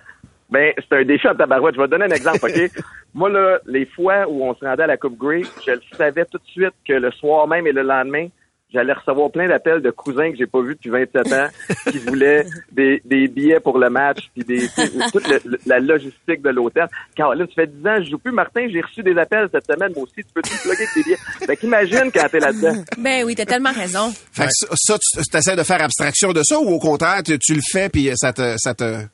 Ben, 0.55 0.73
c'est 0.79 0.97
un 0.97 1.05
déchet 1.05 1.29
à 1.29 1.35
tabarouette. 1.35 1.75
Je 1.75 1.81
vais 1.81 1.87
te 1.87 1.91
donner 1.91 2.05
un 2.05 2.11
exemple, 2.17 2.39
OK? 2.45 2.71
Moi, 3.15 3.29
là, 3.29 3.59
les 3.67 3.87
fois 3.87 4.27
où 4.29 4.45
on 4.45 4.55
se 4.55 4.65
rendait 4.65 4.85
à 4.85 4.87
la 4.87 4.97
Coupe 4.97 5.19
Grey, 5.19 5.43
je 5.67 5.73
le 5.73 5.81
savais 5.97 6.25
tout 6.25 6.39
de 6.39 6.47
suite 6.47 6.75
que 6.87 6.93
le 6.95 7.11
soir 7.11 7.47
même 7.49 7.67
et 7.67 7.73
le 7.73 7.83
lendemain, 7.83 8.29
j'allais 8.73 8.93
recevoir 8.93 9.31
plein 9.31 9.47
d'appels 9.47 9.81
de 9.83 9.91
cousins 9.91 10.31
que 10.33 10.37
j'ai 10.37 10.47
pas 10.47 10.61
vus 10.61 10.75
depuis 10.75 10.91
27 10.91 11.33
ans 11.33 11.47
qui 11.93 11.99
voulaient 11.99 12.45
des, 12.73 13.01
des 13.05 13.29
billets 13.29 13.61
pour 13.61 13.79
le 13.79 13.89
match 13.91 14.31
puis 14.35 14.43
des 14.45 14.67
toute 15.13 15.29
le- 15.29 15.59
la 15.67 15.79
logistique 15.79 16.43
de 16.43 16.51
l'hôtel. 16.51 16.87
Car 17.17 17.35
là, 17.37 17.47
tu 17.47 17.55
fais 17.55 17.67
10 17.69 17.87
ans, 17.87 18.03
je 18.03 18.11
joue 18.11 18.19
plus. 18.19 18.33
Martin, 18.33 18.67
j'ai 18.69 18.81
reçu 18.81 19.03
des 19.05 19.17
appels 19.17 19.49
cette 19.53 19.67
semaine, 19.67 19.93
moi 19.95 20.05
aussi. 20.05 20.15
Tu 20.17 20.33
peux 20.35 20.43
tout 20.43 20.57
plugger 20.63 20.85
tes 20.95 21.03
billets? 21.05 21.19
Fait 21.47 21.57
qu'imagine 21.57 22.11
quand 22.13 22.29
t'es 22.29 22.41
là-dedans. 22.41 22.83
Ben 22.99 23.25
oui, 23.25 23.35
t'as 23.37 23.45
tellement 23.47 23.73
raison. 23.73 24.13
Fait 24.33 24.47
que 24.47 24.51
ça, 24.53 24.67
ça, 24.75 24.99
tu 24.99 25.37
essaies 25.37 25.57
de 25.57 25.63
faire 25.63 25.83
abstraction 25.83 26.33
de 26.33 26.43
ça 26.45 26.59
ou 26.59 26.69
au 26.69 26.79
contraire, 26.81 27.23
tu, 27.25 27.39
tu 27.39 27.55
le 27.55 27.61
fais 27.73 27.89
puis 27.89 28.11
ça 28.17 28.33
te, 28.33 28.55
ça 28.59 28.75
te... 28.75 29.05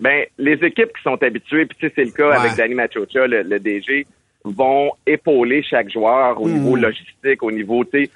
Ben, 0.00 0.24
les 0.38 0.54
équipes 0.64 0.92
qui 0.96 1.02
sont 1.02 1.22
habituées, 1.22 1.66
puis 1.66 1.90
c'est 1.94 2.04
le 2.04 2.10
cas 2.10 2.30
Ouais. 2.30 2.36
avec 2.36 2.56
Danny 2.56 2.74
Machocha, 2.74 3.26
le, 3.26 3.42
le 3.42 3.58
DG, 3.58 4.06
vont 4.44 4.90
épauler 5.06 5.62
chaque 5.62 5.90
joueur 5.90 6.40
au 6.40 6.48
niveau 6.48 6.76
logistique, 6.76 7.42
au 7.42 7.50
niveau, 7.50 7.84
tu. 7.84 8.08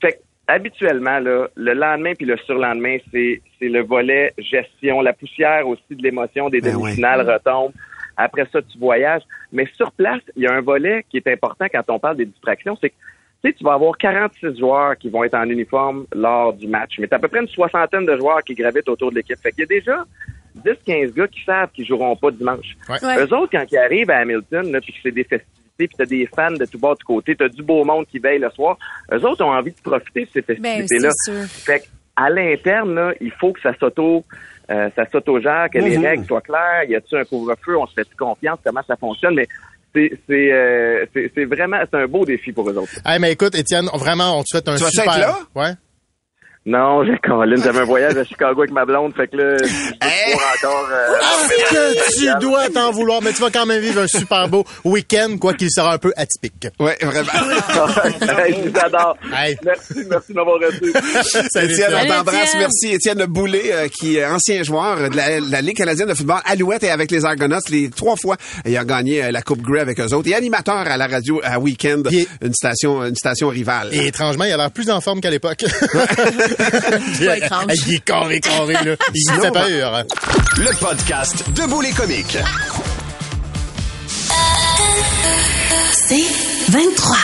Fait 0.00 0.18
habituellement, 0.46 1.18
là, 1.18 1.48
le 1.54 1.72
lendemain 1.74 2.12
puis 2.14 2.26
le 2.26 2.36
surlendemain, 2.38 2.98
c'est, 3.12 3.40
c'est 3.58 3.68
le 3.68 3.82
volet 3.82 4.32
gestion, 4.38 5.00
la 5.00 5.12
poussière 5.12 5.66
aussi 5.66 5.82
de 5.94 6.02
l'émotion 6.02 6.48
des 6.50 6.60
Ben 6.60 6.72
demi-finales 6.74 7.28
retombe. 7.28 7.72
Après 8.16 8.46
ça, 8.52 8.60
tu 8.62 8.78
voyages. 8.78 9.22
Mais 9.52 9.66
sur 9.74 9.90
place, 9.92 10.20
il 10.36 10.42
y 10.44 10.46
a 10.46 10.52
un 10.54 10.60
volet 10.60 11.04
qui 11.10 11.16
est 11.16 11.26
important 11.28 11.66
quand 11.72 11.82
on 11.88 11.98
parle 11.98 12.16
des 12.16 12.26
distractions, 12.26 12.76
c'est 12.80 12.90
que 12.90 12.94
tu 13.42 13.50
sais, 13.50 13.56
tu 13.56 13.64
vas 13.64 13.74
avoir 13.74 13.96
46 13.98 14.58
joueurs 14.58 14.96
qui 14.96 15.10
vont 15.10 15.22
être 15.24 15.34
en 15.34 15.48
uniforme 15.50 16.06
lors 16.14 16.54
du 16.54 16.66
match. 16.66 16.98
Mais 16.98 17.08
tu 17.08 17.14
à 17.14 17.18
peu 17.18 17.28
près 17.28 17.40
une 17.40 17.48
soixantaine 17.48 18.06
de 18.06 18.16
joueurs 18.16 18.42
qui 18.42 18.54
gravitent 18.54 18.88
autour 18.88 19.10
de 19.10 19.16
l'équipe. 19.16 19.38
Fait 19.42 19.50
qu'il 19.50 19.60
y 19.60 19.64
a 19.64 19.66
déjà 19.66 20.04
10-15 20.64 21.12
gars 21.14 21.28
qui 21.28 21.44
savent 21.44 21.68
qu'ils 21.74 21.86
joueront 21.86 22.16
pas 22.16 22.30
dimanche. 22.30 22.76
Ouais. 22.88 23.04
Ouais. 23.04 23.18
Eux 23.24 23.34
autres, 23.34 23.50
quand 23.52 23.64
ils 23.70 23.78
arrivent 23.78 24.10
à 24.10 24.18
Hamilton, 24.18 24.70
là, 24.72 24.80
puis 24.80 24.92
que 24.92 24.98
c'est 25.02 25.12
des 25.12 25.24
festivités, 25.24 25.48
puis 25.76 25.88
t'as 25.98 26.04
des 26.06 26.28
fans 26.34 26.52
de 26.52 26.64
tout 26.66 26.78
bord 26.78 26.96
de 26.96 27.02
côté, 27.04 27.34
t'as 27.36 27.48
du 27.48 27.62
beau 27.62 27.84
monde 27.84 28.06
qui 28.06 28.18
veille 28.18 28.38
le 28.38 28.50
soir, 28.50 28.76
eux 29.12 29.24
autres 29.26 29.44
ont 29.44 29.52
envie 29.52 29.72
de 29.72 29.80
profiter 29.82 30.24
de 30.24 30.28
ces 30.32 30.42
Ben, 30.42 30.62
festivités-là. 30.82 31.10
c'est 31.12 31.32
sûr. 31.32 31.48
fait 31.64 31.88
à 32.16 32.30
l'interne, 32.30 32.94
là, 32.94 33.12
il 33.20 33.32
faut 33.32 33.52
que 33.52 33.60
ça 33.60 33.72
s'auto... 33.78 34.24
Euh, 34.70 34.88
ça 34.96 35.04
s'autogère, 35.12 35.66
que 35.70 35.78
les 35.78 35.98
Mhm. 35.98 36.04
règles 36.06 36.24
soient 36.24 36.40
claires. 36.40 36.84
Y 36.88 36.94
a-tu 36.96 37.14
un 37.16 37.24
couvre-feu? 37.24 37.76
On 37.76 37.86
se 37.86 37.92
fait 37.92 38.08
confiance? 38.16 38.58
Comment 38.64 38.80
ça 38.86 38.96
fonctionne? 38.96 39.34
Mais 39.34 39.46
c'est 39.94 40.10
c'est 40.26 40.52
euh, 40.52 41.04
vraiment 41.46 41.76
c'est 41.82 41.98
un 41.98 42.06
beau 42.06 42.24
défi 42.24 42.50
pour 42.50 42.70
eux 42.70 42.74
autres. 42.78 42.90
Hey, 43.04 43.18
mais 43.20 43.32
écoute, 43.32 43.54
Étienne, 43.54 43.84
vraiment, 43.92 44.38
on 44.38 44.40
te 44.40 44.46
souhaite 44.48 44.66
un 44.70 44.76
Tu 44.76 44.84
super... 44.84 45.12
être 45.12 45.18
là? 45.20 45.36
Ouais. 45.54 45.72
Non, 46.66 47.04
j'ai 47.04 47.18
Colin, 47.22 47.56
j'avais 47.62 47.80
un 47.80 47.84
voyage 47.84 48.16
à 48.16 48.24
Chicago 48.24 48.62
avec 48.62 48.70
ma 48.72 48.86
blonde, 48.86 49.12
fait 49.14 49.28
que 49.28 49.36
là, 49.36 49.56
je 49.58 49.64
veux 49.64 49.92
pouvoir 50.32 50.52
encore. 50.62 50.88
euh, 50.90 51.54
que 51.70 52.18
tu 52.18 52.38
dois 52.40 52.70
t'en 52.70 52.90
vouloir, 52.90 53.20
mais 53.20 53.34
tu 53.34 53.42
vas 53.42 53.50
quand 53.50 53.66
même 53.66 53.82
vivre 53.82 54.00
un 54.00 54.06
super 54.06 54.48
beau 54.48 54.64
week-end, 54.82 55.36
quoi 55.38 55.52
qu'il 55.52 55.70
sera 55.70 55.92
un 55.92 55.98
peu 55.98 56.10
atypique. 56.16 56.68
Ouais, 56.80 56.96
vraiment. 57.02 57.30
Hey, 58.44 58.54
je 58.64 58.68
vous 58.70 58.78
adore. 58.78 59.16
Hey. 59.36 59.56
Merci, 59.62 59.94
merci 60.08 60.32
de 60.32 60.34
m'avoir 60.34 60.56
reçu. 60.58 60.88
Étienne, 61.70 61.94
on 62.02 62.06
t'embrasse. 62.08 62.54
Merci, 62.58 62.92
Étienne 62.94 63.24
Boulay, 63.26 63.70
euh, 63.72 63.88
qui 63.88 64.16
est 64.16 64.24
ancien 64.24 64.62
joueur 64.62 65.10
de 65.10 65.16
la, 65.16 65.40
la 65.40 65.60
Ligue 65.60 65.76
canadienne 65.76 66.08
de 66.08 66.14
football, 66.14 66.40
Alouette 66.46 66.82
et 66.84 66.90
avec 66.90 67.10
les 67.10 67.24
Argonauts, 67.26 67.58
les 67.70 67.90
trois 67.90 68.16
fois, 68.16 68.36
il 68.64 68.76
a 68.76 68.84
gagné 68.84 69.22
euh, 69.24 69.30
la 69.30 69.42
Coupe 69.42 69.60
Grey 69.60 69.80
avec 69.80 70.00
eux 70.00 70.12
autres. 70.14 70.28
Et 70.30 70.34
animateur 70.34 70.76
à 70.78 70.96
la 70.96 71.06
radio 71.06 71.40
à 71.44 71.58
Weekend, 71.58 72.06
est- 72.10 72.26
une 72.42 72.54
station, 72.54 73.04
une 73.04 73.14
station 73.16 73.48
rivale. 73.48 73.88
Et 73.92 74.06
étrangement, 74.06 74.44
il 74.44 74.52
a 74.52 74.56
l'air 74.56 74.70
plus 74.70 74.88
en 74.90 75.00
forme 75.02 75.20
qu'à 75.20 75.30
l'époque. 75.30 75.64
Pas 77.26 77.36
étrange. 77.38 77.64
Hey, 77.70 77.78
il 77.86 77.94
est 77.94 78.04
carré, 78.04 78.40
carré, 78.40 78.72
là. 78.74 78.96
Il 79.14 79.20
Sinon, 79.20 79.42
fait 79.42 79.50
ben- 79.50 79.66
peur. 79.68 80.04
Le 80.58 80.78
podcast 80.78 81.44
Debout 81.54 81.80
les 81.80 81.92
comiques. 81.92 82.38
C'est 85.92 86.24
23. 86.70 87.16